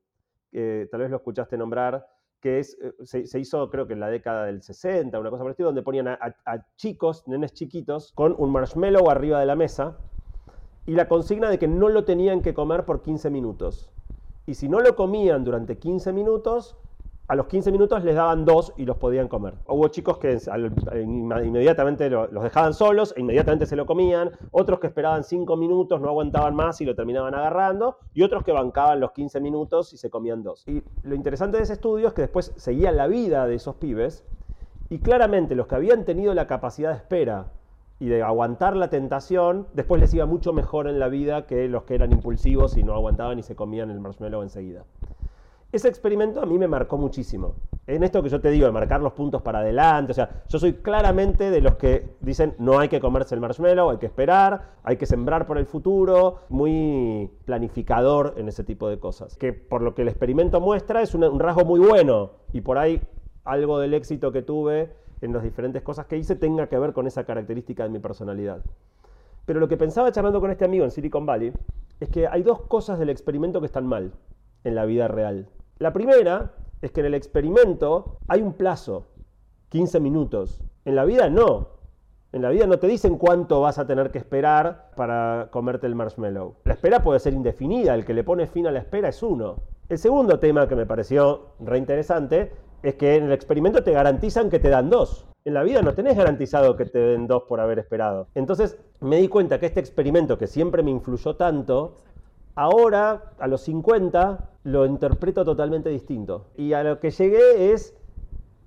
[0.52, 2.06] que tal vez lo escuchaste nombrar,
[2.38, 2.64] que eh,
[3.02, 6.08] se, hizo creo que en la década del 60, una cosa por el donde ponían
[6.08, 9.96] a, a chicos, nenes chiquitos, con un marshmallow arriba de la mesa
[10.84, 13.90] y la consigna de que no lo tenían que comer por 15 minutos.
[14.44, 16.76] Y si no lo comían durante 15 minutos,
[17.26, 19.54] a los 15 minutos les daban dos y los podían comer.
[19.66, 20.38] Hubo chicos que
[21.02, 26.08] inmediatamente los dejaban solos e inmediatamente se lo comían, otros que esperaban 5 minutos, no
[26.08, 30.10] aguantaban más y lo terminaban agarrando, y otros que bancaban los 15 minutos y se
[30.10, 30.68] comían dos.
[30.68, 34.24] Y lo interesante de ese estudio es que después seguían la vida de esos pibes
[34.90, 37.46] y claramente los que habían tenido la capacidad de espera
[38.00, 41.84] y de aguantar la tentación, después les iba mucho mejor en la vida que los
[41.84, 44.84] que eran impulsivos y no aguantaban y se comían el marshmallow enseguida.
[45.74, 47.56] Ese experimento a mí me marcó muchísimo.
[47.88, 50.60] En esto que yo te digo, de marcar los puntos para adelante, o sea, yo
[50.60, 54.76] soy claramente de los que dicen no hay que comerse el marshmallow, hay que esperar,
[54.84, 59.36] hay que sembrar por el futuro, muy planificador en ese tipo de cosas.
[59.36, 62.78] Que por lo que el experimento muestra es un, un rasgo muy bueno y por
[62.78, 63.02] ahí
[63.42, 64.92] algo del éxito que tuve
[65.22, 68.62] en las diferentes cosas que hice tenga que ver con esa característica de mi personalidad.
[69.44, 71.52] Pero lo que pensaba charlando con este amigo en Silicon Valley
[71.98, 74.12] es que hay dos cosas del experimento que están mal
[74.62, 75.48] en la vida real.
[75.78, 76.52] La primera
[76.82, 79.06] es que en el experimento hay un plazo,
[79.70, 80.60] 15 minutos.
[80.84, 81.68] En la vida no.
[82.30, 85.96] En la vida no te dicen cuánto vas a tener que esperar para comerte el
[85.96, 86.54] marshmallow.
[86.64, 89.62] La espera puede ser indefinida, el que le pone fin a la espera es uno.
[89.88, 92.52] El segundo tema que me pareció reinteresante
[92.82, 95.26] es que en el experimento te garantizan que te dan dos.
[95.44, 98.28] En la vida no tenés garantizado que te den dos por haber esperado.
[98.34, 101.98] Entonces me di cuenta que este experimento que siempre me influyó tanto,
[102.54, 106.50] ahora a los 50 lo interpreto totalmente distinto.
[106.56, 107.96] Y a lo que llegué es,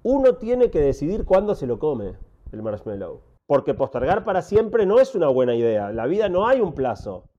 [0.04, 2.16] uno tiene que decidir cuándo se lo come
[2.52, 3.22] el marshmallow.
[3.46, 5.92] Porque postergar para siempre no es una buena idea.
[5.92, 7.30] La vida no hay un plazo.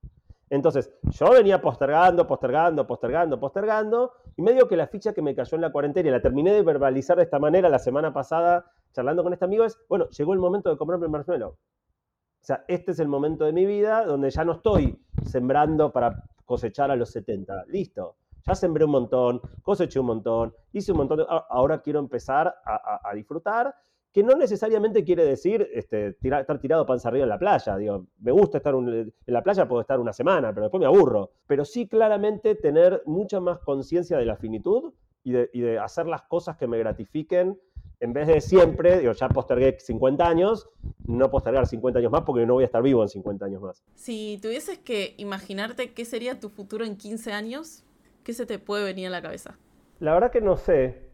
[0.51, 5.57] Entonces, yo venía postergando, postergando, postergando, postergando, y medio que la ficha que me cayó
[5.57, 9.23] en la cuarentena y la terminé de verbalizar de esta manera la semana pasada, charlando
[9.23, 11.51] con este amigo, es, bueno, llegó el momento de comprarme el marshmallow.
[11.51, 16.25] O sea, este es el momento de mi vida donde ya no estoy sembrando para
[16.49, 17.67] cosechar a los 70.
[17.69, 18.17] Listo.
[18.47, 21.27] Ya sembré un montón, coseché un montón, hice un montón.
[21.29, 23.75] ahora quiero empezar a disfrutar
[24.13, 27.77] que no necesariamente quiere decir este, estar tirado panza arriba en la playa.
[27.77, 31.31] Digo, me gusta estar en la playa, puedo estar una semana, pero después me aburro.
[31.47, 34.93] Pero sí claramente tener mucha más conciencia de la finitud
[35.23, 37.61] y de, hacer las cosas que me gratifiquen
[38.01, 40.69] en vez de siempre, digo, ya postergué 50 años,
[41.07, 43.83] no postergar 50 años más porque no voy a estar vivo en 50 años más.
[43.95, 47.85] Si tuvieses que imaginarte qué sería tu futuro en 15 años,
[48.23, 49.59] ¿qué se te puede venir a la cabeza?
[50.01, 51.08] La verdad que no sé.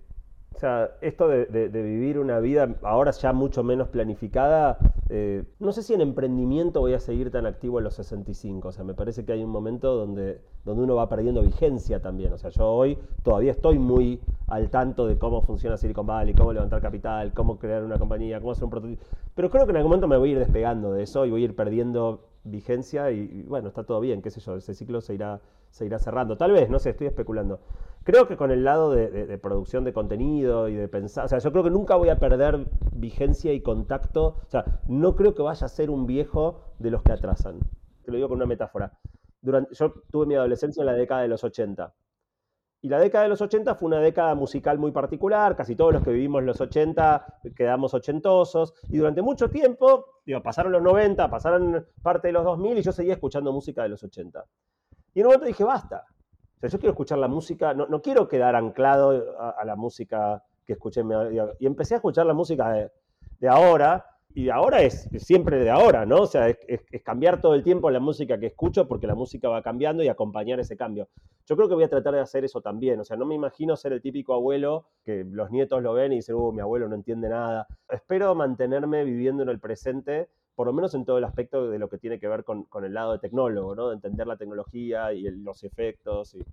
[0.55, 4.79] O sea, esto de, vivir una vida ahora ya mucho menos planificada,
[5.09, 8.69] eh, no sé si en emprendimiento voy a seguir tan activo en los 65.
[8.69, 12.33] O sea, me parece que hay un momento donde, donde uno va perdiendo vigencia también.
[12.33, 16.53] O sea, yo hoy todavía estoy muy al tanto de cómo funciona Silicon Valley, cómo
[16.53, 19.03] levantar capital, cómo crear una compañía, cómo hacer un prototipo.
[19.35, 21.43] Pero creo que en algún momento me voy a ir despegando de eso y voy
[21.43, 25.15] a ir perdiendo vigencia y, bueno, está todo bien, qué sé yo, ese ciclo se
[25.15, 25.41] irá,
[25.75, 26.37] se irá cerrando.
[26.37, 27.59] Tal vez, no sé, estoy especulando.
[28.05, 31.51] Creo que con el lado de, producción de contenido y de pensar, o sea, yo
[31.51, 35.67] creo que nunca voy a perder vigencia y contacto, o sea, no creo que vaya
[35.67, 37.59] a ser un viejo de los que atrasan.
[38.05, 38.93] Te lo digo con una metáfora.
[39.41, 41.93] Durante, yo tuve mi adolescencia en la década de los 80.
[42.83, 46.05] Y la década de los 80 fue una década musical muy particular, casi todos los
[46.05, 51.85] que vivimos los 80 quedamos ochentosos, y durante mucho tiempo, digo, pasaron los 90, pasaron
[52.01, 54.45] parte de los 2000 y yo seguía escuchando música de los 80.
[55.15, 56.05] Y en un momento dije, basta,
[56.69, 61.03] yo quiero escuchar la música, no, quiero quedar anclado a, la música que escuché.
[61.61, 62.91] Y empecé a escuchar la música
[63.39, 64.05] de, ahora,
[64.35, 66.23] y ahora es, siempre de ahora, ¿no?
[66.23, 69.63] O sea, es, cambiar todo el tiempo la música que escucho porque la música va
[69.63, 71.09] cambiando y acompañar ese cambio.
[71.47, 73.77] Yo creo que voy a tratar de hacer eso también, o sea, no me imagino
[73.77, 76.95] ser el típico abuelo que los nietos lo ven y dicen, uh, mi abuelo no
[76.95, 77.67] entiende nada.
[77.89, 81.89] Espero mantenerme viviendo en el presente por lo menos en todo el aspecto de lo
[81.89, 83.89] que tiene que ver con, el lado de tecnólogo, ¿no?
[83.89, 86.45] De entender la tecnología y los efectos y,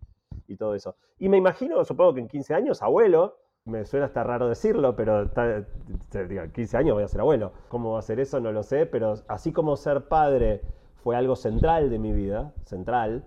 [0.58, 0.98] todo eso.
[1.18, 5.22] Y me imagino, supongo que en 15 años, abuelo, me suena hasta raro decirlo, pero
[5.22, 7.54] en 15 años voy a ser abuelo.
[7.70, 8.42] ¿Cómo va a ser eso?
[8.42, 10.62] No lo sé, pero así como ser padre
[10.96, 13.24] fue algo central de mi vida, central,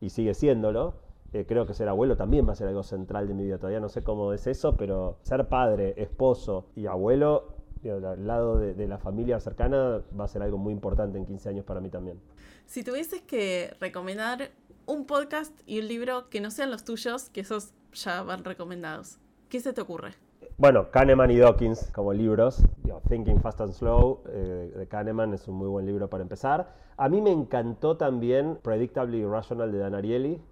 [0.00, 0.94] y sigue siéndolo,
[1.32, 3.58] eh, creo que ser abuelo también va a ser algo central de mi vida.
[3.58, 8.86] Todavía no sé cómo es eso, pero ser padre, esposo y abuelo al lado de,
[8.86, 12.20] la familia cercana va a ser algo muy importante en 15 años para mí también.
[12.66, 14.50] Si tuvieses que recomendar
[14.86, 19.18] un podcast y un libro que no sean los tuyos, que esos ya van recomendados,
[19.48, 20.12] ¿qué se te ocurre?
[20.56, 22.62] Bueno, Kahneman y Dawkins como libros.
[23.08, 26.74] Thinking Fast and Slow eh, de Kahneman es un muy buen libro para empezar.
[26.96, 30.42] A mí me encantó también Predictably Irrational de Dan Ariely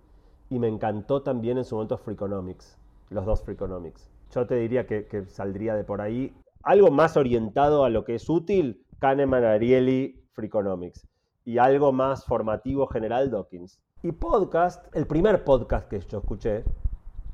[0.49, 2.79] y me encantó también en su momento Freakonomics,
[3.11, 4.09] los dos Freakonomics.
[4.33, 6.35] Yo te diría que, que saldría de por ahí
[6.67, 11.07] algo más orientado a lo que es útil, Kahneman, Ariely, Freakonomics.
[11.45, 13.81] Y algo más formativo general, Dawkins.
[14.03, 16.65] Y podcast, el primer podcast que yo escuché,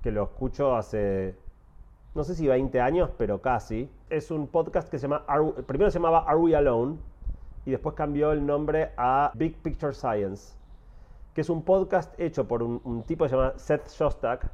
[0.02, 1.34] que lo escucho hace,
[2.14, 5.24] no sé si 20 años, pero casi, es un podcast que se llama,
[5.66, 6.98] primero se llamaba Are We Alone?
[7.64, 10.54] Y después cambió el nombre a Big Picture Science,
[11.32, 14.50] que es un podcast hecho por un, un tipo que se llama Seth Shostak,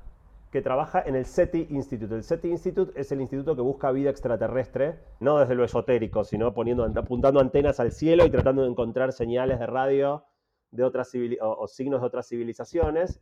[0.51, 2.15] que trabaja en el SETI Institute.
[2.15, 6.47] El SETI Institute es el instituto que busca vida extraterrestre, no desde lo esotérico, sino
[6.47, 10.25] apuntando antenas al cielo y tratando de encontrar señales de radio
[10.71, 13.21] de otras o, signos de otras civilizaciones.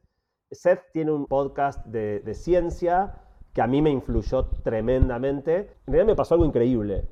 [0.50, 3.14] Seth tiene un podcast de, ciencia
[3.52, 5.56] que a mí me influyó tremendamente.
[5.86, 7.08] En realidad me pasó algo increíble,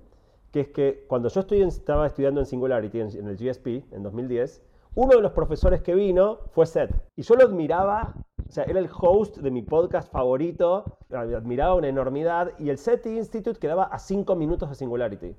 [0.53, 4.63] que es que cuando yo estaba estudiando en Singularity, en, el GSP, en 2010,
[4.97, 6.95] uno de los profesores que vino fue Seth.
[7.17, 8.15] Y yo lo admiraba,
[8.49, 13.07] o sea, era el host de mi podcast favorito, admiraba una enormidad, y el Seth
[13.07, 15.35] Institute quedaba a cinco minutos de Singularity.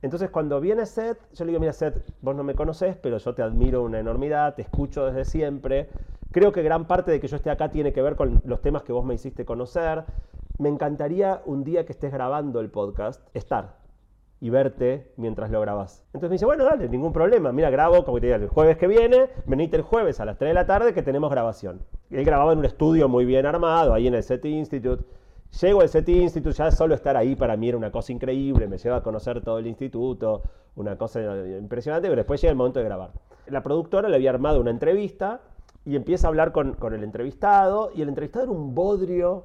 [0.00, 3.34] Entonces cuando viene Seth, yo le digo, mira Seth, vos no me conoces, pero yo
[3.34, 5.88] te admiro una enormidad, te escucho desde siempre.
[6.30, 8.82] Creo que gran parte de que yo esté acá tiene que ver con los temas
[8.82, 10.04] que vos me hiciste conocer.
[10.58, 13.83] Me encantaría un día que estés grabando el podcast, estar
[14.40, 16.04] y verte mientras lo grabas.
[16.08, 17.52] Entonces me dice, bueno, dale, ningún problema.
[17.52, 20.50] Mira, grabo, como te digo, el jueves que viene, venite el jueves a las 3
[20.50, 21.80] de la tarde que tenemos grabación.
[22.10, 25.04] él grababa en un estudio muy bien armado, ahí en el SETI Institute.
[25.60, 28.76] Llego al SETI Institute, ya solo estar ahí para mí era una cosa increíble, me
[28.76, 30.42] lleva a conocer todo el instituto,
[30.74, 31.20] una cosa
[31.56, 33.12] impresionante, pero después llega el momento de grabar.
[33.46, 35.42] La productora le había armado una entrevista
[35.84, 39.44] y empieza a hablar con, con el entrevistado, y el entrevistado era un bodrio,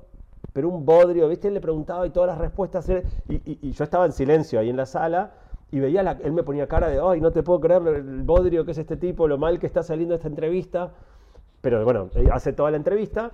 [0.53, 1.48] pero un bodrio, ¿viste?
[1.48, 2.90] Él le preguntaba y todas las respuestas,
[3.28, 5.34] y, yo estaba en silencio ahí en la sala,
[5.72, 8.72] y veía, él me ponía cara de, ay, no te puedo creer el bodrio que
[8.72, 10.91] es este tipo, lo mal que está saliendo esta entrevista,
[11.61, 13.32] pero bueno, hace toda la entrevista,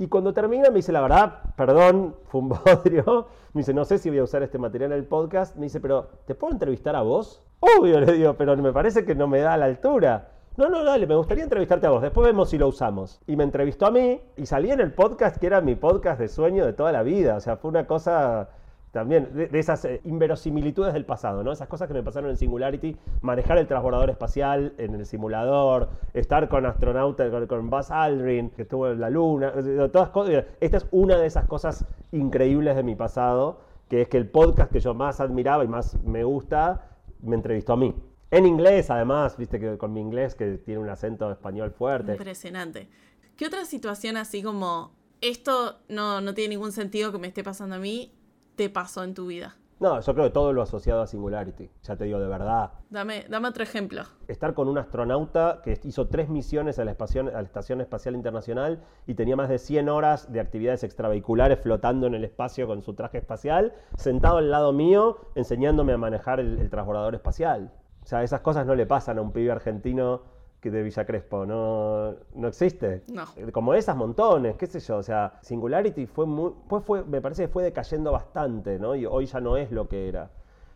[0.00, 3.26] y cuando termina me dice, la verdad, perdón, fue un bodrio.
[3.52, 5.56] Me dice, no sé si voy a usar este material en el podcast.
[5.56, 7.42] Me dice, pero ¿te puedo entrevistar a vos?
[7.60, 10.30] Obvio, le digo, pero me parece que no me da a la altura.
[10.60, 12.02] No, no, dale, me gustaría entrevistarte a vos.
[12.02, 13.18] Después vemos si lo usamos.
[13.26, 16.28] Y me entrevistó a mí y salí en el podcast que era mi podcast de
[16.28, 17.36] sueño de toda la vida.
[17.36, 18.50] O sea, fue una cosa
[18.92, 21.50] también de, esas eh, inverosimilitudes del pasado, ¿no?
[21.50, 26.46] Esas cosas que me pasaron en Singularity, manejar el transbordador espacial en el simulador, estar
[26.50, 29.54] con astronautas, con, Buzz Aldrin, que estuvo en la luna,
[29.90, 30.44] todas cosas.
[30.60, 34.70] Esta es una de esas cosas increíbles de mi pasado, que es que el podcast
[34.70, 36.82] que yo más admiraba y más me gusta,
[37.22, 38.09] me entrevistó a mí.
[38.30, 42.12] En inglés, además, viste que con mi inglés que tiene un acento español fuerte.
[42.12, 42.88] Impresionante.
[43.36, 47.76] ¿Qué otra situación así como esto no, no tiene ningún sentido que me esté pasando
[47.76, 48.12] a mí
[48.54, 49.56] te pasó en tu vida?
[49.80, 52.72] No, yo creo que todo lo asociado a Singularity, ya te digo de verdad.
[52.90, 54.02] Dame, dame otro ejemplo.
[54.28, 58.84] Estar con un astronauta que hizo tres misiones a la, a la, Estación Espacial Internacional
[59.06, 62.92] y tenía más de 100 horas de actividades extravehiculares flotando en el espacio con su
[62.92, 67.72] traje espacial, sentado al lado mío enseñándome a manejar el, el transbordador espacial.
[68.10, 70.22] O sea, esas cosas no le pasan a un pibe argentino
[70.60, 73.04] que de Villa Crespo, no, no existe.
[73.06, 73.22] No.
[73.36, 77.20] Eh, como esas montones, qué sé yo, o sea, Singularity fue muy, pues fue, me
[77.20, 78.96] parece que fue decayendo bastante, ¿no?
[78.96, 80.28] Y hoy ya no es lo que era.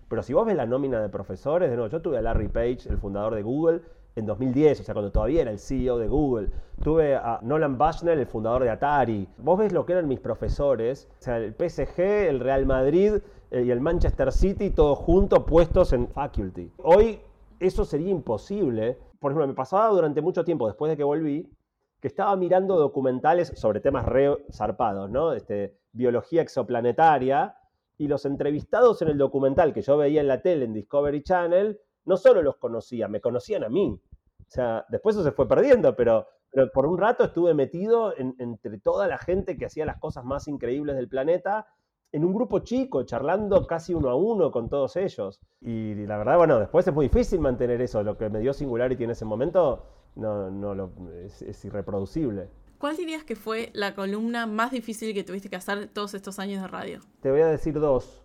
[0.09, 2.89] Pero si vos ves la nómina de profesores, de nuevo, yo tuve a Larry Page,
[2.89, 3.81] el fundador de Google,
[4.15, 6.51] en 2010, o sea, cuando todavía era el CEO de Google.
[6.85, 9.29] Tuve a Nolan Bushnell, el fundador de Atari.
[9.39, 11.99] Vos ves lo que eran mis profesores, o sea, el PSG,
[12.29, 13.15] el Real Madrid
[13.63, 16.73] y el Manchester City, todos juntos puestos en faculty.
[16.79, 17.21] Hoy
[17.61, 21.51] eso sería imposible por ejemplo, me pasaba durante mucho tiempo, después de que volví,
[21.99, 25.33] que estaba mirando documentales sobre temas re zarpados, ¿no?
[25.33, 27.57] Este, biología exoplanetaria,
[27.97, 31.81] y los entrevistados en el documental que yo veía en la tele, en Discovery Channel,
[32.05, 33.99] no solo los conocía, me conocían a mí.
[34.41, 36.27] O sea, después eso se fue perdiendo, pero,
[36.75, 40.97] por un rato estuve metido entre toda la gente que hacía las cosas más increíbles
[40.97, 41.67] del planeta
[42.15, 45.41] en un grupo chico, charlando casi uno a uno con todos ellos.
[45.61, 48.05] Y la verdad, bueno, después es muy difícil mantener eso.
[48.05, 49.85] Lo que me dio Singularity en ese momento
[50.15, 50.93] no, no lo,
[51.25, 52.51] es, irreproducible.
[52.79, 56.63] ¿Cuál dirías que fue la columna más difícil que tuviste que hacer todos estos años
[56.63, 57.01] de radio?
[57.21, 58.25] Te voy a decir dos.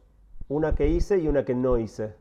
[0.49, 2.13] Una que hice y una que no hice.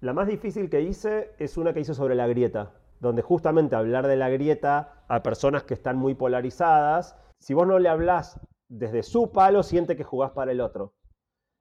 [0.00, 4.08] La más difícil que hice es una que hice sobre la grieta, donde justamente hablar
[4.08, 9.02] de la grieta a personas que están muy polarizadas, si vos no le hablas desde
[9.02, 10.94] su palo siente que jugás para el otro.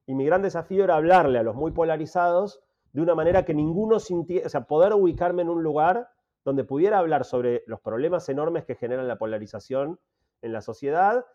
[0.08, 2.62] Y mi gran desafío era hablarle a los muy polarizados
[2.94, 6.10] de una manera que ninguno sintiera, o sea, poder ubicarme en un lugar
[6.44, 10.00] donde pudiera hablar sobre los problemas enormes que generan la polarización
[10.42, 11.26] en la sociedad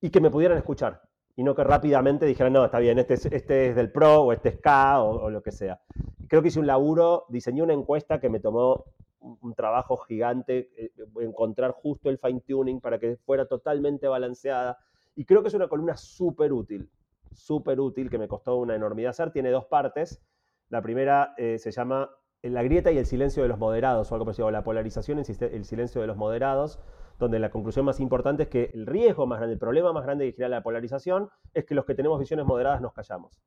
[0.00, 1.02] y que me pudieran escuchar.
[1.36, 4.32] Y no que rápidamente dijeran, no, está bien, este es, este es del PRO o
[4.32, 5.80] este es K o, o lo que sea.
[6.28, 8.84] Creo que hice un laburo, diseñé una encuesta que me tomó
[9.20, 14.78] un trabajo gigante, eh, encontrar justo el fine tuning para que fuera totalmente balanceada.
[15.14, 16.90] Y creo que es una columna súper útil,
[17.32, 19.32] súper útil, que me costó una enormidad hacer.
[19.32, 20.22] Tiene dos partes.
[20.68, 22.10] La primera eh, se llama
[22.42, 25.64] La grieta y el silencio de los moderados, o algo parecido, la polarización y el
[25.64, 26.80] silencio de los moderados,
[27.18, 30.26] donde la conclusión más importante es que el riesgo más grande, el problema más grande
[30.26, 33.42] que genera la polarización es que los que tenemos visiones moderadas nos callamos.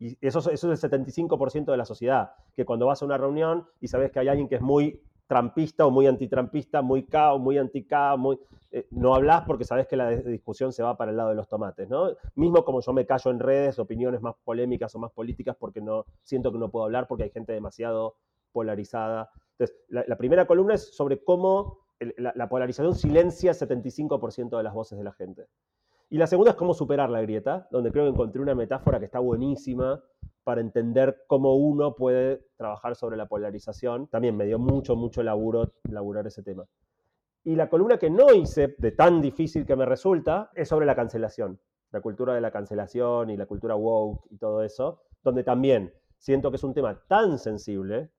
[0.00, 3.88] Y eso, es el 75% de la sociedad, que cuando vas a una reunión y
[3.88, 7.58] sabes que hay alguien que es muy trampista o muy antitrampista, muy K o muy
[7.58, 8.16] anti-K,
[8.72, 11.48] eh, no hablas porque sabes que la discusión se va para el lado de los
[11.48, 12.16] tomates, ¿no?
[12.34, 16.06] Mismo como yo me callo en redes, opiniones más polémicas o más políticas porque no
[16.22, 18.16] siento que no puedo hablar porque hay gente demasiado
[18.52, 19.30] polarizada.
[19.52, 21.78] Entonces, la, primera columna es sobre cómo
[22.16, 25.46] la, la polarización silencia el 75% de las voces de la gente.
[26.12, 29.04] Y la segunda es cómo superar la grieta, donde creo que encontré una metáfora que
[29.04, 30.02] está buenísima
[30.42, 34.08] para entender cómo uno puede trabajar sobre la polarización.
[34.08, 36.66] También me dio mucho, mucho laburo laburar ese tema.
[37.44, 40.96] Y la columna que no hice, de tan difícil que me resulta, es sobre la
[40.96, 41.60] cancelación,
[41.92, 46.50] la cultura de la cancelación y la cultura woke y todo eso, donde también siento
[46.50, 48.10] que es un tema tan sensible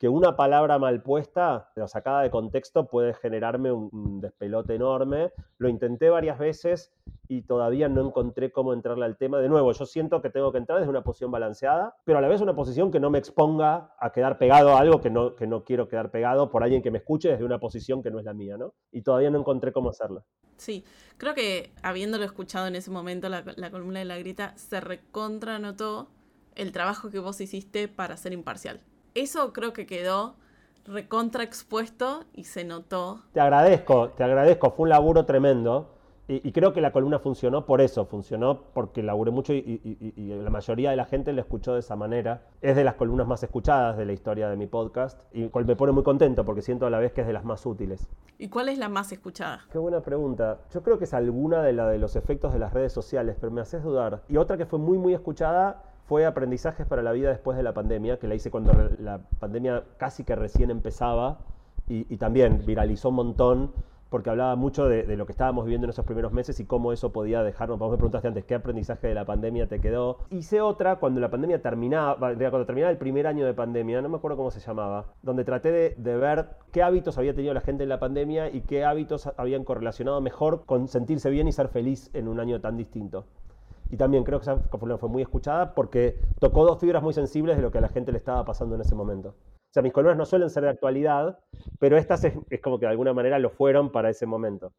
[0.00, 5.30] que una palabra mal puesta, o sacada de contexto, puede generarme un, despelote enorme.
[5.58, 6.90] Lo intenté varias veces
[7.28, 9.40] y todavía no encontré cómo entrarle al tema.
[9.40, 12.28] De nuevo, yo siento que tengo que entrar desde una posición balanceada, pero a la
[12.28, 15.46] vez una posición que no me exponga a quedar pegado a algo que no, que
[15.46, 18.24] no quiero quedar pegado por alguien que me escuche desde una posición que no es
[18.24, 18.72] la mía, ¿no?
[18.90, 20.24] Y todavía no encontré cómo hacerlo.
[20.56, 20.82] Sí,
[21.18, 25.58] creo que habiéndolo escuchado en ese momento, la, la columna de la grita, se recontra
[25.58, 26.08] notó
[26.54, 28.80] el trabajo que vos hiciste para ser imparcial
[29.14, 30.36] eso creo que quedó
[30.84, 33.22] recontra expuesto y se notó.
[33.32, 35.96] Te agradezco, te agradezco, fue un laburo tremendo.
[36.32, 39.80] Y, creo que la columna funcionó por eso, funcionó porque laburé mucho y,
[40.16, 42.42] la mayoría de la gente lo escuchó de esa manera.
[42.60, 45.90] Es de las columnas más escuchadas de la historia de mi podcast y me pone
[45.90, 48.06] muy contento porque siento a la vez que es de las más útiles.
[48.38, 49.64] ¿Y cuál es la más escuchada?
[49.72, 50.60] Qué buena pregunta.
[50.72, 53.50] Yo creo que es alguna de, la de los efectos de las redes sociales, pero
[53.50, 54.22] me haces dudar.
[54.28, 57.72] Y otra que fue muy, muy escuchada fue Aprendizajes para la vida después de la
[57.72, 61.38] pandemia, que la hice cuando la pandemia casi que recién empezaba
[61.86, 63.72] y, también viralizó un montón
[64.08, 67.12] porque hablaba mucho de, lo que estábamos viviendo en esos primeros meses y cómo eso
[67.12, 67.78] podía dejarnos.
[67.78, 70.18] Vos me preguntaste antes, ¿qué aprendizaje de la pandemia te quedó?
[70.30, 74.16] Hice otra cuando la pandemia terminaba, cuando terminaba el primer año de pandemia, no me
[74.16, 77.84] acuerdo cómo se llamaba, donde traté de, de ver qué hábitos había tenido la gente
[77.84, 82.10] en la pandemia y qué hábitos habían correlacionado mejor con sentirse bien y ser feliz
[82.14, 83.26] en un año tan distinto.
[83.90, 84.58] Y también creo que esa
[84.98, 88.12] fue muy escuchada porque tocó dos fibras muy sensibles de lo que a la gente
[88.12, 89.30] le estaba pasando en ese momento.
[89.30, 91.38] O sea, mis columnas no suelen ser de actualidad,
[91.78, 94.72] pero estas es, como que de alguna manera lo fueron para ese momento.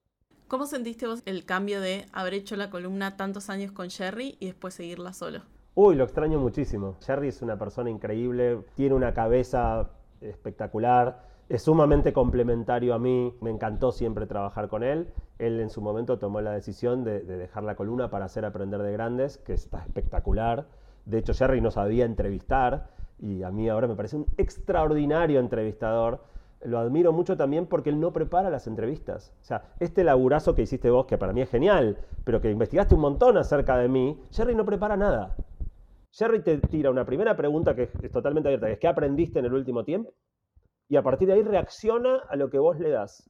[0.47, 4.47] ¿Cómo sentiste vos el cambio de haber hecho la columna tantos años con Jerry y
[4.47, 5.41] después seguirla solo?
[5.75, 6.97] Uy, lo extraño muchísimo.
[7.05, 13.49] Jerry es una persona increíble, tiene una cabeza espectacular es sumamente complementario a mí, me
[13.49, 15.11] encantó siempre trabajar con él.
[15.45, 18.91] Él en su momento tomó la decisión de, dejar la columna para hacer Aprender de
[18.91, 20.68] Grandes, que está espectacular.
[21.05, 22.89] De hecho, Jerry no sabía entrevistar
[23.19, 26.23] y a mí ahora me parece un extraordinario entrevistador.
[26.63, 29.34] Lo admiro mucho también porque él no prepara las entrevistas.
[29.41, 32.93] O sea, este laburazo que hiciste vos, que para mí es genial, pero que investigaste
[32.93, 35.35] un montón acerca de mí, Jerry no prepara nada.
[36.11, 39.45] Jerry te tira una primera pregunta que es totalmente abierta, que es ¿qué aprendiste en
[39.45, 40.13] el último tiempo?
[40.91, 43.23] y a partir de ahí reacciona a lo que vos le das.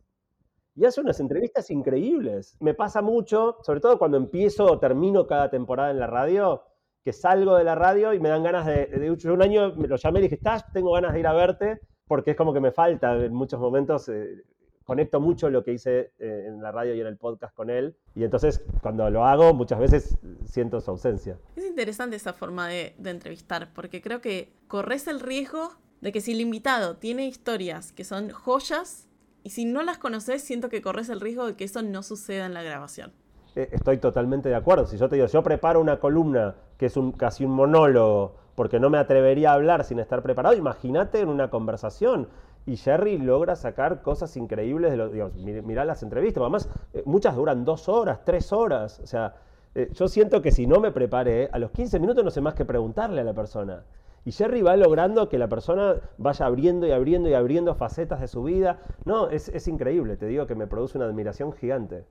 [0.76, 2.56] Y hace unas entrevistas increíbles.
[2.60, 6.64] Me pasa mucho, sobre todo cuando empiezo o termino cada temporada en la radio,
[7.04, 8.86] que salgo de la radio y me dan ganas de...
[8.88, 11.82] de un año me lo llamé y dije, estás, tengo ganas de ir a verte,
[12.08, 14.08] porque es como que me falta en muchos momentos.
[14.10, 14.44] Eh,
[14.84, 17.96] conecto mucho lo que hice eh, en la radio y en el podcast con él.
[18.16, 21.38] Y entonces cuando lo hago muchas veces siento su ausencia.
[21.56, 25.70] Es interesante esa forma de, de entrevistar, porque creo que corres el riesgo
[26.02, 29.08] de que si el invitado tiene historias que son joyas,
[29.44, 32.46] y si no las conoces, siento que corres el riesgo de que eso no suceda
[32.46, 33.12] en la grabación.
[33.56, 34.86] Eh, estoy totalmente de acuerdo.
[34.86, 38.80] Si yo te digo, yo preparo una columna que es un, casi un monólogo, porque
[38.80, 42.28] no me atrevería a hablar sin estar preparado, imagínate en una conversación.
[42.66, 45.12] Y Jerry logra sacar cosas increíbles de los.
[45.12, 46.42] Digamos, mirá las entrevistas.
[46.42, 49.00] Además, eh, muchas duran dos horas, tres horas.
[49.00, 49.34] O sea,
[49.74, 52.54] eh, yo siento que si no me preparé, a los 15 minutos no sé más
[52.54, 53.84] que preguntarle a la persona.
[54.24, 58.28] Y Jerry va logrando que la persona vaya abriendo y abriendo y abriendo facetas de
[58.28, 58.80] su vida.
[59.04, 62.06] No, es, increíble, te digo que me produce una admiración gigante.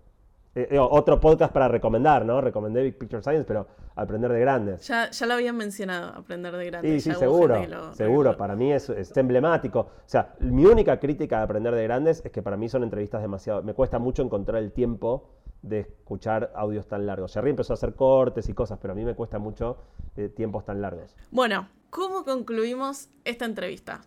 [0.52, 2.40] Eh, eh, otro podcast para recomendar, ¿no?
[2.40, 4.86] Recomendé Big Picture Science, pero Aprender de Grandes.
[4.86, 7.04] Ya, ya lo habían mencionado, Aprender de Grandes.
[7.04, 7.94] Sí, sí, seguro.
[7.94, 9.80] seguro, para mí es, es, emblemático.
[9.80, 13.22] O sea, mi única crítica de Aprender de Grandes es que para mí son entrevistas
[13.22, 13.62] demasiado...
[13.62, 15.30] Me cuesta mucho encontrar el tiempo
[15.62, 17.32] de escuchar audios tan largos.
[17.34, 19.78] Jerry empezó a hacer cortes y cosas, pero a mí me cuesta mucho
[20.16, 21.16] eh, tiempos tan largos.
[21.30, 24.00] Bueno, ¿cómo concluimos esta entrevista?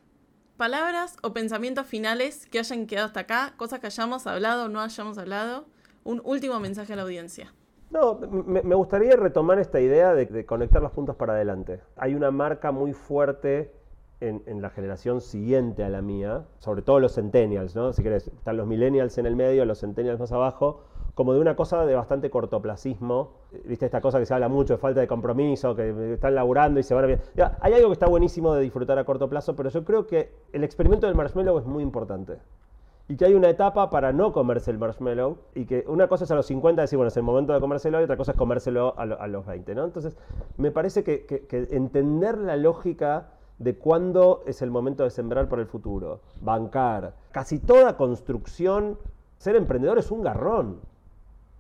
[0.58, 4.82] Palabras o pensamientos finales que hayan quedado hasta acá, cosas que hayamos hablado o no
[4.82, 5.66] hayamos hablado.
[6.04, 7.54] Un último mensaje a la audiencia.
[7.94, 11.80] No, me, gustaría retomar esta idea de, conectar los puntos para adelante.
[11.96, 13.72] Hay una marca muy fuerte
[14.20, 17.94] en, la generación siguiente a la mía, sobre todo los centennials, ¿no?
[17.94, 20.82] Si querés, están los millennials en el medio, los centennials más abajo,
[21.14, 23.34] como de una cosa de bastante cortoplacismo.
[23.66, 26.84] Viste esta cosa que se habla mucho de falta de compromiso, que están laburando y
[26.84, 27.20] se van a...
[27.36, 30.32] Ya, hay algo que está buenísimo de disfrutar a corto plazo, pero yo creo que
[30.52, 32.38] el experimento del marshmallow es muy importante.
[33.08, 36.32] Y que hay una etapa para no comerse el marshmallow y que una cosa es
[36.32, 38.98] a los 50 decir, bueno, es el momento de comérselo y otra cosa es comérselo
[38.98, 39.84] a, los 20, ¿no?
[39.84, 40.16] Entonces,
[40.56, 45.68] me parece que, entender la lógica de cuándo es el momento de sembrar para el
[45.68, 48.98] futuro, bancar, casi toda construcción,
[49.38, 50.80] ser emprendedor es un garrón.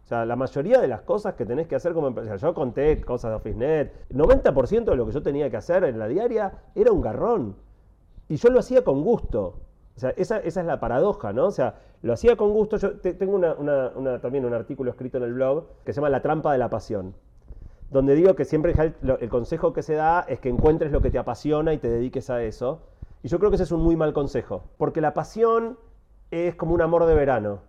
[0.03, 2.99] O sea, la mayoría de las cosas que tenés que hacer como empresario, yo conté
[3.01, 6.91] cosas de OfficeNet, 90% de lo que yo tenía que hacer en la diaria era
[6.91, 7.55] un garrón.
[8.29, 9.59] Y yo lo hacía con gusto.
[9.95, 11.45] O sea, esa, es la paradoja, ¿no?
[11.45, 12.77] O sea, lo hacía con gusto.
[12.77, 13.39] Yo tengo
[14.19, 17.13] también un artículo escrito en el blog que se llama La trampa de la pasión,
[17.91, 21.19] donde digo que siempre el, consejo que se da es que encuentres lo que te
[21.19, 22.81] apasiona y te dediques a eso.
[23.21, 25.77] Y yo creo que ese es un muy mal consejo, porque la pasión
[26.31, 27.59] es como un amor de verano.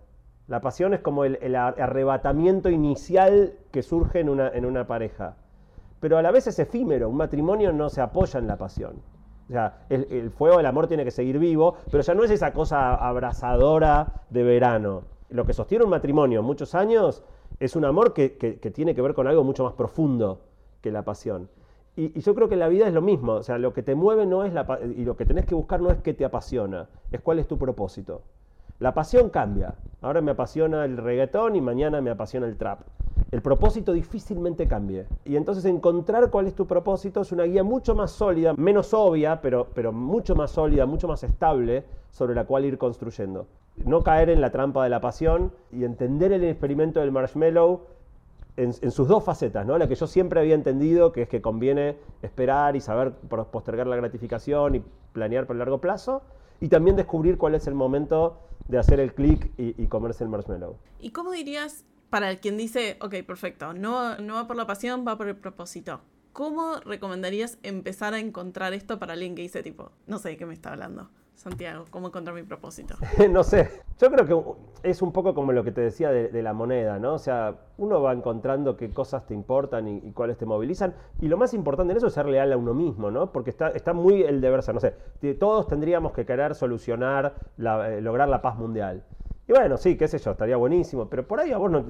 [0.47, 5.37] La pasión es como el, arrebatamiento inicial que surge en una, en una pareja.
[5.99, 9.01] Pero a la vez es efímero, un matrimonio no se apoya en la pasión.
[9.89, 14.23] El, fuego del amor tiene que seguir vivo, pero ya no es esa cosa abrasadora
[14.29, 15.03] de verano.
[15.29, 17.23] Lo que sostiene un matrimonio muchos años
[17.59, 18.29] es un amor que,
[18.73, 20.41] tiene que ver con algo mucho más profundo
[20.81, 21.49] que la pasión.
[21.95, 23.33] Y, yo creo que la vida es lo mismo.
[23.33, 25.79] O sea, lo que te mueve no es la y lo que tenés que buscar
[25.79, 28.21] no es qué te apasiona, es cuál es tu propósito.
[28.79, 29.75] La pasión cambia.
[30.01, 32.81] Ahora me apasiona el reggaetón y mañana me apasiona el trap
[33.31, 35.05] el propósito difícilmente cambie.
[35.25, 39.41] Y entonces encontrar cuál es tu propósito es una guía mucho más sólida, menos obvia,
[39.41, 43.47] pero, pero mucho más sólida, mucho más estable sobre la cual ir construyendo.
[43.83, 47.81] No caer en la trampa de la pasión y entender el experimento del marshmallow
[48.57, 49.77] en, sus dos facetas, ¿no?
[49.77, 53.97] La que yo siempre había entendido, que es que conviene esperar y saber postergar la
[53.97, 56.21] gratificación y planear por largo plazo,
[56.61, 60.29] y también descubrir cuál es el momento de hacer el clic y, y comerse el
[60.29, 60.77] marshmallow.
[60.99, 65.17] ¿Y cómo dirías para quien dice, ok, perfecto, no, no va por la pasión, va
[65.17, 66.01] por el propósito.
[66.31, 70.45] ¿Cómo recomendarías empezar a encontrar esto para alguien que dice tipo, no sé de qué
[70.45, 71.09] me está hablando?
[71.35, 72.95] Santiago, ¿cómo encontrar mi propósito?
[73.29, 76.53] no sé, yo creo que es un poco como lo que te decía de, la
[76.53, 77.13] moneda, ¿no?
[77.13, 81.37] O sea, uno va encontrando qué cosas te importan y, cuáles te movilizan, y lo
[81.37, 83.31] más importante en eso es ser leal a uno mismo, ¿no?
[83.31, 84.95] Porque está, está muy el deber ser, no sé,
[85.39, 89.03] todos tendríamos que querer solucionar, eh, lograr la paz mundial.
[89.47, 91.85] Y bueno, sí, qué sé yo, estaría buenísimo, pero por ahí a vos no,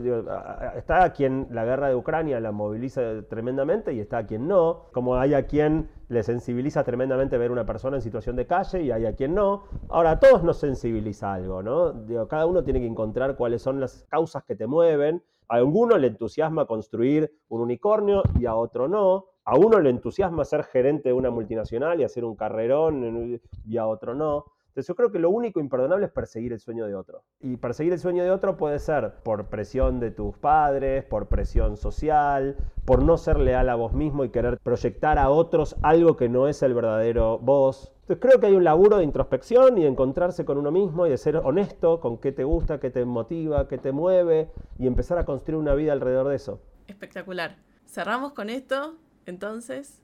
[0.76, 4.88] está a quien la guerra de Ucrania la moviliza tremendamente y está a quien no,
[4.92, 8.92] como hay a quien le sensibiliza tremendamente ver una persona en situación de calle y
[8.92, 9.64] hay a quien no.
[9.88, 11.94] Ahora, a todos nos sensibiliza algo, ¿no?
[12.28, 15.24] cada uno tiene que encontrar cuáles son las causas que te mueven.
[15.48, 19.28] A alguno le entusiasma construir un unicornio y a otro no.
[19.46, 23.88] A uno le entusiasma ser gerente de una multinacional y hacer un carrerón y a
[23.88, 24.46] otro no.
[24.76, 27.24] Entonces yo creo que lo único imperdonable es perseguir el sueño de otro.
[27.40, 31.78] Y perseguir el sueño de otro puede ser por presión de tus padres, por presión
[31.78, 36.28] social, por no ser leal a vos mismo y querer proyectar a otros algo que
[36.28, 37.94] no es el verdadero vos.
[38.02, 41.10] Entonces creo que hay un laburo de introspección y de encontrarse con uno mismo y
[41.10, 45.18] de ser honesto con qué te gusta, qué te motiva, qué te mueve y empezar
[45.18, 46.60] a construir una vida alrededor de eso.
[46.88, 47.56] Espectacular.
[47.86, 50.02] Cerramos con esto, entonces.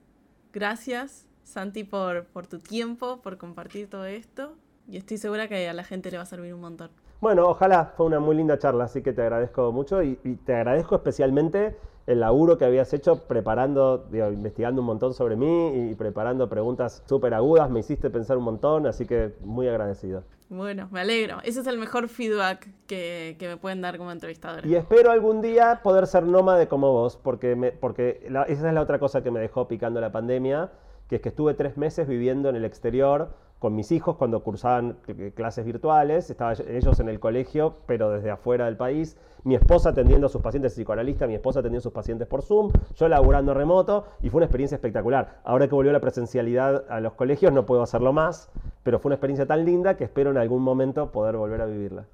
[0.50, 4.54] Gracias Santi, por, por tu tiempo, por compartir todo esto.
[4.88, 6.90] Y estoy segura que a la gente le va a servir un montón.
[7.22, 10.96] Bueno, ojalá, fue una muy linda charla, así que te agradezco mucho y, te agradezco
[10.96, 11.76] especialmente
[12.08, 17.32] el laburo que habías hecho preparando, investigando un montón sobre mí y preparando preguntas súper
[17.34, 20.24] agudas, me hiciste pensar un montón, así que muy agradecido.
[20.48, 21.38] Bueno, me alegro.
[21.44, 24.66] Ese es el mejor feedback que, me pueden dar como entrevistadora.
[24.66, 28.80] Y espero algún día poder ser nómade como vos, porque, me, porque esa es la
[28.80, 30.72] otra cosa que me dejó picando la pandemia
[31.12, 34.96] que es que estuve tres meses viviendo en el exterior con mis hijos cuando cursaban
[35.34, 40.28] clases virtuales, estaban ellos en el colegio, pero desde afuera del país, mi esposa atendiendo
[40.28, 44.06] a sus pacientes psicoanalistas, mi esposa atendiendo a sus pacientes por Zoom, yo laburando remoto,
[44.22, 45.42] y fue una experiencia espectacular.
[45.44, 48.50] Ahora que volvió la presencialidad a los colegios no puedo hacerlo más,
[48.82, 52.06] pero fue una experiencia tan linda que espero en algún momento poder volver a vivirla.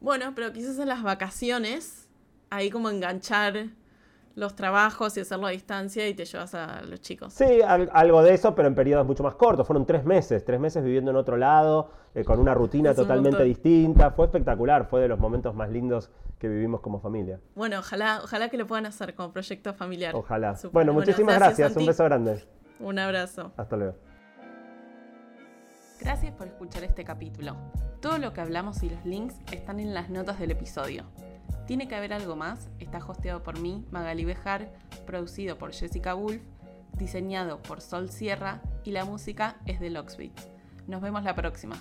[0.00, 2.08] Bueno, pero quizás en las vacaciones,
[2.50, 3.70] ahí como enganchar
[4.36, 7.32] los trabajos y hacerlo a distancia y te llevas a los chicos.
[7.32, 9.66] Sí, algo de eso, pero en periodos mucho más cortos.
[9.66, 14.10] Fueron tres meses, tres meses viviendo en otro lado, eh, con una rutina totalmente distinta.
[14.10, 17.40] Fue espectacular, fue de los momentos más lindos que vivimos como familia.
[17.54, 20.14] Bueno, ojalá, ojalá que lo puedan hacer como proyecto familiar.
[20.14, 20.54] Ojalá.
[20.70, 22.44] Bueno, muchísimas gracias, un beso grande.
[22.78, 23.52] Un abrazo.
[23.56, 23.94] Hasta luego.
[25.98, 27.56] Gracias por escuchar este capítulo.
[28.02, 31.06] Todo lo que hablamos y los links están en las notas del episodio.
[31.66, 34.72] Tiene que haber algo más está hosteado por mí, Magali Bejar,
[35.06, 36.42] producido por Jessica Wolf,
[36.96, 40.38] diseñado por Sol Sierra y la música es de Locksbeat.
[40.86, 41.76] Nos vemos la próxima.